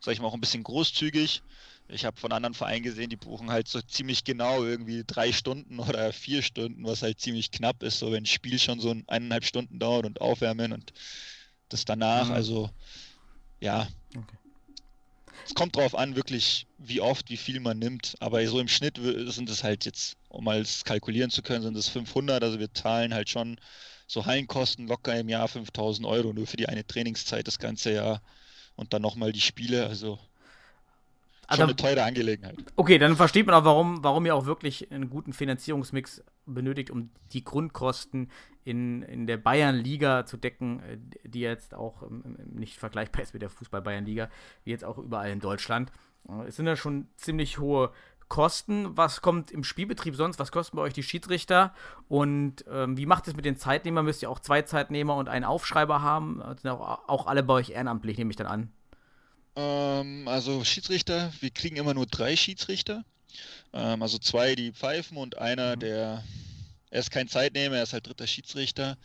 sag 0.00 0.12
ich 0.12 0.20
mal, 0.20 0.28
auch 0.28 0.34
ein 0.34 0.40
bisschen 0.40 0.62
großzügig. 0.62 1.42
Ich 1.88 2.04
habe 2.04 2.18
von 2.18 2.32
anderen 2.32 2.54
Vereinen 2.54 2.84
gesehen, 2.84 3.10
die 3.10 3.16
buchen 3.16 3.50
halt 3.50 3.68
so 3.68 3.80
ziemlich 3.82 4.24
genau 4.24 4.64
irgendwie 4.64 5.02
drei 5.06 5.32
Stunden 5.32 5.80
oder 5.80 6.12
vier 6.12 6.42
Stunden, 6.42 6.84
was 6.84 7.02
halt 7.02 7.20
ziemlich 7.20 7.50
knapp 7.50 7.82
ist, 7.82 7.98
so 7.98 8.12
wenn 8.12 8.22
ein 8.22 8.26
Spiel 8.26 8.58
schon 8.58 8.80
so 8.80 8.94
eineinhalb 9.08 9.44
Stunden 9.44 9.78
dauert 9.78 10.06
und 10.06 10.20
aufwärmen 10.20 10.72
und 10.72 10.92
das 11.68 11.84
danach. 11.84 12.28
Mhm. 12.28 12.34
Also 12.34 12.70
ja, 13.60 13.88
okay 14.16 14.43
es 15.46 15.54
kommt 15.54 15.76
drauf 15.76 15.94
an, 15.94 16.16
wirklich, 16.16 16.66
wie 16.78 17.00
oft, 17.00 17.30
wie 17.30 17.36
viel 17.36 17.60
man 17.60 17.78
nimmt. 17.78 18.14
Aber 18.20 18.46
so 18.46 18.58
im 18.60 18.68
Schnitt 18.68 18.98
sind 18.98 19.48
es 19.50 19.62
halt 19.62 19.84
jetzt, 19.84 20.16
um 20.28 20.44
mal 20.44 20.60
es 20.60 20.84
kalkulieren 20.84 21.30
zu 21.30 21.42
können, 21.42 21.62
sind 21.62 21.76
es 21.76 21.88
500. 21.88 22.42
Also 22.42 22.58
wir 22.58 22.72
zahlen 22.72 23.14
halt 23.14 23.28
schon 23.28 23.58
so 24.06 24.26
Hallenkosten 24.26 24.86
locker 24.86 25.18
im 25.18 25.28
Jahr 25.28 25.48
5000 25.48 26.06
Euro 26.06 26.32
nur 26.32 26.46
für 26.46 26.56
die 26.56 26.68
eine 26.68 26.86
Trainingszeit 26.86 27.46
das 27.46 27.58
ganze 27.58 27.92
Jahr 27.92 28.22
und 28.76 28.92
dann 28.92 29.02
nochmal 29.02 29.32
die 29.32 29.40
Spiele. 29.40 29.86
Also 29.86 30.18
Schon 31.44 31.60
also, 31.60 31.62
eine 31.64 31.76
teure 31.76 32.04
Angelegenheit. 32.04 32.56
Okay, 32.76 32.98
dann 32.98 33.16
versteht 33.16 33.46
man 33.46 33.54
auch, 33.54 33.64
warum, 33.64 34.02
warum 34.02 34.24
ihr 34.26 34.34
auch 34.34 34.46
wirklich 34.46 34.90
einen 34.90 35.10
guten 35.10 35.32
Finanzierungsmix 35.32 36.24
benötigt, 36.46 36.90
um 36.90 37.10
die 37.32 37.44
Grundkosten 37.44 38.30
in, 38.64 39.02
in 39.02 39.26
der 39.26 39.36
Bayernliga 39.36 40.24
zu 40.24 40.36
decken, 40.36 40.80
äh, 40.80 40.98
die 41.28 41.40
jetzt 41.40 41.74
auch 41.74 42.02
nicht 42.46 42.78
vergleichbar 42.78 43.22
ist 43.22 43.34
mit 43.34 43.42
der 43.42 43.50
Fußball-Bayernliga, 43.50 44.30
wie 44.64 44.70
jetzt 44.70 44.84
auch 44.84 44.98
überall 44.98 45.30
in 45.30 45.40
Deutschland. 45.40 45.92
Äh, 46.28 46.48
es 46.48 46.56
sind 46.56 46.66
ja 46.66 46.76
schon 46.76 47.08
ziemlich 47.16 47.58
hohe 47.58 47.92
Kosten. 48.28 48.96
Was 48.96 49.20
kommt 49.20 49.50
im 49.50 49.64
Spielbetrieb 49.64 50.16
sonst? 50.16 50.38
Was 50.38 50.50
kosten 50.50 50.76
bei 50.76 50.82
euch 50.82 50.94
die 50.94 51.02
Schiedsrichter? 51.02 51.74
Und 52.08 52.64
ähm, 52.70 52.96
wie 52.96 53.06
macht 53.06 53.28
es 53.28 53.36
mit 53.36 53.44
den 53.44 53.56
Zeitnehmern? 53.56 54.06
Müsst 54.06 54.22
ihr 54.22 54.30
auch 54.30 54.40
zwei 54.40 54.62
Zeitnehmer 54.62 55.16
und 55.16 55.28
einen 55.28 55.44
Aufschreiber 55.44 56.00
haben? 56.00 56.42
Sind 56.60 56.70
auch, 56.70 57.06
auch 57.06 57.26
alle 57.26 57.42
bei 57.42 57.54
euch 57.54 57.70
ehrenamtlich, 57.70 58.16
nehme 58.16 58.30
ich 58.30 58.36
dann 58.36 58.46
an. 58.46 58.72
Ähm, 59.56 60.28
also 60.28 60.64
Schiedsrichter, 60.64 61.32
wir 61.40 61.50
kriegen 61.50 61.76
immer 61.76 61.94
nur 61.94 62.06
drei 62.06 62.36
Schiedsrichter. 62.36 63.04
Ähm, 63.72 64.02
also 64.02 64.18
zwei, 64.18 64.54
die 64.54 64.72
pfeifen 64.72 65.16
und 65.16 65.38
einer, 65.38 65.76
mhm. 65.76 65.80
der, 65.80 66.24
er 66.90 67.00
ist 67.00 67.10
kein 67.10 67.28
Zeitnehmer, 67.28 67.76
er 67.76 67.82
ist 67.82 67.92
halt 67.92 68.06
dritter 68.06 68.26
Schiedsrichter. 68.26 68.96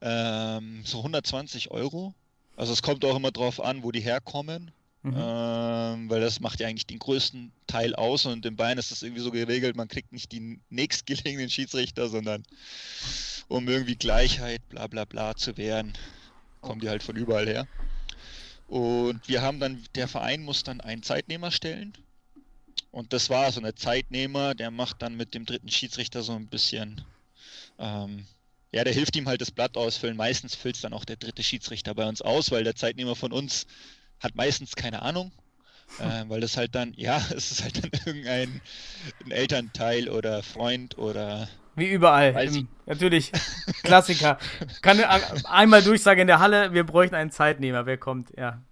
Ähm, 0.00 0.82
so 0.84 0.98
120 0.98 1.70
Euro. 1.70 2.14
Also 2.56 2.72
es 2.72 2.82
kommt 2.82 3.04
auch 3.04 3.16
immer 3.16 3.32
drauf 3.32 3.60
an, 3.60 3.82
wo 3.82 3.90
die 3.90 4.00
herkommen. 4.00 4.70
Mhm. 5.02 5.14
Ähm, 5.18 6.10
weil 6.10 6.22
das 6.22 6.40
macht 6.40 6.60
ja 6.60 6.66
eigentlich 6.66 6.86
den 6.86 6.98
größten 6.98 7.52
Teil 7.66 7.94
aus 7.94 8.24
und 8.24 8.46
in 8.46 8.56
Bayern 8.56 8.78
ist 8.78 8.90
das 8.90 9.02
irgendwie 9.02 9.20
so 9.20 9.30
geregelt, 9.30 9.76
man 9.76 9.86
kriegt 9.86 10.12
nicht 10.12 10.32
die 10.32 10.58
nächstgelegenen 10.70 11.50
Schiedsrichter, 11.50 12.08
sondern 12.08 12.42
um 13.48 13.68
irgendwie 13.68 13.96
Gleichheit, 13.96 14.66
bla 14.70 14.86
bla 14.86 15.04
bla 15.04 15.36
zu 15.36 15.58
wehren, 15.58 15.92
kommen 16.62 16.80
die 16.80 16.88
halt 16.88 17.02
von 17.02 17.16
überall 17.16 17.46
her. 17.46 17.68
Und 18.66 19.28
wir 19.28 19.42
haben 19.42 19.60
dann, 19.60 19.84
der 19.94 20.08
Verein 20.08 20.42
muss 20.42 20.62
dann 20.62 20.80
einen 20.80 21.02
Zeitnehmer 21.02 21.50
stellen. 21.50 21.92
Und 22.90 23.12
das 23.12 23.28
war 23.28 23.50
so 23.52 23.60
eine 23.60 23.74
Zeitnehmer, 23.74 24.54
der 24.54 24.70
macht 24.70 25.02
dann 25.02 25.16
mit 25.16 25.34
dem 25.34 25.46
dritten 25.46 25.68
Schiedsrichter 25.68 26.22
so 26.22 26.32
ein 26.32 26.46
bisschen, 26.46 27.02
ähm, 27.78 28.26
ja, 28.72 28.84
der 28.84 28.92
hilft 28.92 29.16
ihm 29.16 29.28
halt 29.28 29.40
das 29.40 29.50
Blatt 29.50 29.76
ausfüllen. 29.76 30.16
Meistens 30.16 30.54
füllt 30.54 30.76
es 30.76 30.82
dann 30.82 30.92
auch 30.92 31.04
der 31.04 31.16
dritte 31.16 31.42
Schiedsrichter 31.42 31.94
bei 31.94 32.06
uns 32.08 32.22
aus, 32.22 32.50
weil 32.50 32.64
der 32.64 32.76
Zeitnehmer 32.76 33.16
von 33.16 33.32
uns 33.32 33.66
hat 34.20 34.34
meistens 34.34 34.76
keine 34.76 35.02
Ahnung. 35.02 35.32
Äh, 35.98 36.24
weil 36.28 36.40
das 36.40 36.56
halt 36.56 36.74
dann, 36.74 36.94
ja, 36.96 37.18
es 37.36 37.52
ist 37.52 37.62
halt 37.62 37.84
dann 37.84 37.90
irgendein 38.06 38.62
Elternteil 39.28 40.08
oder 40.08 40.42
Freund 40.42 40.96
oder 40.96 41.46
wie 41.76 41.88
überall. 41.88 42.34
Im, 42.44 42.68
natürlich. 42.86 43.32
Klassiker. 43.82 44.38
Kann 44.82 45.00
einmal 45.44 45.82
durchsagen 45.82 46.22
in 46.22 46.26
der 46.26 46.40
Halle, 46.40 46.72
wir 46.72 46.84
bräuchten 46.84 47.14
einen 47.14 47.30
Zeitnehmer. 47.30 47.86
Wer 47.86 47.98
kommt? 47.98 48.30
Ja. 48.36 48.62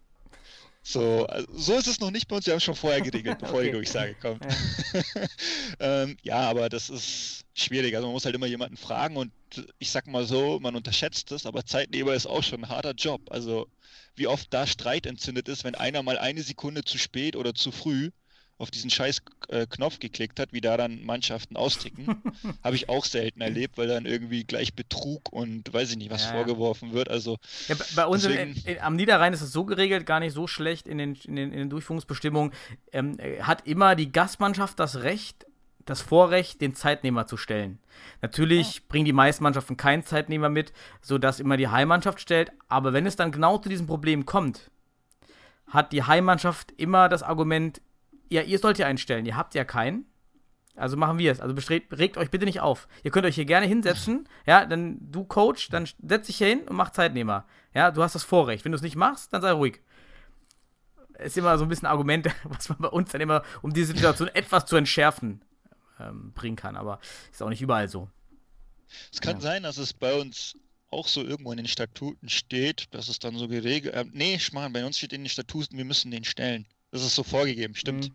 So, 0.84 1.26
also 1.26 1.46
so 1.53 1.76
ist 1.76 1.86
es 1.86 2.00
noch 2.00 2.11
nicht 2.11 2.26
bei 2.26 2.36
uns. 2.36 2.46
Wir 2.46 2.53
haben 2.53 2.59
es 2.59 2.64
schon 2.64 2.74
vorher 2.74 3.00
geregelt, 3.00 3.38
bevor 3.38 3.59
okay. 3.59 3.66
die 3.66 3.72
Durchsage 3.72 4.14
kommt. 4.20 4.44
Ja. 4.44 5.22
ähm, 6.03 6.16
ja, 6.22 6.40
aber 6.40 6.68
das 6.68 6.90
ist 6.90 7.44
schwierig. 7.55 7.94
Also 7.94 8.09
man 8.09 8.14
muss 8.14 8.24
halt 8.24 8.34
immer 8.34 8.46
jemanden 8.46 8.76
fragen 8.76 9.16
und 9.16 9.30
ich 9.78 9.90
sag 9.92 10.09
mal 10.09 10.24
so, 10.24 10.59
man 10.61 10.74
unterschätzt 10.74 11.30
es, 11.30 11.46
aber 11.46 11.64
Zeitnehmer 11.64 12.14
ist 12.14 12.26
auch 12.26 12.42
schon 12.42 12.64
ein 12.64 12.68
harter 12.68 12.94
Job. 12.94 13.20
Also 13.30 13.68
wie 14.16 14.26
oft 14.26 14.53
da 14.53 14.66
Streit 14.66 15.07
entzündet 15.07 15.48
ist, 15.48 15.62
wenn 15.62 15.76
einer 15.76 16.03
mal 16.03 16.18
eine 16.18 16.42
Sekunde 16.42 16.82
zu 16.82 16.98
spät 16.98 17.36
oder 17.36 17.55
zu 17.55 17.70
früh 17.70 18.11
auf 18.59 18.70
diesen 18.70 18.90
scheiß 18.90 19.22
äh, 19.48 19.66
Knopf 19.66 19.98
geklickt 19.98 20.38
hat, 20.38 20.53
wie 20.53 20.61
da 20.61 20.76
dann 20.76 21.05
Mannschaften 21.05 21.57
austicken. 21.57 22.22
Habe 22.64 22.76
ich 22.76 22.88
auch 22.88 23.05
selten 23.05 23.40
erlebt, 23.40 23.76
weil 23.76 23.88
dann 23.88 24.07
irgendwie 24.07 24.44
gleich 24.44 24.74
Betrug 24.74 25.32
und 25.32 25.72
weiß 25.72 25.90
ich 25.90 25.96
nicht, 25.96 26.11
was 26.11 26.24
ja. 26.24 26.32
vorgeworfen 26.32 26.92
wird. 26.92 27.09
Also 27.09 27.38
ja, 27.68 27.74
bei 27.96 28.07
uns 28.07 28.22
deswegen... 28.22 28.55
in, 28.64 28.76
in, 28.76 28.80
am 28.80 28.96
Niederrhein 28.96 29.32
ist 29.32 29.40
es 29.40 29.53
so 29.53 29.64
geregelt, 29.64 30.07
gar 30.07 30.20
nicht 30.20 30.32
so 30.32 30.46
schlecht 30.46 30.86
in 30.86 30.98
den, 30.98 31.14
in 31.24 31.36
den, 31.36 31.50
den 31.50 31.70
Durchführungsbestimmungen. 31.70 32.53
Ähm, 32.92 33.18
hat 33.40 33.66
immer 33.66 33.96
die 33.96 34.12
Gastmannschaft 34.12 34.78
das 34.78 35.03
Recht, 35.03 35.46
das 35.84 36.00
Vorrecht, 36.00 36.61
den 36.61 36.74
Zeitnehmer 36.74 37.26
zu 37.26 37.36
stellen. 37.36 37.78
Natürlich 38.20 38.76
ja. 38.76 38.80
bringen 38.88 39.07
die 39.07 39.12
meisten 39.12 39.42
Mannschaften 39.42 39.76
keinen 39.76 40.05
Zeitnehmer 40.05 40.48
mit, 40.48 40.72
sodass 41.00 41.40
immer 41.40 41.57
die 41.57 41.68
Heimmannschaft 41.68 42.20
stellt. 42.20 42.53
Aber 42.68 42.92
wenn 42.92 43.07
es 43.07 43.16
dann 43.16 43.32
genau 43.32 43.59
zu 43.59 43.68
diesem 43.68 43.86
Problem 43.86 44.24
kommt, 44.24 44.70
hat 45.66 45.92
die 45.92 46.05
Heimmannschaft 46.05 46.72
immer 46.76 47.09
das 47.09 47.22
Argument, 47.22 47.80
ja, 48.32 48.42
ihr 48.42 48.58
sollt 48.58 48.78
ja 48.78 48.86
einstellen, 48.86 49.26
ihr 49.26 49.36
habt 49.36 49.54
ja 49.54 49.64
keinen. 49.64 50.06
Also 50.74 50.96
machen 50.96 51.18
wir 51.18 51.30
es. 51.30 51.40
Also 51.40 51.54
bestrebt, 51.54 51.96
regt 51.98 52.16
euch 52.16 52.30
bitte 52.30 52.46
nicht 52.46 52.60
auf. 52.60 52.88
Ihr 53.02 53.10
könnt 53.10 53.26
euch 53.26 53.34
hier 53.34 53.44
gerne 53.44 53.66
hinsetzen. 53.66 54.26
Ja, 54.46 54.64
dann 54.64 54.98
du 55.12 55.24
Coach, 55.24 55.68
dann 55.68 55.86
setz 56.02 56.26
dich 56.28 56.38
hier 56.38 56.46
hin 56.46 56.60
und 56.60 56.76
mach 56.76 56.90
Zeitnehmer. 56.90 57.46
Ja, 57.74 57.90
du 57.90 58.02
hast 58.02 58.14
das 58.14 58.24
Vorrecht. 58.24 58.64
Wenn 58.64 58.72
du 58.72 58.76
es 58.76 58.82
nicht 58.82 58.96
machst, 58.96 59.32
dann 59.32 59.42
sei 59.42 59.52
ruhig. 59.52 59.80
Ist 61.18 61.36
immer 61.36 61.58
so 61.58 61.64
ein 61.64 61.68
bisschen 61.68 61.86
Argument, 61.86 62.26
was 62.44 62.70
man 62.70 62.78
bei 62.78 62.88
uns 62.88 63.10
dann 63.12 63.20
immer, 63.20 63.42
um 63.60 63.74
die 63.74 63.84
Situation 63.84 64.28
etwas 64.34 64.64
zu 64.64 64.76
entschärfen, 64.76 65.44
ähm, 66.00 66.32
bringen 66.32 66.56
kann. 66.56 66.76
Aber 66.76 67.00
ist 67.30 67.42
auch 67.42 67.50
nicht 67.50 67.62
überall 67.62 67.88
so. 67.88 68.08
Es 69.12 69.20
kann 69.20 69.36
ja. 69.36 69.40
sein, 69.40 69.62
dass 69.62 69.76
es 69.76 69.92
bei 69.92 70.18
uns 70.18 70.56
auch 70.90 71.08
so 71.08 71.22
irgendwo 71.22 71.52
in 71.52 71.58
den 71.58 71.68
Statuten 71.68 72.28
steht, 72.28 72.94
dass 72.94 73.08
es 73.08 73.18
dann 73.18 73.36
so 73.36 73.46
geregelt. 73.46 73.94
Äh, 73.94 74.06
nee, 74.12 74.38
Schmarrn, 74.38 74.72
bei 74.72 74.84
uns 74.86 74.96
steht 74.96 75.12
in 75.12 75.22
den 75.22 75.28
Statuten, 75.28 75.76
wir 75.76 75.84
müssen 75.84 76.10
den 76.10 76.24
stellen. 76.24 76.66
Das 76.93 77.03
ist 77.03 77.14
so 77.14 77.22
vorgegeben, 77.24 77.74
stimmt. 77.74 78.11
Mhm. 78.11 78.14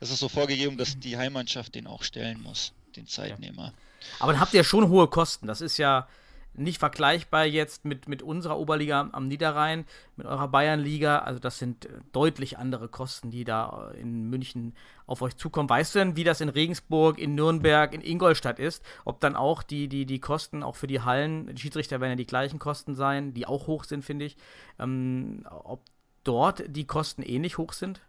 Das 0.00 0.10
ist 0.10 0.18
so 0.18 0.28
vorgegeben, 0.28 0.76
dass 0.76 0.98
die 0.98 1.16
Heimmannschaft 1.16 1.76
den 1.76 1.86
auch 1.86 2.02
stellen 2.02 2.42
muss, 2.42 2.72
den 2.96 3.06
Zeitnehmer. 3.06 3.66
Ja. 3.66 3.72
Aber 4.18 4.32
dann 4.32 4.40
habt 4.40 4.52
ihr 4.52 4.64
schon 4.64 4.88
hohe 4.88 5.06
Kosten. 5.06 5.46
Das 5.46 5.60
ist 5.60 5.78
ja 5.78 6.08
nicht 6.54 6.78
vergleichbar 6.78 7.46
jetzt 7.46 7.84
mit, 7.84 8.08
mit 8.08 8.22
unserer 8.22 8.58
Oberliga 8.58 9.08
am 9.12 9.28
Niederrhein, 9.28 9.86
mit 10.16 10.26
eurer 10.26 10.48
Bayernliga. 10.48 11.20
Also 11.20 11.38
das 11.38 11.58
sind 11.58 11.86
äh, 11.86 12.00
deutlich 12.12 12.58
andere 12.58 12.88
Kosten, 12.88 13.30
die 13.30 13.44
da 13.44 13.92
in 13.92 14.28
München 14.28 14.74
auf 15.06 15.22
euch 15.22 15.36
zukommen. 15.36 15.68
Weißt 15.68 15.94
du 15.94 16.00
denn, 16.00 16.16
wie 16.16 16.24
das 16.24 16.40
in 16.40 16.48
Regensburg, 16.48 17.18
in 17.18 17.34
Nürnberg, 17.36 17.94
in 17.94 18.02
Ingolstadt 18.02 18.58
ist? 18.58 18.82
Ob 19.04 19.20
dann 19.20 19.36
auch 19.36 19.62
die, 19.62 19.88
die, 19.88 20.04
die 20.04 20.18
Kosten 20.18 20.62
auch 20.62 20.76
für 20.76 20.88
die 20.88 21.00
Hallen, 21.00 21.54
die 21.54 21.62
Schiedsrichter 21.62 22.00
werden 22.00 22.12
ja 22.12 22.16
die 22.16 22.26
gleichen 22.26 22.58
Kosten 22.58 22.96
sein, 22.96 23.32
die 23.32 23.46
auch 23.46 23.68
hoch 23.68 23.84
sind, 23.84 24.04
finde 24.04 24.26
ich. 24.26 24.36
Ähm, 24.78 25.46
ob 25.48 25.84
dort 26.24 26.62
die 26.68 26.84
Kosten 26.84 27.22
ähnlich 27.22 27.58
hoch 27.58 27.72
sind? 27.72 28.00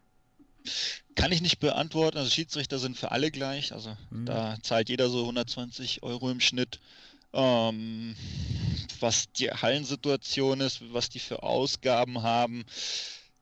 Kann 1.16 1.32
ich 1.32 1.42
nicht 1.42 1.60
beantworten. 1.60 2.18
Also 2.18 2.30
Schiedsrichter 2.30 2.80
sind 2.80 2.98
für 2.98 3.12
alle 3.12 3.32
gleich. 3.32 3.74
Also 3.74 3.96
mhm. 4.10 4.26
da 4.26 4.58
zahlt 4.62 4.90
jeder 4.90 5.10
so 5.10 5.22
120 5.22 6.04
Euro 6.04 6.32
im 6.32 6.40
Schnitt. 6.40 6.80
Ähm, 7.34 8.16
was 9.00 9.32
die 9.34 9.50
Hallensituation 9.50 10.62
ist, 10.62 10.94
was 10.94 11.10
die 11.10 11.20
für 11.20 11.44
Ausgaben 11.44 12.22
haben, 12.22 12.64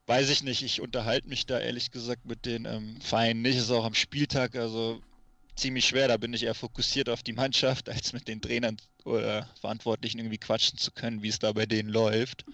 weiß 0.07 0.29
ich 0.29 0.43
nicht. 0.43 0.63
Ich 0.63 0.81
unterhalte 0.81 1.27
mich 1.27 1.45
da 1.45 1.59
ehrlich 1.59 1.91
gesagt 1.91 2.25
mit 2.25 2.45
den 2.45 2.65
ähm, 2.65 2.99
Vereinen 3.01 3.41
nicht. 3.41 3.57
Ist 3.57 3.71
auch 3.71 3.85
am 3.85 3.93
Spieltag 3.93 4.55
also 4.55 5.01
ziemlich 5.55 5.85
schwer. 5.85 6.07
Da 6.07 6.17
bin 6.17 6.33
ich 6.33 6.43
eher 6.43 6.55
fokussiert 6.55 7.09
auf 7.09 7.21
die 7.21 7.33
Mannschaft, 7.33 7.89
als 7.89 8.13
mit 8.13 8.27
den 8.27 8.41
Trainern 8.41 8.77
oder 9.03 9.47
Verantwortlichen 9.59 10.19
irgendwie 10.19 10.37
quatschen 10.37 10.77
zu 10.77 10.91
können, 10.91 11.21
wie 11.21 11.29
es 11.29 11.39
da 11.39 11.51
bei 11.53 11.65
denen 11.65 11.89
läuft 11.89 12.45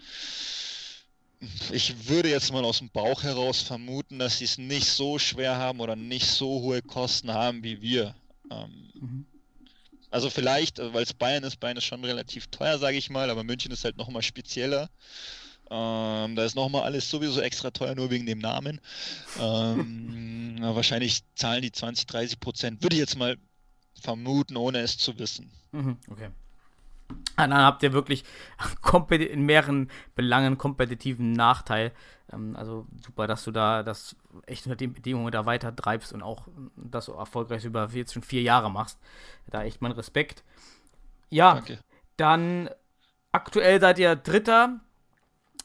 ich 1.71 2.07
würde 2.07 2.29
jetzt 2.29 2.51
mal 2.51 2.65
aus 2.65 2.79
dem 2.79 2.89
Bauch 2.89 3.23
heraus 3.23 3.61
vermuten, 3.61 4.19
dass 4.19 4.39
sie 4.39 4.45
es 4.45 4.57
nicht 4.57 4.88
so 4.88 5.19
schwer 5.19 5.57
haben 5.57 5.79
oder 5.79 5.95
nicht 5.95 6.27
so 6.27 6.61
hohe 6.61 6.81
Kosten 6.81 7.31
haben 7.31 7.63
wie 7.63 7.81
wir. 7.81 8.15
Ähm, 8.49 8.91
mhm. 8.99 9.25
Also 10.09 10.29
vielleicht, 10.29 10.79
weil 10.79 11.03
es 11.03 11.13
Bayern 11.13 11.43
ist, 11.43 11.59
Bayern 11.59 11.77
ist 11.77 11.85
schon 11.85 12.03
relativ 12.03 12.47
teuer, 12.47 12.79
sage 12.79 12.97
ich 12.97 13.09
mal, 13.09 13.29
aber 13.29 13.43
München 13.43 13.71
ist 13.71 13.83
halt 13.83 13.97
nochmal 13.97 14.23
spezieller. 14.23 14.89
Ähm, 15.69 16.35
da 16.35 16.45
ist 16.45 16.55
nochmal 16.55 16.83
alles 16.83 17.09
sowieso 17.09 17.41
extra 17.41 17.71
teuer, 17.71 17.93
nur 17.93 18.09
wegen 18.09 18.25
dem 18.25 18.39
Namen. 18.39 18.79
Ähm, 19.39 20.57
wahrscheinlich 20.61 21.23
zahlen 21.35 21.61
die 21.61 21.71
20, 21.71 22.07
30 22.07 22.39
Prozent, 22.39 22.83
würde 22.83 22.95
ich 22.95 23.01
jetzt 23.01 23.17
mal 23.17 23.38
vermuten, 24.01 24.55
ohne 24.55 24.79
es 24.79 24.97
zu 24.97 25.19
wissen. 25.19 25.51
Mhm, 25.71 25.97
okay. 26.09 26.29
Ah, 27.36 27.47
dann 27.47 27.62
habt 27.62 27.84
ihr 27.84 27.93
wirklich 27.93 28.24
in 29.12 29.45
mehreren 29.45 29.89
Belangen 30.16 30.58
kompetitiven 30.58 31.34
Nachteil. 31.34 31.91
Ähm, 32.32 32.55
also 32.55 32.88
super, 33.03 33.28
dass 33.28 33.43
du 33.43 33.51
da 33.51 33.84
das 33.84 34.16
echt 34.45 34.66
unter 34.66 34.76
den 34.76 34.93
Bedingungen 34.93 35.32
da 35.32 35.45
weiter 35.45 35.76
treibst 35.76 36.14
und 36.14 36.24
auch 36.24 36.47
das 36.76 37.05
so 37.05 37.14
erfolgreich 37.14 37.64
über 37.66 37.89
jetzt 37.89 38.14
schon 38.14 38.24
vier 38.24 38.41
Jahre 38.41 38.72
machst. 38.72 38.99
Da 39.49 39.64
echt 39.64 39.82
mein 39.82 39.91
Respekt. 39.91 40.43
Ja, 41.30 41.55
Danke. 41.55 41.80
dann 42.18 42.70
aktuell 43.32 43.80
seid 43.80 43.99
ihr 43.99 44.16
Dritter 44.16 44.80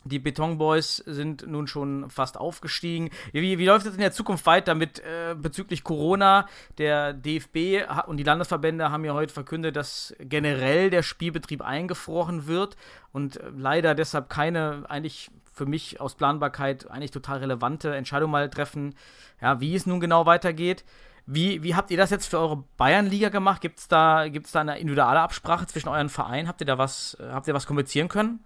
die 0.05 0.19
Beton 0.19 0.59
Boys 0.59 0.97
sind 0.97 1.47
nun 1.47 1.67
schon 1.67 2.11
fast 2.11 2.37
aufgestiegen. 2.37 3.11
Wie, 3.33 3.59
wie 3.59 3.67
läuft 3.67 3.87
es 3.87 3.95
in 3.95 4.01
der 4.01 4.13
Zukunft 4.13 4.47
weiter 4.47 4.75
mit 4.75 5.01
äh, 5.01 5.35
bezüglich 5.35 5.85
Corona? 5.85 6.47
Der 6.79 7.13
DFB 7.13 7.87
und 8.07 8.17
die 8.17 8.25
Landesverbände 8.25 8.91
haben 8.91 9.05
ja 9.05 9.15
heute 9.15 9.33
verkündet, 9.33 9.77
dass 9.77 10.15
generell 10.19 10.91
der 10.91 11.03
Spielbetrieb 11.03 11.63
eingefroren 11.63 12.47
wird 12.47 12.77
und 13.13 13.37
äh, 13.37 13.51
leider 13.57 13.95
deshalb 13.95 14.29
keine 14.29 14.85
eigentlich 14.89 15.31
für 15.53 15.67
mich 15.67 16.01
aus 16.01 16.15
Planbarkeit 16.15 16.91
eigentlich 16.91 17.11
total 17.11 17.39
relevante 17.39 17.95
Entscheidung 17.95 18.31
mal 18.31 18.49
treffen, 18.49 18.95
ja, 19.41 19.61
wie 19.61 19.75
es 19.75 19.87
nun 19.87 20.01
genau 20.01 20.27
weitergeht. 20.27 20.85
Wie, 21.27 21.63
wie 21.63 21.77
habt 21.77 21.91
ihr 21.91 21.97
das 21.97 22.11
jetzt 22.11 22.27
für 22.27 22.39
eure 22.39 22.65
Bayernliga 22.77 23.29
gemacht? 23.29 23.61
Gibt 23.61 23.79
es 23.79 23.87
da, 23.87 24.29
gibt's 24.29 24.53
da 24.53 24.61
eine 24.61 24.79
individuelle 24.79 25.21
Absprache 25.21 25.67
zwischen 25.67 25.89
euren 25.89 26.09
Vereinen? 26.09 26.49
Habt 26.49 26.61
ihr 26.61 26.67
da 26.67 26.79
was, 26.79 27.17
äh, 27.21 27.29
habt 27.31 27.47
ihr 27.47 27.55
was 27.55 27.67
kommunizieren 27.67 28.09
können? 28.09 28.41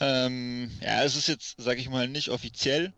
Ähm, 0.00 0.70
ja, 0.80 1.02
es 1.04 1.16
ist 1.16 1.28
jetzt, 1.28 1.56
sag 1.58 1.78
ich 1.78 1.88
mal, 1.88 2.08
nicht 2.08 2.30
offiziell, 2.30 2.92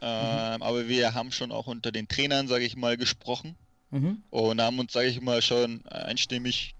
ähm, 0.00 0.56
mhm. 0.56 0.62
aber 0.62 0.88
wir 0.88 1.14
haben 1.14 1.32
schon 1.32 1.52
auch 1.52 1.66
unter 1.66 1.92
den 1.92 2.08
Trainern, 2.08 2.48
sage 2.48 2.64
ich 2.64 2.76
mal, 2.76 2.96
gesprochen 2.96 3.56
mhm. 3.90 4.22
und 4.30 4.60
haben 4.60 4.78
uns, 4.78 4.92
sage 4.92 5.08
ich 5.08 5.20
mal, 5.20 5.42
schon 5.42 5.86
einstimmig 5.86 6.74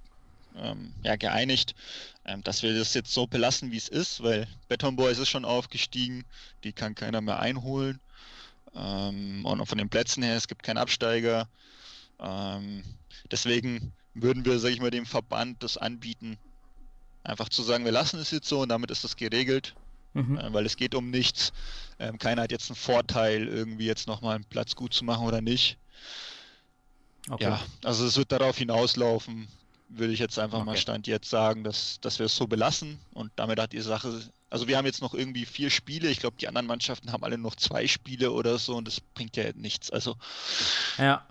ähm, 0.56 0.92
ja, 1.02 1.16
geeinigt, 1.16 1.74
ähm, 2.24 2.42
dass 2.42 2.62
wir 2.62 2.74
das 2.76 2.94
jetzt 2.94 3.12
so 3.12 3.26
belassen, 3.26 3.70
wie 3.72 3.76
es 3.76 3.88
ist, 3.88 4.22
weil 4.22 4.46
Beton 4.68 4.96
Boys 4.96 5.18
ist 5.18 5.28
schon 5.28 5.44
aufgestiegen, 5.44 6.24
die 6.64 6.72
kann 6.72 6.94
keiner 6.94 7.20
mehr 7.20 7.38
einholen 7.38 8.00
ähm, 8.74 9.44
und 9.44 9.66
von 9.66 9.78
den 9.78 9.88
Plätzen 9.88 10.22
her, 10.22 10.36
es 10.36 10.48
gibt 10.48 10.62
keinen 10.62 10.78
Absteiger. 10.78 11.48
Ähm, 12.20 12.82
deswegen 13.30 13.92
würden 14.14 14.44
wir, 14.44 14.58
sage 14.58 14.74
ich 14.74 14.80
mal, 14.80 14.90
dem 14.90 15.06
Verband 15.06 15.62
das 15.62 15.76
anbieten, 15.76 16.38
Einfach 17.24 17.48
zu 17.48 17.62
sagen, 17.62 17.84
wir 17.84 17.92
lassen 17.92 18.20
es 18.20 18.30
jetzt 18.30 18.48
so 18.48 18.60
und 18.60 18.68
damit 18.68 18.90
ist 18.90 19.02
das 19.02 19.16
geregelt, 19.16 19.74
mhm. 20.12 20.38
äh, 20.38 20.52
weil 20.52 20.66
es 20.66 20.76
geht 20.76 20.94
um 20.94 21.10
nichts. 21.10 21.52
Ähm, 21.98 22.18
keiner 22.18 22.42
hat 22.42 22.52
jetzt 22.52 22.70
einen 22.70 22.76
Vorteil, 22.76 23.48
irgendwie 23.48 23.86
jetzt 23.86 24.06
nochmal 24.06 24.36
einen 24.36 24.44
Platz 24.44 24.76
gut 24.76 24.94
zu 24.94 25.04
machen 25.04 25.26
oder 25.26 25.40
nicht. 25.40 25.78
Okay. 27.30 27.44
Ja, 27.44 27.60
also 27.82 28.06
es 28.06 28.16
wird 28.16 28.30
darauf 28.32 28.58
hinauslaufen, 28.58 29.48
würde 29.88 30.12
ich 30.12 30.18
jetzt 30.18 30.38
einfach 30.38 30.58
okay. 30.58 30.66
mal 30.66 30.76
Stand 30.76 31.06
jetzt 31.06 31.30
sagen, 31.30 31.64
dass, 31.64 31.98
dass 32.00 32.18
wir 32.18 32.26
es 32.26 32.36
so 32.36 32.46
belassen 32.46 32.98
und 33.14 33.32
damit 33.36 33.58
hat 33.58 33.72
die 33.72 33.80
Sache, 33.80 34.20
also 34.50 34.68
wir 34.68 34.76
haben 34.76 34.84
jetzt 34.84 35.00
noch 35.00 35.14
irgendwie 35.14 35.46
vier 35.46 35.70
Spiele, 35.70 36.10
ich 36.10 36.20
glaube 36.20 36.36
die 36.38 36.48
anderen 36.48 36.66
Mannschaften 36.66 37.12
haben 37.12 37.24
alle 37.24 37.38
noch 37.38 37.56
zwei 37.56 37.86
Spiele 37.86 38.30
oder 38.30 38.58
so 38.58 38.76
und 38.76 38.86
das 38.86 39.00
bringt 39.00 39.36
ja 39.36 39.44
nichts, 39.54 39.90
also 39.90 40.16
ja. 40.98 41.26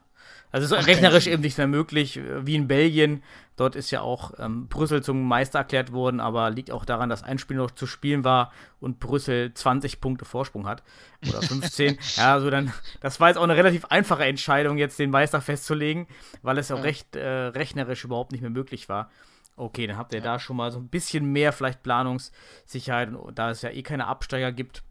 Also 0.51 0.75
es 0.75 0.81
ist 0.81 0.87
rechnerisch 0.87 1.25
eben 1.25 1.41
nicht 1.41 1.57
mehr 1.57 1.65
möglich, 1.65 2.19
wie 2.41 2.53
in 2.53 2.67
Belgien. 2.67 3.23
Dort 3.55 3.75
ist 3.75 3.91
ja 3.91 4.01
auch 4.01 4.33
ähm, 4.39 4.67
Brüssel 4.67 5.03
zum 5.03 5.27
Meister 5.27 5.59
erklärt 5.59 5.91
worden, 5.91 6.19
aber 6.19 6.49
liegt 6.49 6.71
auch 6.71 6.85
daran, 6.85 7.09
dass 7.09 7.23
ein 7.23 7.37
Spiel 7.37 7.57
noch 7.57 7.71
zu 7.71 7.85
spielen 7.85 8.23
war 8.23 8.51
und 8.79 8.99
Brüssel 8.99 9.53
20 9.53 10.01
Punkte 10.01 10.25
Vorsprung 10.25 10.67
hat. 10.67 10.81
Oder 11.27 11.41
15. 11.41 11.99
ja, 12.15 12.33
also 12.33 12.49
dann, 12.49 12.73
das 12.99 13.19
war 13.19 13.27
jetzt 13.27 13.37
auch 13.37 13.43
eine 13.43 13.55
relativ 13.55 13.85
einfache 13.85 14.25
Entscheidung, 14.25 14.77
jetzt 14.77 14.97
den 14.97 15.11
Meister 15.11 15.39
festzulegen, 15.39 16.07
weil 16.41 16.57
es 16.57 16.71
auch 16.71 16.77
ja. 16.77 16.83
recht 16.83 17.15
äh, 17.15 17.27
rechnerisch 17.27 18.03
überhaupt 18.03 18.31
nicht 18.31 18.41
mehr 18.41 18.49
möglich 18.49 18.89
war. 18.89 19.11
Okay, 19.55 19.85
dann 19.85 19.97
habt 19.97 20.13
ihr 20.13 20.19
ja. 20.19 20.25
da 20.25 20.39
schon 20.39 20.57
mal 20.57 20.71
so 20.71 20.79
ein 20.79 20.87
bisschen 20.87 21.25
mehr 21.31 21.51
vielleicht 21.53 21.83
Planungssicherheit, 21.83 23.09
da 23.35 23.51
es 23.51 23.61
ja 23.61 23.69
eh 23.69 23.83
keine 23.83 24.07
Absteiger 24.07 24.51
gibt, 24.51 24.81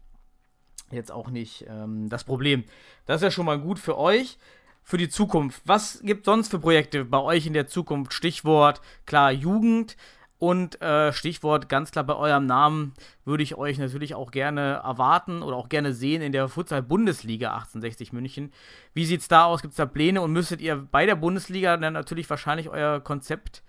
jetzt 0.89 1.11
auch 1.11 1.29
nicht 1.29 1.65
ähm, 1.67 2.07
das 2.07 2.23
Problem. 2.23 2.63
Das 3.05 3.17
ist 3.17 3.23
ja 3.23 3.31
schon 3.31 3.45
mal 3.45 3.59
gut 3.59 3.77
für 3.77 3.97
euch 3.97 4.37
für 4.83 4.97
die 4.97 5.09
Zukunft? 5.09 5.61
Was 5.65 5.99
gibt 6.03 6.25
sonst 6.25 6.49
für 6.49 6.59
Projekte 6.59 7.05
bei 7.05 7.19
euch 7.19 7.45
in 7.45 7.53
der 7.53 7.67
Zukunft? 7.67 8.13
Stichwort 8.13 8.81
klar 9.05 9.31
Jugend 9.31 9.95
und 10.43 10.81
äh, 10.81 11.13
Stichwort 11.13 11.69
ganz 11.69 11.91
klar 11.91 12.03
bei 12.03 12.15
eurem 12.15 12.45
Namen 12.45 12.93
würde 13.23 13.43
ich 13.43 13.55
euch 13.55 13.77
natürlich 13.77 14.13
auch 14.13 14.29
gerne 14.29 14.81
erwarten 14.83 15.41
oder 15.41 15.55
auch 15.55 15.69
gerne 15.69 15.93
sehen 15.93 16.21
in 16.21 16.33
der 16.33 16.49
Futsal-Bundesliga 16.49 17.53
1860 17.53 18.11
München. 18.11 18.51
Wie 18.93 19.05
sieht 19.05 19.21
es 19.21 19.29
da 19.29 19.45
aus? 19.45 19.61
Gibt 19.61 19.71
es 19.71 19.77
da 19.77 19.85
Pläne 19.85 20.21
und 20.21 20.33
müsstet 20.33 20.59
ihr 20.59 20.75
bei 20.75 21.05
der 21.05 21.15
Bundesliga 21.15 21.77
dann 21.77 21.93
natürlich 21.93 22.29
wahrscheinlich 22.29 22.67
euer 22.67 22.99
Konzept, 22.99 23.63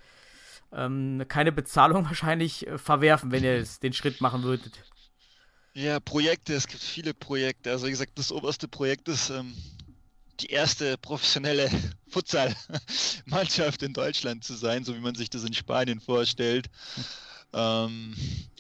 ähm, 0.72 1.22
keine 1.28 1.52
Bezahlung 1.52 2.04
wahrscheinlich 2.06 2.66
äh, 2.66 2.76
verwerfen, 2.76 3.30
wenn 3.30 3.44
ihr 3.44 3.64
den 3.82 3.92
Schritt 3.92 4.20
machen 4.20 4.42
würdet? 4.42 4.72
Ja, 5.74 6.00
Projekte, 6.00 6.54
es 6.54 6.66
gibt 6.66 6.82
viele 6.82 7.14
Projekte. 7.14 7.70
Also 7.70 7.86
wie 7.86 7.90
gesagt, 7.90 8.18
das 8.18 8.32
oberste 8.32 8.66
Projekt 8.66 9.08
ist 9.08 9.30
ähm, 9.30 9.54
die 10.40 10.50
erste 10.50 10.98
professionelle 10.98 11.70
Futsal-Mannschaft 12.08 13.82
in 13.82 13.92
Deutschland 13.92 14.44
zu 14.44 14.54
sein, 14.54 14.84
so 14.84 14.94
wie 14.94 15.00
man 15.00 15.14
sich 15.14 15.30
das 15.30 15.44
in 15.44 15.54
Spanien 15.54 16.00
vorstellt. 16.00 16.68
Ähm, 17.52 18.14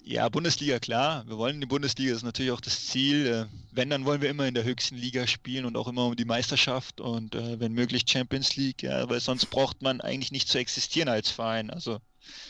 ja, 0.06 0.28
Bundesliga, 0.28 0.78
klar. 0.78 1.26
Wir 1.26 1.38
wollen 1.38 1.60
die 1.60 1.66
Bundesliga, 1.66 2.10
das 2.10 2.18
ist 2.18 2.24
natürlich 2.24 2.52
auch 2.52 2.60
das 2.60 2.86
Ziel. 2.86 3.26
Äh, 3.26 3.46
wenn, 3.72 3.90
dann 3.90 4.04
wollen 4.04 4.20
wir 4.20 4.28
immer 4.28 4.46
in 4.46 4.54
der 4.54 4.64
höchsten 4.64 4.96
Liga 4.96 5.26
spielen 5.26 5.64
und 5.64 5.76
auch 5.76 5.88
immer 5.88 6.06
um 6.06 6.14
die 6.14 6.26
Meisterschaft 6.26 7.00
und 7.00 7.34
äh, 7.34 7.58
wenn 7.58 7.72
möglich 7.72 8.04
Champions 8.06 8.54
League, 8.56 8.82
ja, 8.82 9.08
weil 9.08 9.20
sonst 9.20 9.46
braucht 9.46 9.82
man 9.82 10.00
eigentlich 10.00 10.30
nicht 10.30 10.48
zu 10.48 10.58
existieren 10.58 11.08
als 11.08 11.30
Verein. 11.30 11.70
Also 11.70 12.00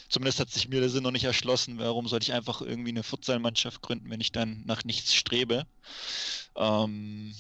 zumindest 0.09 0.41
hat 0.41 0.51
sich 0.51 0.69
mir 0.69 0.81
der 0.81 0.91
Sinn 0.91 1.05
noch 1.05 1.13
nicht 1.13 1.25
erschlossen. 1.25 1.79
Warum 1.79 2.09
sollte 2.09 2.25
ich 2.25 2.33
einfach 2.33 2.61
irgendwie 2.61 2.91
eine 2.91 3.05
Futsalmannschaft 3.05 3.81
gründen, 3.81 4.11
wenn 4.11 4.21
ich 4.21 4.33
dann 4.33 4.63
nach 4.67 4.85
nichts 4.85 5.15
strebe? 5.15 5.65
Ähm, 6.57 7.35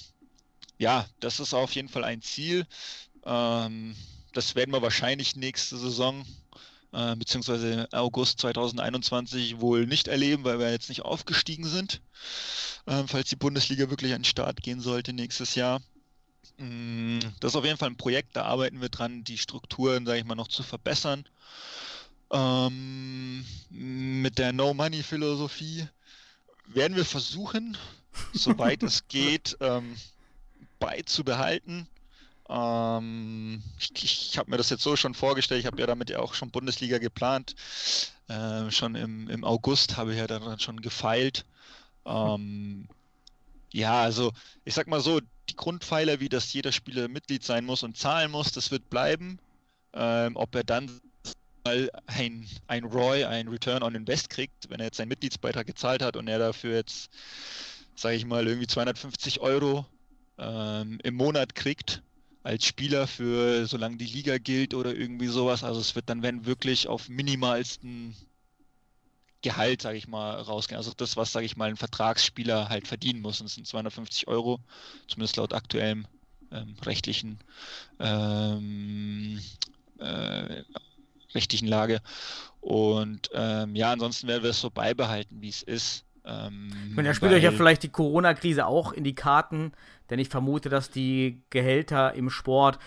ja, 0.84 1.06
das 1.18 1.40
ist 1.40 1.54
auf 1.54 1.74
jeden 1.74 1.88
Fall 1.88 2.04
ein 2.04 2.20
Ziel. 2.20 2.66
Ähm, 3.24 3.96
das 4.34 4.54
werden 4.54 4.70
wir 4.70 4.82
wahrscheinlich 4.82 5.34
nächste 5.34 5.78
Saison 5.78 6.26
äh, 6.92 7.16
beziehungsweise 7.16 7.88
August 7.92 8.40
2021 8.40 9.60
wohl 9.60 9.86
nicht 9.86 10.08
erleben, 10.08 10.44
weil 10.44 10.58
wir 10.58 10.70
jetzt 10.70 10.90
nicht 10.90 11.00
aufgestiegen 11.00 11.64
sind. 11.64 12.02
Äh, 12.84 13.04
falls 13.06 13.30
die 13.30 13.36
Bundesliga 13.36 13.88
wirklich 13.88 14.12
an 14.12 14.20
den 14.20 14.26
Start 14.26 14.62
gehen 14.62 14.80
sollte 14.80 15.14
nächstes 15.14 15.54
Jahr. 15.54 15.80
Mm, 16.58 17.20
das 17.40 17.52
ist 17.52 17.56
auf 17.56 17.64
jeden 17.64 17.78
Fall 17.78 17.88
ein 17.88 17.96
Projekt, 17.96 18.36
da 18.36 18.44
arbeiten 18.44 18.82
wir 18.82 18.90
dran, 18.90 19.24
die 19.24 19.38
Strukturen, 19.38 20.04
sage 20.04 20.18
ich 20.18 20.26
mal, 20.26 20.34
noch 20.34 20.48
zu 20.48 20.62
verbessern. 20.62 21.24
Ähm, 22.30 23.46
mit 23.70 24.36
der 24.36 24.52
No-Money-Philosophie 24.52 25.88
werden 26.66 26.94
wir 26.94 27.06
versuchen, 27.06 27.78
soweit 28.34 28.82
es 28.82 29.08
geht, 29.08 29.56
ähm, 29.60 29.96
beizubehalten. 30.84 31.88
Ähm, 32.48 33.62
ich, 33.78 34.04
ich 34.04 34.38
habe 34.38 34.50
mir 34.50 34.58
das 34.58 34.68
jetzt 34.68 34.82
so 34.82 34.96
schon 34.96 35.14
vorgestellt, 35.14 35.60
ich 35.60 35.66
habe 35.66 35.80
ja 35.80 35.86
damit 35.86 36.10
ja 36.10 36.18
auch 36.18 36.34
schon 36.34 36.50
Bundesliga 36.50 36.98
geplant. 36.98 37.54
Äh, 38.28 38.70
schon 38.70 38.94
im, 38.94 39.28
im 39.30 39.44
August 39.44 39.96
habe 39.96 40.12
ich 40.12 40.18
ja 40.18 40.26
dann 40.26 40.58
schon 40.58 40.82
gefeilt. 40.82 41.46
Ähm, 42.04 42.86
ja, 43.72 44.02
also 44.02 44.32
ich 44.64 44.74
sag 44.74 44.86
mal 44.86 45.00
so, 45.00 45.20
die 45.48 45.56
Grundpfeiler, 45.56 46.20
wie 46.20 46.28
dass 46.28 46.52
jeder 46.52 46.72
Spieler 46.72 47.08
Mitglied 47.08 47.44
sein 47.44 47.64
muss 47.64 47.82
und 47.82 47.96
zahlen 47.96 48.30
muss, 48.30 48.52
das 48.52 48.70
wird 48.70 48.90
bleiben. 48.90 49.38
Ähm, 49.94 50.36
ob 50.36 50.54
er 50.54 50.64
dann 50.64 51.00
mal 51.64 51.90
ein, 52.06 52.46
ein 52.66 52.84
ROI, 52.84 53.26
ein 53.26 53.48
Return 53.48 53.82
on 53.82 53.94
Invest 53.94 54.28
kriegt, 54.28 54.68
wenn 54.68 54.80
er 54.80 54.86
jetzt 54.86 54.98
seinen 54.98 55.08
Mitgliedsbeitrag 55.08 55.66
gezahlt 55.66 56.02
hat 56.02 56.16
und 56.16 56.28
er 56.28 56.38
dafür 56.38 56.74
jetzt, 56.76 57.10
sage 57.94 58.16
ich 58.16 58.26
mal, 58.26 58.46
irgendwie 58.46 58.66
250 58.66 59.40
Euro 59.40 59.86
ähm, 60.38 60.98
im 61.02 61.14
Monat 61.14 61.54
kriegt, 61.54 62.02
als 62.42 62.66
Spieler 62.66 63.06
für 63.06 63.66
solange 63.66 63.96
die 63.96 64.06
Liga 64.06 64.38
gilt 64.38 64.74
oder 64.74 64.94
irgendwie 64.94 65.28
sowas. 65.28 65.64
Also 65.64 65.80
es 65.80 65.94
wird 65.94 66.08
dann, 66.08 66.22
wenn 66.22 66.46
wirklich 66.46 66.88
auf 66.88 67.08
minimalsten 67.08 68.14
Gehalt, 69.42 69.82
sage 69.82 69.98
ich 69.98 70.08
mal, 70.08 70.40
rausgehen. 70.40 70.78
Also 70.78 70.92
das, 70.96 71.16
was, 71.16 71.32
sage 71.32 71.46
ich 71.46 71.56
mal, 71.56 71.68
ein 71.68 71.76
Vertragsspieler 71.76 72.68
halt 72.68 72.86
verdienen 72.86 73.20
muss. 73.20 73.40
Und 73.40 73.46
das 73.46 73.54
sind 73.54 73.66
250 73.66 74.26
Euro, 74.28 74.60
zumindest 75.06 75.36
laut 75.36 75.52
aktuellem 75.52 76.06
ähm, 76.50 76.76
rechtlichen 76.84 77.38
ähm, 77.98 79.40
äh, 79.98 80.62
rechtlichen 81.34 81.68
Lage. 81.68 82.00
Und 82.60 83.30
ähm, 83.34 83.74
ja, 83.74 83.92
ansonsten 83.92 84.28
werden 84.28 84.42
wir 84.42 84.50
es 84.50 84.60
so 84.60 84.70
beibehalten, 84.70 85.42
wie 85.42 85.48
es 85.48 85.62
ist. 85.62 86.04
Ähm, 86.24 86.72
ich 86.88 86.96
meine, 86.96 87.08
da 87.08 87.14
spielt 87.14 87.32
euch 87.32 87.42
ja 87.42 87.52
vielleicht 87.52 87.82
die 87.82 87.90
Corona-Krise 87.90 88.66
auch 88.66 88.92
in 88.92 89.04
die 89.04 89.14
Karten, 89.14 89.72
denn 90.10 90.18
ich 90.18 90.28
vermute, 90.28 90.68
dass 90.68 90.90
die 90.90 91.42
Gehälter 91.50 92.14
im 92.14 92.30
Sport 92.30 92.78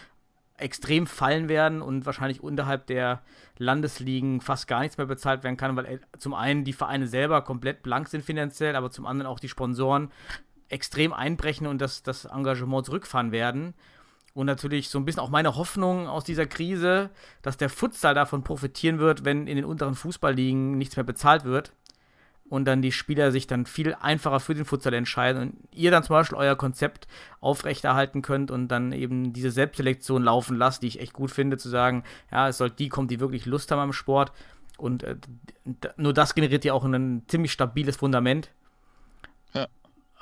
extrem 0.57 1.05
fallen 1.05 1.49
werden 1.49 1.81
und 1.81 2.05
wahrscheinlich 2.05 2.41
unterhalb 2.41 2.87
der 2.87 3.21
Landesligen 3.59 4.41
fast 4.41 4.67
gar 4.67 4.79
nichts 4.81 4.97
mehr 4.97 5.05
bezahlt 5.05 5.43
werden 5.43 5.57
kann, 5.57 5.75
weil 5.75 5.85
äh, 5.85 5.99
zum 6.17 6.33
einen 6.33 6.63
die 6.63 6.73
Vereine 6.73 7.07
selber 7.07 7.43
komplett 7.43 7.83
blank 7.83 8.07
sind 8.07 8.25
finanziell, 8.25 8.75
aber 8.75 8.89
zum 8.89 9.05
anderen 9.05 9.31
auch 9.31 9.39
die 9.39 9.49
Sponsoren 9.49 10.11
extrem 10.69 11.13
einbrechen 11.13 11.67
und 11.67 11.79
das, 11.79 12.03
das 12.03 12.25
Engagement 12.25 12.85
zurückfahren 12.85 13.31
werden. 13.31 13.73
Und 14.33 14.45
natürlich 14.45 14.89
so 14.89 14.99
ein 14.99 15.05
bisschen 15.05 15.21
auch 15.21 15.29
meine 15.29 15.55
Hoffnung 15.55 16.07
aus 16.07 16.23
dieser 16.23 16.45
Krise, 16.45 17.09
dass 17.41 17.57
der 17.57 17.69
Futsal 17.69 18.13
davon 18.13 18.43
profitieren 18.43 18.99
wird, 18.99 19.25
wenn 19.25 19.47
in 19.47 19.55
den 19.55 19.65
unteren 19.65 19.95
Fußballligen 19.95 20.77
nichts 20.77 20.95
mehr 20.95 21.05
bezahlt 21.05 21.43
wird 21.43 21.71
und 22.49 22.65
dann 22.65 22.81
die 22.81 22.91
Spieler 22.91 23.31
sich 23.31 23.47
dann 23.47 23.65
viel 23.65 23.95
einfacher 23.95 24.39
für 24.39 24.53
den 24.53 24.65
Futsal 24.65 24.93
entscheiden 24.93 25.41
und 25.41 25.55
ihr 25.73 25.91
dann 25.91 26.03
zum 26.03 26.15
Beispiel 26.15 26.37
euer 26.37 26.55
Konzept 26.55 27.07
aufrechterhalten 27.41 28.21
könnt 28.21 28.51
und 28.51 28.69
dann 28.69 28.91
eben 28.91 29.33
diese 29.33 29.51
Selbstselektion 29.51 30.23
laufen 30.23 30.57
lasst, 30.57 30.83
die 30.83 30.87
ich 30.87 30.99
echt 30.99 31.13
gut 31.13 31.31
finde, 31.31 31.57
zu 31.57 31.69
sagen, 31.69 32.03
ja, 32.31 32.47
es 32.47 32.57
soll 32.57 32.69
die 32.69 32.89
kommen, 32.89 33.07
die 33.07 33.19
wirklich 33.19 33.45
Lust 33.45 33.71
haben 33.71 33.79
am 33.79 33.93
Sport 33.93 34.31
und 34.77 35.03
äh, 35.03 35.15
nur 35.97 36.13
das 36.13 36.35
generiert 36.35 36.63
ja 36.63 36.73
auch 36.73 36.85
ein 36.85 37.23
ziemlich 37.27 37.51
stabiles 37.51 37.97
Fundament. 37.97 38.51
Ja. 39.53 39.67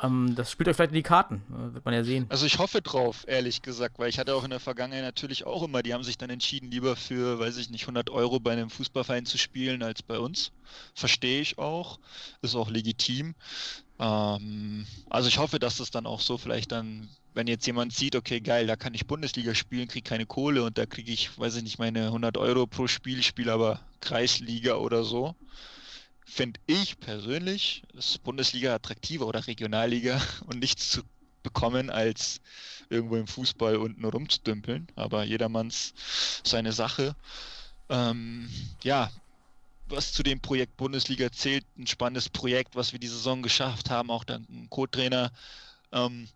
Ähm, 0.02 0.36
das 0.36 0.52
spielt 0.52 0.68
euch 0.68 0.76
vielleicht 0.76 0.92
in 0.92 0.96
die 0.96 1.04
Karten, 1.04 1.42
äh, 1.50 1.74
wird 1.74 1.86
man 1.86 1.94
ja 1.94 2.04
sehen. 2.04 2.26
Also 2.30 2.46
ich 2.46 2.60
hoffe 2.60 2.82
drauf, 2.82 3.24
ehrlich 3.28 3.62
gesagt, 3.62 3.98
weil 3.98 4.10
ich 4.10 4.20
hatte 4.20 4.36
auch 4.36 4.44
in 4.44 4.50
der 4.50 4.60
Vergangenheit 4.60 5.04
natürlich 5.04 5.46
auch 5.46 5.64
immer, 5.64 5.84
die 5.84 5.94
haben 5.94 6.04
sich 6.04 6.18
dann 6.18 6.30
entschieden, 6.30 6.70
lieber 6.70 6.96
für, 6.96 7.40
weiß 7.40 7.58
ich 7.58 7.70
nicht, 7.70 7.84
100 7.84 8.10
Euro 8.10 8.40
bei 8.40 8.52
einem 8.52 8.70
Fußballverein 8.70 9.26
zu 9.26 9.38
spielen 9.38 9.84
als 9.84 10.04
bei 10.04 10.20
uns. 10.20 10.52
Verstehe 10.94 11.40
ich 11.40 11.58
auch, 11.58 12.00
ist 12.42 12.56
auch 12.56 12.70
legitim. 12.70 13.36
Ähm, 14.00 14.86
also 15.10 15.30
ich 15.30 15.38
hoffe, 15.38 15.60
dass 15.60 15.78
das 15.78 15.92
dann 15.92 16.06
auch 16.06 16.20
so 16.20 16.38
vielleicht 16.38 16.74
dann, 16.74 17.08
wenn 17.34 17.48
jetzt 17.48 17.66
jemand 17.66 17.94
sieht, 17.94 18.18
okay, 18.18 18.42
geil, 18.42 18.68
da 18.68 18.76
kann 18.76 18.94
ich 18.94 19.08
Bundesliga 19.08 19.56
spielen, 19.56 19.88
kriege 19.88 20.08
keine 20.08 20.26
Kohle 20.26 20.64
und 20.64 20.78
da 20.78 20.86
kriege 20.86 21.12
ich, 21.12 21.38
weiß 21.40 21.56
ich 21.56 21.64
nicht, 21.64 21.80
meine 21.80 22.08
100 22.08 22.38
Euro 22.38 22.68
pro 22.68 22.88
Spiel, 22.88 23.24
spiele 23.24 23.54
aber 23.54 23.80
Kreisliga 24.02 24.76
oder 24.76 25.04
so 25.06 25.36
finde 26.26 26.60
ich 26.66 27.00
persönlich, 27.00 27.84
ist 27.94 28.24
Bundesliga 28.24 28.76
attraktiver 28.76 29.28
oder 29.28 29.46
Regionalliga 29.48 30.22
und 30.48 30.60
nichts 30.60 30.90
zu 30.90 31.02
bekommen, 31.44 31.90
als 31.90 32.42
irgendwo 32.90 33.16
im 33.16 33.28
Fußball 33.28 33.78
unten 33.78 34.04
rumzudümpeln. 34.04 34.88
Aber 34.96 35.24
jedermanns 35.24 35.94
seine 36.44 36.74
Sache. 36.74 37.16
Ähm, 37.90 38.50
ja, 38.84 39.12
was 39.88 40.12
zu 40.12 40.24
dem 40.24 40.40
Projekt 40.40 40.76
Bundesliga 40.78 41.32
zählt, 41.32 41.64
ein 41.78 41.86
spannendes 41.86 42.30
Projekt, 42.30 42.76
was 42.76 42.92
wir 42.92 43.00
die 43.00 43.08
Saison 43.08 43.44
geschafft 43.44 43.92
haben, 43.92 44.10
auch 44.10 44.24
dann 44.24 44.48
ein 44.50 44.68
Co-Trainer. 44.70 45.32
Ähm, 45.92 46.28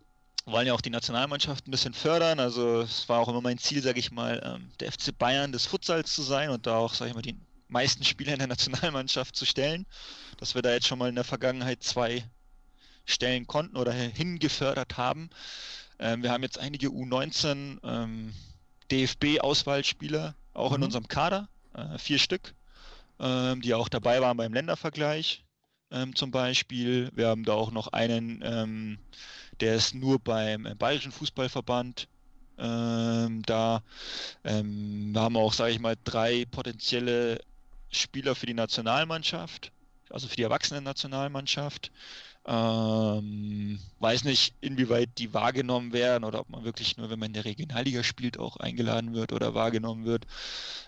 wollen 0.46 0.68
ja 0.68 0.74
auch 0.74 0.82
die 0.82 0.90
Nationalmannschaft 0.90 1.68
ein 1.68 1.72
bisschen 1.72 1.94
fördern. 1.94 2.40
Also 2.40 2.82
es 2.82 3.10
war 3.10 3.20
auch 3.20 3.28
immer 3.28 3.42
mein 3.42 3.58
Ziel, 3.58 3.82
sage 3.82 4.00
ich 4.00 4.12
mal, 4.12 4.42
ähm, 4.44 4.72
der 4.80 4.92
FC 4.92 5.18
Bayern 5.18 5.52
des 5.52 5.66
Futsals 5.66 6.14
zu 6.14 6.22
sein 6.22 6.50
und 6.50 6.66
da 6.66 6.78
auch, 6.78 6.94
sage 6.94 7.10
ich 7.10 7.16
mal, 7.16 7.22
die 7.22 7.36
meisten 7.70 8.04
Spieler 8.04 8.34
in 8.34 8.40
der 8.40 8.48
Nationalmannschaft 8.56 9.36
zu 9.36 9.46
stellen. 9.46 9.86
Dass 10.38 10.56
wir 10.56 10.62
da 10.62 10.74
jetzt 10.74 10.88
schon 10.88 11.00
mal 11.00 11.10
in 11.10 11.16
der 11.16 11.24
Vergangenheit 11.24 11.84
zwei 11.84 12.24
stellen 13.06 13.48
konnten 13.48 13.78
oder 13.78 13.92
hingefördert 13.92 14.98
haben. 14.98 15.30
Ähm, 16.00 16.24
wir 16.24 16.32
haben 16.32 16.44
jetzt 16.44 16.60
einige 16.60 16.88
U19 16.88 17.80
ähm, 17.84 18.34
DFB-Auswahlspieler 18.92 20.36
auch 20.54 20.72
mhm. 20.72 20.78
in 20.78 20.84
unserem 20.84 21.08
Kader, 21.08 21.50
äh, 21.74 21.98
vier 21.98 22.20
Stück, 22.20 22.54
ähm, 23.20 23.62
die 23.62 23.74
auch 23.74 23.90
dabei 23.90 24.22
waren 24.22 24.38
beim 24.38 24.54
Ländervergleich 24.54 25.44
ähm, 25.92 26.16
zum 26.16 26.32
Beispiel. 26.32 27.10
Wir 27.14 27.28
haben 27.28 27.44
da 27.44 27.54
auch 27.54 27.72
noch 27.72 27.88
einen, 27.88 28.42
ähm, 28.44 29.00
der 29.60 29.76
ist 29.76 29.96
nur 29.96 30.20
beim 30.20 30.66
äh, 30.66 30.76
Bayerischen 30.76 31.12
Fußballverband 31.12 32.08
ähm, 32.60 33.42
da 33.46 33.82
ähm, 34.44 35.14
haben 35.16 35.36
wir 35.36 35.40
auch, 35.40 35.54
sage 35.54 35.72
ich 35.72 35.80
mal, 35.80 35.96
drei 36.04 36.46
potenzielle 36.46 37.40
Spieler 37.92 38.36
für 38.36 38.46
die 38.46 38.54
Nationalmannschaft, 38.54 39.72
also 40.10 40.28
für 40.28 40.36
die 40.36 40.44
Erwachsenen-Nationalmannschaft. 40.44 41.92
Ähm, 42.46 43.80
weiß 44.00 44.24
nicht, 44.24 44.56
inwieweit 44.62 45.10
die 45.18 45.34
wahrgenommen 45.34 45.94
werden 45.94 46.24
oder 46.24 46.40
ob 46.40 46.50
man 46.50 46.64
wirklich 46.64 46.98
nur, 46.98 47.10
wenn 47.10 47.20
man 47.20 47.28
in 47.28 47.34
der 47.34 47.46
Regionalliga 47.46 48.02
spielt, 48.02 48.40
auch 48.40 48.58
eingeladen 48.58 49.14
wird 49.14 49.34
oder 49.34 49.54
wahrgenommen 49.54 50.06
wird, 50.06 50.26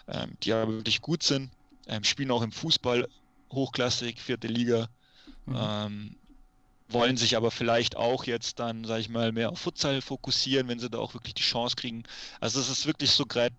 ähm, 0.08 0.38
die 0.43 0.54
aber 0.54 0.72
wirklich 0.72 1.02
gut 1.02 1.24
sind, 1.24 1.52
ähm, 1.88 2.04
spielen 2.04 2.32
auch 2.32 2.41
im 2.41 2.52
Fußball 2.52 3.08
hochklassig, 3.52 4.20
vierte 4.20 4.47
Liga, 4.47 4.88
mhm. 5.45 5.58
Ähm, 5.58 6.16
wollen 6.93 7.18
sich 7.18 7.38
aber 7.38 7.52
vielleicht 7.52 7.95
auch 7.95 8.26
jetzt 8.26 8.60
dann, 8.60 8.84
sage 8.84 9.02
ich 9.02 9.10
mal, 9.10 9.32
mehr 9.32 9.52
auf 9.52 9.60
Futsal 9.60 10.02
fokussieren, 10.02 10.68
wenn 10.68 10.80
sie 10.80 10.89
da 10.89 10.97
auch 10.97 11.14
wirklich 11.14 11.34
die 11.34 11.43
Chance 11.43 11.76
kriegen. 11.76 12.04
Also 12.39 12.60
es 12.60 12.70
ist 12.70 12.86
wirklich 12.86 13.12
so 13.12 13.26
gerade, 13.26 13.56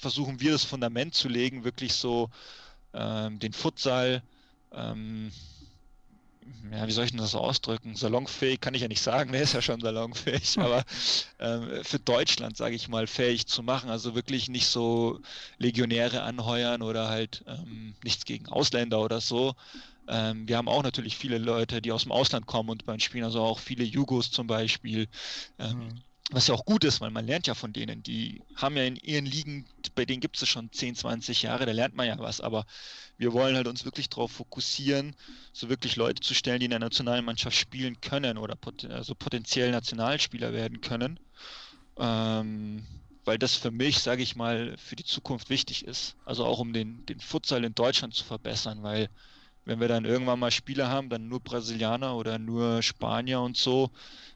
versuchen 0.00 0.40
wir 0.40 0.52
das 0.52 0.64
Fundament 0.64 1.14
zu 1.14 1.28
legen, 1.28 1.64
wirklich 1.64 1.94
so 1.94 2.30
ähm, 2.94 3.38
den 3.38 3.52
Futsal 3.52 4.22
ähm, 4.72 5.30
ja, 6.72 6.86
wie 6.86 6.92
soll 6.92 7.04
ich 7.04 7.10
denn 7.10 7.20
das 7.20 7.34
ausdrücken? 7.34 7.96
Salonfähig 7.96 8.60
kann 8.60 8.74
ich 8.74 8.82
ja 8.82 8.88
nicht 8.88 9.02
sagen, 9.02 9.32
der 9.32 9.42
ist 9.42 9.54
ja 9.54 9.62
schon 9.62 9.80
salonfähig, 9.80 10.58
aber 10.58 10.84
ähm, 11.38 11.84
für 11.84 11.98
Deutschland, 11.98 12.56
sage 12.56 12.74
ich 12.74 12.88
mal, 12.88 13.06
fähig 13.06 13.46
zu 13.46 13.62
machen. 13.62 13.90
Also 13.90 14.14
wirklich 14.14 14.48
nicht 14.48 14.66
so 14.66 15.20
Legionäre 15.58 16.22
anheuern 16.22 16.82
oder 16.82 17.08
halt 17.08 17.44
ähm, 17.46 17.94
nichts 18.04 18.24
gegen 18.24 18.46
Ausländer 18.48 19.00
oder 19.00 19.20
so. 19.20 19.54
Ähm, 20.08 20.48
wir 20.48 20.56
haben 20.56 20.68
auch 20.68 20.82
natürlich 20.82 21.16
viele 21.16 21.38
Leute, 21.38 21.82
die 21.82 21.92
aus 21.92 22.02
dem 22.02 22.12
Ausland 22.12 22.46
kommen 22.46 22.70
und 22.70 22.84
beim 22.84 23.00
Spielen, 23.00 23.24
also 23.24 23.40
auch 23.42 23.58
viele 23.58 23.84
Jugos 23.84 24.30
zum 24.30 24.46
Beispiel. 24.46 25.08
Mhm 25.58 26.00
was 26.30 26.46
ja 26.46 26.54
auch 26.54 26.64
gut 26.64 26.84
ist, 26.84 27.00
weil 27.00 27.10
man 27.10 27.26
lernt 27.26 27.46
ja 27.46 27.54
von 27.54 27.72
denen. 27.72 28.02
Die 28.02 28.42
haben 28.54 28.76
ja 28.76 28.84
in 28.84 28.96
ihren 28.96 29.26
Ligen, 29.26 29.66
bei 29.94 30.04
denen 30.04 30.20
gibt 30.20 30.40
es 30.40 30.48
schon 30.48 30.70
10, 30.70 30.94
20 30.94 31.42
Jahre, 31.42 31.66
da 31.66 31.72
lernt 31.72 31.94
man 31.94 32.06
ja 32.06 32.18
was. 32.18 32.40
Aber 32.40 32.66
wir 33.18 33.32
wollen 33.32 33.56
halt 33.56 33.66
uns 33.66 33.84
wirklich 33.84 34.08
darauf 34.08 34.30
fokussieren, 34.32 35.16
so 35.52 35.68
wirklich 35.68 35.96
Leute 35.96 36.20
zu 36.20 36.34
stellen, 36.34 36.60
die 36.60 36.66
in 36.66 36.70
der 36.70 36.78
Nationalmannschaft 36.78 37.56
spielen 37.56 38.00
können 38.00 38.38
oder 38.38 38.54
pot 38.54 38.84
also 38.84 39.14
potenziell 39.14 39.70
Nationalspieler 39.72 40.52
werden 40.52 40.80
können. 40.80 41.18
Ähm, 41.98 42.86
weil 43.24 43.38
das 43.38 43.54
für 43.56 43.70
mich, 43.70 43.98
sage 43.98 44.22
ich 44.22 44.36
mal, 44.36 44.76
für 44.78 44.96
die 44.96 45.04
Zukunft 45.04 45.50
wichtig 45.50 45.84
ist. 45.84 46.16
Also 46.24 46.44
auch 46.44 46.58
um 46.58 46.72
den, 46.72 47.04
den 47.06 47.20
Futsal 47.20 47.64
in 47.64 47.74
Deutschland 47.74 48.14
zu 48.14 48.24
verbessern, 48.24 48.82
weil 48.82 49.10
wenn 49.70 49.78
wir 49.78 49.86
dann 49.86 50.04
irgendwann 50.04 50.40
mal 50.40 50.50
Spieler 50.50 50.88
haben, 50.88 51.10
dann 51.10 51.28
nur 51.28 51.38
Brasilianer 51.38 52.16
oder 52.16 52.40
nur 52.40 52.82
Spanier 52.82 53.40
und 53.40 53.56
so, 53.56 53.90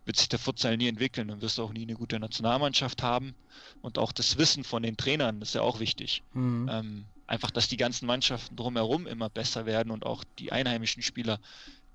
wird 0.04 0.16
sich 0.16 0.28
der 0.28 0.38
Futsal 0.38 0.76
nie 0.76 0.86
entwickeln. 0.86 1.26
Dann 1.26 1.42
wirst 1.42 1.58
du 1.58 1.64
auch 1.64 1.72
nie 1.72 1.82
eine 1.82 1.94
gute 1.94 2.20
Nationalmannschaft 2.20 3.02
haben. 3.02 3.34
Und 3.82 3.98
auch 3.98 4.12
das 4.12 4.38
Wissen 4.38 4.62
von 4.62 4.84
den 4.84 4.96
Trainern 4.96 5.42
ist 5.42 5.56
ja 5.56 5.62
auch 5.62 5.80
wichtig. 5.80 6.22
Mhm. 6.34 6.70
Ähm, 6.70 7.04
einfach, 7.26 7.50
dass 7.50 7.66
die 7.66 7.76
ganzen 7.76 8.06
Mannschaften 8.06 8.54
drumherum 8.54 9.08
immer 9.08 9.28
besser 9.28 9.66
werden 9.66 9.90
und 9.90 10.06
auch 10.06 10.22
die 10.38 10.52
einheimischen 10.52 11.02
Spieler 11.02 11.40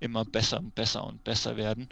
immer 0.00 0.26
besser 0.26 0.58
und 0.58 0.74
besser 0.74 1.04
und 1.04 1.24
besser 1.24 1.56
werden. 1.56 1.88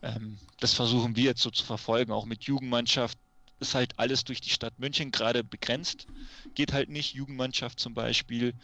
Ähm, 0.00 0.38
das 0.60 0.74
versuchen 0.74 1.16
wir 1.16 1.24
jetzt 1.24 1.42
so 1.42 1.50
zu 1.50 1.64
verfolgen, 1.64 2.12
auch 2.12 2.24
mit 2.24 2.44
Jugendmannschaft. 2.44 3.18
Ist 3.58 3.74
halt 3.74 3.98
alles 3.98 4.22
durch 4.22 4.40
die 4.40 4.50
Stadt 4.50 4.78
München 4.78 5.10
gerade 5.10 5.42
begrenzt. 5.42 6.06
Geht 6.54 6.72
halt 6.72 6.88
nicht. 6.88 7.14
Jugendmannschaft 7.14 7.80
zum 7.80 7.94
Beispiel 7.94 8.54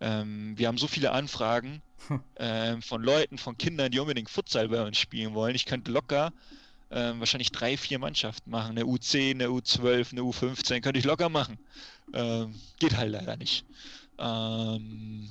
ähm, 0.00 0.56
wir 0.56 0.68
haben 0.68 0.78
so 0.78 0.88
viele 0.88 1.12
Anfragen 1.12 1.82
hm. 2.08 2.20
ähm, 2.36 2.82
von 2.82 3.02
Leuten, 3.02 3.38
von 3.38 3.56
Kindern, 3.58 3.90
die 3.90 3.98
unbedingt 3.98 4.30
Futsal 4.30 4.68
bei 4.68 4.82
uns 4.82 4.98
spielen 4.98 5.34
wollen. 5.34 5.54
Ich 5.54 5.66
könnte 5.66 5.92
locker 5.92 6.32
ähm, 6.90 7.20
wahrscheinlich 7.20 7.52
drei, 7.52 7.76
vier 7.76 7.98
Mannschaften 7.98 8.50
machen. 8.50 8.70
Eine 8.70 8.84
U10, 8.84 9.32
eine 9.32 9.46
U12, 9.48 10.12
eine 10.12 10.22
U15 10.22 10.80
könnte 10.80 10.98
ich 10.98 11.04
locker 11.04 11.28
machen. 11.28 11.58
Ähm, 12.12 12.54
geht 12.78 12.96
halt 12.96 13.12
leider 13.12 13.36
nicht. 13.36 13.64
Ähm, 14.18 15.30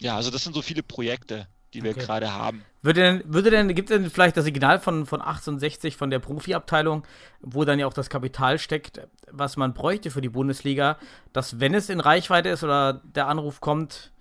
ja, 0.00 0.16
also 0.16 0.30
das 0.30 0.42
sind 0.42 0.54
so 0.54 0.62
viele 0.62 0.82
Projekte, 0.82 1.46
die 1.74 1.82
wir 1.82 1.92
okay. 1.92 2.00
gerade 2.00 2.32
haben. 2.32 2.64
Würde 2.82 3.00
denn, 3.00 3.22
würde 3.26 3.50
denn, 3.50 3.74
gibt 3.74 3.90
es 3.90 3.96
denn 3.96 4.10
vielleicht 4.10 4.36
das 4.36 4.44
Signal 4.44 4.80
von, 4.80 5.06
von 5.06 5.20
1860 5.20 5.96
von 5.96 6.10
der 6.10 6.18
Profiabteilung, 6.18 7.04
wo 7.40 7.64
dann 7.64 7.78
ja 7.78 7.86
auch 7.86 7.92
das 7.92 8.10
Kapital 8.10 8.58
steckt, 8.58 9.06
was 9.30 9.56
man 9.56 9.74
bräuchte 9.74 10.10
für 10.10 10.20
die 10.20 10.28
Bundesliga, 10.28 10.96
dass 11.32 11.60
wenn 11.60 11.74
es 11.74 11.90
in 11.90 12.00
Reichweite 12.00 12.48
ist 12.48 12.64
oder 12.64 12.94
der 13.04 13.28
Anruf 13.28 13.60
kommt 13.60 14.12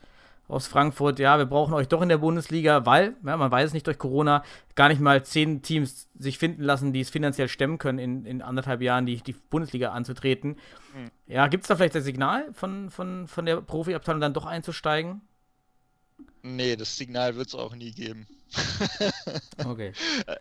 aus 0.50 0.66
Frankfurt, 0.66 1.20
ja, 1.20 1.38
wir 1.38 1.46
brauchen 1.46 1.76
euch 1.76 1.88
doch 1.88 2.02
in 2.02 2.10
der 2.10 2.18
Bundesliga, 2.18 2.86
weil, 2.86 3.16
ja, 3.24 3.38
man 3.38 3.52
weiß 3.52 3.68
es 3.68 3.74
nicht 3.74 3.86
durch 3.86 4.00
Corona, 4.00 4.44
gar 4.76 4.90
nicht 4.90 5.00
mal 5.00 5.24
zehn 5.24 5.62
Teams 5.62 6.10
sich 6.16 6.40
finden 6.40 6.64
lassen, 6.64 6.92
die 6.92 7.02
es 7.02 7.12
finanziell 7.12 7.48
stemmen 7.48 7.78
können, 7.78 8.00
in, 8.00 8.26
in 8.26 8.42
anderthalb 8.42 8.82
Jahren 8.82 9.06
die, 9.06 9.18
die 9.18 9.34
Bundesliga 9.34 9.92
anzutreten. 9.92 10.58
Mhm. 10.96 11.12
Ja, 11.28 11.48
gibt 11.48 11.64
es 11.64 11.68
da 11.68 11.76
vielleicht 11.76 11.94
das 11.94 12.04
Signal 12.04 12.52
von, 12.52 12.90
von, 12.90 13.28
von 13.28 13.46
der 13.46 13.62
Profiabteilung 13.62 14.22
dann 14.22 14.34
doch 14.34 14.48
einzusteigen? 14.48 15.22
Nee, 16.42 16.76
das 16.76 16.98
Signal 16.98 17.36
wird 17.36 17.50
es 17.50 17.56
auch 17.56 17.76
nie 17.76 17.92
geben. 17.92 18.28
okay. 19.66 19.94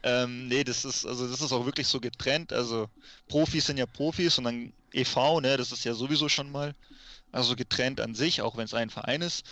ähm, 0.02 0.48
nee, 0.48 0.64
das 0.64 0.84
ist, 0.84 1.04
also 1.04 1.28
das 1.28 1.42
ist 1.42 1.52
auch 1.52 1.66
wirklich 1.66 1.86
so 1.86 2.00
getrennt. 2.00 2.52
Also 2.52 2.88
Profis 3.28 3.66
sind 3.66 3.76
ja 3.76 3.86
Profis 3.86 4.38
und 4.38 4.44
dann 4.44 4.72
EV, 4.92 5.40
ne, 5.40 5.56
das 5.56 5.72
ist 5.72 5.84
ja 5.84 5.92
sowieso 5.92 6.28
schon 6.28 6.50
mal 6.50 6.74
also 7.32 7.56
getrennt 7.56 8.00
an 8.00 8.14
sich, 8.14 8.42
auch 8.42 8.56
wenn 8.56 8.64
es 8.64 8.74
ein 8.74 8.90
Verein 8.90 9.22
ist. 9.22 9.44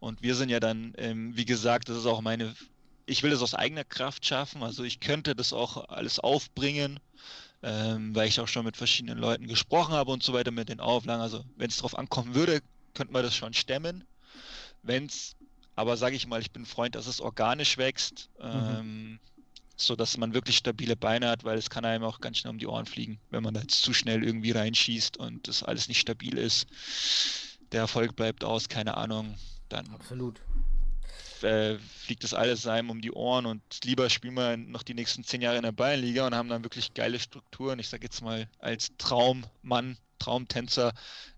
Und 0.00 0.22
wir 0.22 0.34
sind 0.34 0.48
ja 0.48 0.60
dann, 0.60 0.94
ähm, 0.96 1.36
wie 1.36 1.44
gesagt, 1.44 1.88
das 1.88 1.98
ist 1.98 2.06
auch 2.06 2.20
meine, 2.20 2.54
ich 3.06 3.22
will 3.22 3.30
das 3.30 3.42
aus 3.42 3.54
eigener 3.54 3.84
Kraft 3.84 4.26
schaffen. 4.26 4.62
Also 4.62 4.84
ich 4.84 5.00
könnte 5.00 5.34
das 5.34 5.52
auch 5.52 5.88
alles 5.88 6.18
aufbringen, 6.18 6.98
ähm, 7.62 8.14
weil 8.14 8.28
ich 8.28 8.40
auch 8.40 8.48
schon 8.48 8.64
mit 8.64 8.76
verschiedenen 8.76 9.18
Leuten 9.18 9.46
gesprochen 9.46 9.94
habe 9.94 10.10
und 10.10 10.22
so 10.22 10.32
weiter 10.32 10.50
mit 10.50 10.68
den 10.68 10.80
Auflagen. 10.80 11.22
Also 11.22 11.44
wenn 11.56 11.70
es 11.70 11.76
darauf 11.76 11.96
ankommen 11.96 12.34
würde, 12.34 12.60
könnte 12.94 13.12
man 13.12 13.22
das 13.22 13.34
schon 13.34 13.54
stemmen. 13.54 14.04
Wenn 14.82 15.06
es 15.06 15.36
aber 15.76 15.96
sage 15.96 16.16
ich 16.16 16.26
mal, 16.26 16.40
ich 16.40 16.50
bin 16.50 16.66
Freund, 16.66 16.94
dass 16.94 17.06
es 17.06 17.20
organisch 17.20 17.78
wächst, 17.78 18.30
mhm. 18.38 18.44
ähm, 18.44 19.20
so 19.76 19.96
dass 19.96 20.16
man 20.16 20.34
wirklich 20.34 20.56
stabile 20.56 20.96
Beine 20.96 21.28
hat, 21.28 21.44
weil 21.44 21.56
es 21.56 21.70
kann 21.70 21.84
einem 21.84 22.04
auch 22.04 22.20
ganz 22.20 22.38
schnell 22.38 22.52
um 22.52 22.58
die 22.58 22.66
Ohren 22.66 22.86
fliegen, 22.86 23.18
wenn 23.30 23.42
man 23.42 23.54
da 23.54 23.60
jetzt 23.60 23.82
zu 23.82 23.94
schnell 23.94 24.22
irgendwie 24.22 24.50
reinschießt 24.50 25.16
und 25.16 25.48
das 25.48 25.62
alles 25.62 25.88
nicht 25.88 26.00
stabil 26.00 26.36
ist. 26.36 26.66
Der 27.72 27.80
Erfolg 27.80 28.16
bleibt 28.16 28.44
aus, 28.44 28.68
keine 28.68 28.96
Ahnung, 28.96 29.36
dann. 29.68 29.88
Absolut. 29.88 30.40
Äh, 31.42 31.78
fliegt 31.78 32.22
das 32.22 32.34
alles 32.34 32.66
einem 32.66 32.90
um 32.90 33.00
die 33.00 33.12
Ohren 33.12 33.46
und 33.46 33.62
lieber 33.84 34.10
spielen 34.10 34.34
wir 34.34 34.58
noch 34.58 34.82
die 34.82 34.92
nächsten 34.92 35.24
zehn 35.24 35.40
Jahre 35.40 35.56
in 35.56 35.62
der 35.62 35.72
Bayernliga 35.72 36.26
und 36.26 36.34
haben 36.34 36.50
dann 36.50 36.62
wirklich 36.64 36.92
geile 36.92 37.18
Strukturen. 37.18 37.78
Ich 37.78 37.88
sage 37.88 38.04
jetzt 38.04 38.20
mal 38.20 38.46
als 38.58 38.90
Traummann 38.98 39.96
Traumtänzer 40.20 40.92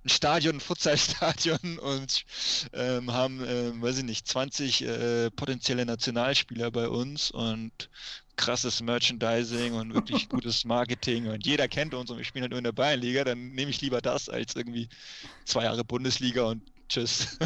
ein 0.05 0.09
Stadion, 0.09 0.57
ein 0.57 0.61
Futsalstadion 0.61 1.78
und 1.83 2.24
ähm, 2.72 3.12
haben, 3.12 3.43
äh, 3.45 3.80
weiß 3.80 3.99
ich 3.99 4.05
nicht, 4.05 4.26
20 4.28 4.83
äh, 4.83 5.30
potenzielle 5.30 5.87
Nationalspieler 5.87 6.70
bei 6.70 6.89
uns 6.89 7.30
und 7.30 7.89
krasses 8.37 8.83
Merchandising 8.83 9.74
und 9.74 9.95
wirklich 9.95 10.28
gutes 10.28 10.64
Marketing 10.64 11.28
und 11.28 11.47
jeder 11.47 11.68
kennt 11.68 11.95
uns 11.95 12.11
und 12.11 12.18
wir 12.18 12.24
spielen 12.24 12.43
halt 12.43 12.51
nur 12.51 12.59
in 12.59 12.64
der 12.64 12.72
Bayernliga, 12.72 13.24
dann 13.24 13.53
nehme 13.53 13.70
ich 13.70 13.80
lieber 13.80 14.01
das 14.01 14.28
als 14.28 14.57
irgendwie 14.57 14.89
zwei 15.45 15.64
Jahre 15.64 15.85
Bundesliga 15.85 16.45
und 16.45 16.62
tschüss. 16.89 17.39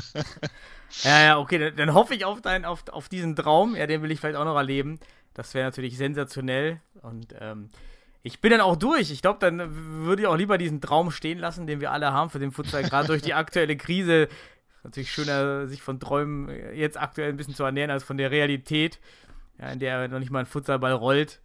ja, 1.02 1.22
ja, 1.22 1.38
okay, 1.38 1.72
dann, 1.72 1.94
hoffe 1.94 2.14
ich 2.14 2.24
auf, 2.24 2.40
dein, 2.40 2.64
auf, 2.64 2.88
auf 2.88 3.08
diesen 3.08 3.36
Traum, 3.36 3.76
ja, 3.76 3.86
den 3.86 4.02
will 4.02 4.10
ich 4.10 4.20
vielleicht 4.20 4.36
auch 4.36 4.44
noch 4.44 4.56
erleben. 4.56 4.98
Das 5.34 5.52
wäre 5.52 5.66
natürlich 5.66 5.98
sensationell 5.98 6.80
und 7.02 7.34
ähm, 7.38 7.68
ich 8.26 8.40
bin 8.40 8.50
dann 8.50 8.60
auch 8.60 8.74
durch. 8.74 9.12
Ich 9.12 9.22
glaube, 9.22 9.38
dann 9.38 9.62
würde 10.04 10.22
ich 10.22 10.28
auch 10.28 10.36
lieber 10.36 10.58
diesen 10.58 10.80
Traum 10.80 11.12
stehen 11.12 11.38
lassen, 11.38 11.68
den 11.68 11.80
wir 11.80 11.92
alle 11.92 12.12
haben 12.12 12.28
für 12.28 12.40
den 12.40 12.50
Futsal, 12.50 12.82
gerade 12.82 13.06
durch 13.06 13.22
die 13.22 13.34
aktuelle 13.34 13.76
Krise. 13.76 14.26
Natürlich 14.82 15.12
schöner, 15.12 15.68
sich 15.68 15.80
von 15.80 16.00
Träumen 16.00 16.50
jetzt 16.74 17.00
aktuell 17.00 17.28
ein 17.28 17.36
bisschen 17.36 17.54
zu 17.54 17.62
ernähren, 17.62 17.92
als 17.92 18.02
von 18.02 18.16
der 18.16 18.32
Realität, 18.32 18.98
ja, 19.60 19.70
in 19.70 19.78
der 19.78 20.08
noch 20.08 20.18
nicht 20.18 20.32
mal 20.32 20.40
ein 20.40 20.46
Futsalball 20.46 20.92
rollt. 20.92 21.40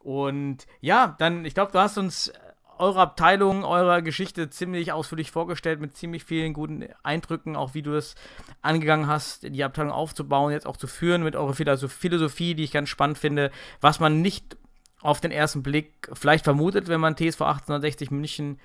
Und 0.00 0.66
ja, 0.82 1.16
dann, 1.18 1.46
ich 1.46 1.54
glaube, 1.54 1.72
du 1.72 1.78
hast 1.78 1.96
uns 1.96 2.30
eure 2.76 3.00
Abteilung, 3.00 3.64
eure 3.64 4.02
Geschichte 4.02 4.50
ziemlich 4.50 4.92
ausführlich 4.92 5.30
vorgestellt, 5.30 5.80
mit 5.80 5.96
ziemlich 5.96 6.24
vielen 6.24 6.52
guten 6.52 6.84
Eindrücken, 7.02 7.56
auch 7.56 7.72
wie 7.72 7.82
du 7.82 7.94
es 7.94 8.16
angegangen 8.60 9.06
hast, 9.06 9.44
die 9.44 9.64
Abteilung 9.64 9.92
aufzubauen, 9.92 10.52
jetzt 10.52 10.66
auch 10.66 10.76
zu 10.76 10.88
führen, 10.88 11.22
mit 11.22 11.36
eurer 11.36 11.54
Philosophie, 11.54 12.54
die 12.54 12.64
ich 12.64 12.72
ganz 12.72 12.90
spannend 12.90 13.16
finde, 13.16 13.50
was 13.80 13.98
man 13.98 14.20
nicht 14.20 14.58
auf 15.00 15.20
den 15.20 15.30
ersten 15.30 15.62
Blick 15.62 16.08
vielleicht 16.12 16.44
vermutet, 16.44 16.88
wenn 16.88 17.00
man 17.00 17.16
TSV 17.16 17.42
1860 17.42 18.10
München 18.10 18.58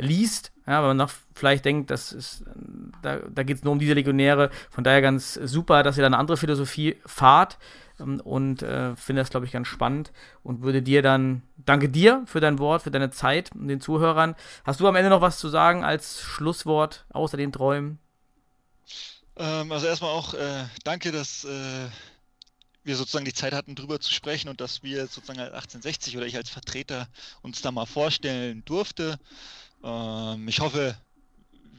liest, 0.00 0.52
ja, 0.66 0.80
weil 0.80 0.88
man 0.88 0.96
noch 0.96 1.10
vielleicht 1.34 1.64
denkt, 1.64 1.90
das 1.90 2.12
ist, 2.12 2.44
da, 3.02 3.18
da 3.18 3.42
geht 3.42 3.58
es 3.58 3.64
nur 3.64 3.72
um 3.72 3.78
diese 3.78 3.94
Legionäre. 3.94 4.50
Von 4.70 4.84
daher 4.84 5.02
ganz 5.02 5.34
super, 5.34 5.82
dass 5.82 5.96
ihr 5.96 6.02
da 6.02 6.06
eine 6.06 6.18
andere 6.18 6.36
Philosophie 6.36 6.96
fahrt 7.04 7.58
ähm, 7.98 8.20
und 8.20 8.62
äh, 8.62 8.96
finde 8.96 9.22
das, 9.22 9.30
glaube 9.30 9.46
ich, 9.46 9.52
ganz 9.52 9.68
spannend 9.68 10.12
und 10.42 10.62
würde 10.62 10.82
dir 10.82 11.02
dann, 11.02 11.42
danke 11.56 11.88
dir 11.88 12.22
für 12.26 12.40
dein 12.40 12.58
Wort, 12.58 12.82
für 12.82 12.90
deine 12.90 13.10
Zeit 13.10 13.50
und 13.54 13.68
den 13.68 13.80
Zuhörern. 13.80 14.34
Hast 14.64 14.80
du 14.80 14.88
am 14.88 14.96
Ende 14.96 15.10
noch 15.10 15.20
was 15.20 15.38
zu 15.38 15.48
sagen 15.48 15.84
als 15.84 16.20
Schlusswort 16.20 17.04
außer 17.10 17.36
den 17.36 17.52
Träumen? 17.52 17.98
Ähm, 19.36 19.70
also 19.72 19.86
erstmal 19.86 20.12
auch 20.12 20.34
äh, 20.34 20.64
danke, 20.84 21.12
dass 21.12 21.44
äh, 21.44 21.88
wir 22.90 22.96
sozusagen 22.96 23.24
die 23.24 23.32
Zeit 23.32 23.52
hatten, 23.52 23.76
drüber 23.76 24.00
zu 24.00 24.12
sprechen 24.12 24.48
und 24.48 24.60
dass 24.60 24.82
wir 24.82 25.06
sozusagen 25.06 25.38
als 25.38 25.52
1860 25.52 26.16
oder 26.16 26.26
ich 26.26 26.36
als 26.36 26.50
Vertreter 26.50 27.08
uns 27.40 27.62
da 27.62 27.70
mal 27.70 27.86
vorstellen 27.86 28.64
durfte. 28.64 29.16
Ähm, 29.84 30.48
ich 30.48 30.58
hoffe, 30.58 30.96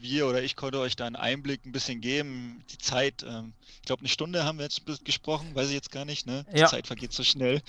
wir 0.00 0.26
oder 0.26 0.42
ich 0.42 0.56
konnte 0.56 0.78
euch 0.78 0.96
da 0.96 1.06
einen 1.06 1.16
Einblick 1.16 1.66
ein 1.66 1.72
bisschen 1.72 2.00
geben. 2.00 2.64
Die 2.70 2.78
Zeit, 2.78 3.24
ähm, 3.28 3.52
ich 3.76 3.82
glaube, 3.82 4.00
eine 4.00 4.08
Stunde 4.08 4.44
haben 4.44 4.56
wir 4.56 4.64
jetzt 4.64 4.82
gesprochen, 5.04 5.54
weiß 5.54 5.68
ich 5.68 5.74
jetzt 5.74 5.92
gar 5.92 6.06
nicht, 6.06 6.26
ne? 6.26 6.46
Die 6.50 6.60
ja. 6.60 6.66
Zeit 6.66 6.86
vergeht 6.86 7.12
so 7.12 7.24
schnell. 7.24 7.60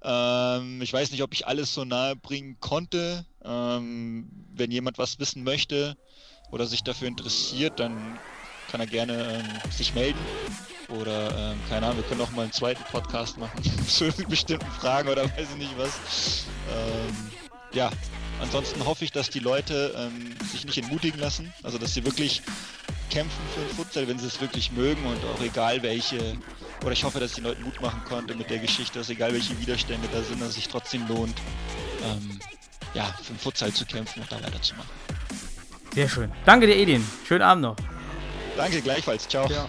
Ähm, 0.00 0.80
ich 0.80 0.92
weiß 0.92 1.10
nicht, 1.10 1.24
ob 1.24 1.34
ich 1.34 1.48
alles 1.48 1.74
so 1.74 1.84
nahe 1.84 2.14
bringen 2.14 2.58
konnte. 2.60 3.26
Ähm, 3.42 4.30
wenn 4.54 4.70
jemand 4.70 4.98
was 4.98 5.18
wissen 5.18 5.42
möchte 5.42 5.96
oder 6.52 6.66
sich 6.66 6.84
dafür 6.84 7.08
interessiert, 7.08 7.80
dann 7.80 8.20
kann 8.70 8.80
er 8.80 8.86
gerne 8.86 9.42
ähm, 9.42 9.70
sich 9.72 9.94
melden. 9.94 10.20
Oder, 11.00 11.52
ähm, 11.52 11.58
keine 11.68 11.86
Ahnung, 11.86 11.98
wir 11.98 12.04
können 12.04 12.20
auch 12.20 12.30
mal 12.32 12.42
einen 12.42 12.52
zweiten 12.52 12.82
Podcast 12.84 13.38
machen 13.38 13.62
zu 13.88 14.10
bestimmten 14.28 14.70
Fragen 14.72 15.08
oder 15.08 15.24
weiß 15.24 15.48
ich 15.52 15.56
nicht 15.56 15.78
was. 15.78 16.46
Ähm, 16.70 17.30
ja, 17.72 17.90
ansonsten 18.40 18.84
hoffe 18.84 19.04
ich, 19.04 19.12
dass 19.12 19.30
die 19.30 19.40
Leute 19.40 19.94
ähm, 19.96 20.34
sich 20.52 20.64
nicht 20.64 20.78
entmutigen 20.78 21.20
lassen. 21.20 21.52
Also, 21.62 21.78
dass 21.78 21.94
sie 21.94 22.04
wirklich 22.04 22.42
kämpfen 23.10 23.42
für 23.54 23.60
den 23.60 23.76
Futsal, 23.76 24.08
wenn 24.08 24.18
sie 24.18 24.26
es 24.26 24.40
wirklich 24.40 24.72
mögen 24.72 25.04
und 25.06 25.18
auch 25.34 25.42
egal 25.42 25.82
welche 25.82 26.36
oder 26.82 26.92
ich 26.92 27.04
hoffe, 27.04 27.20
dass 27.20 27.30
ich 27.30 27.36
den 27.36 27.44
Leuten 27.44 27.62
Mut 27.62 27.80
machen 27.80 28.02
konnte 28.04 28.34
mit 28.34 28.50
der 28.50 28.58
Geschichte, 28.58 28.98
dass 28.98 29.08
egal 29.08 29.32
welche 29.32 29.58
Widerstände 29.58 30.06
da 30.12 30.22
sind, 30.22 30.40
dass 30.40 30.50
es 30.50 30.54
sich 30.56 30.68
trotzdem 30.68 31.06
lohnt, 31.08 31.34
ähm, 32.02 32.38
ja, 32.92 33.04
für 33.22 33.32
den 33.32 33.38
Futsal 33.38 33.72
zu 33.72 33.86
kämpfen 33.86 34.20
und 34.20 34.30
da 34.30 34.36
weiterzumachen. 34.42 34.90
Sehr 35.94 36.08
schön. 36.08 36.32
Danke 36.44 36.66
dir, 36.66 36.76
Edin. 36.76 37.06
Schönen 37.26 37.42
Abend 37.42 37.62
noch. 37.62 37.76
Danke, 38.56 38.82
gleichfalls. 38.82 39.28
Ciao. 39.28 39.48
Ja. 39.48 39.68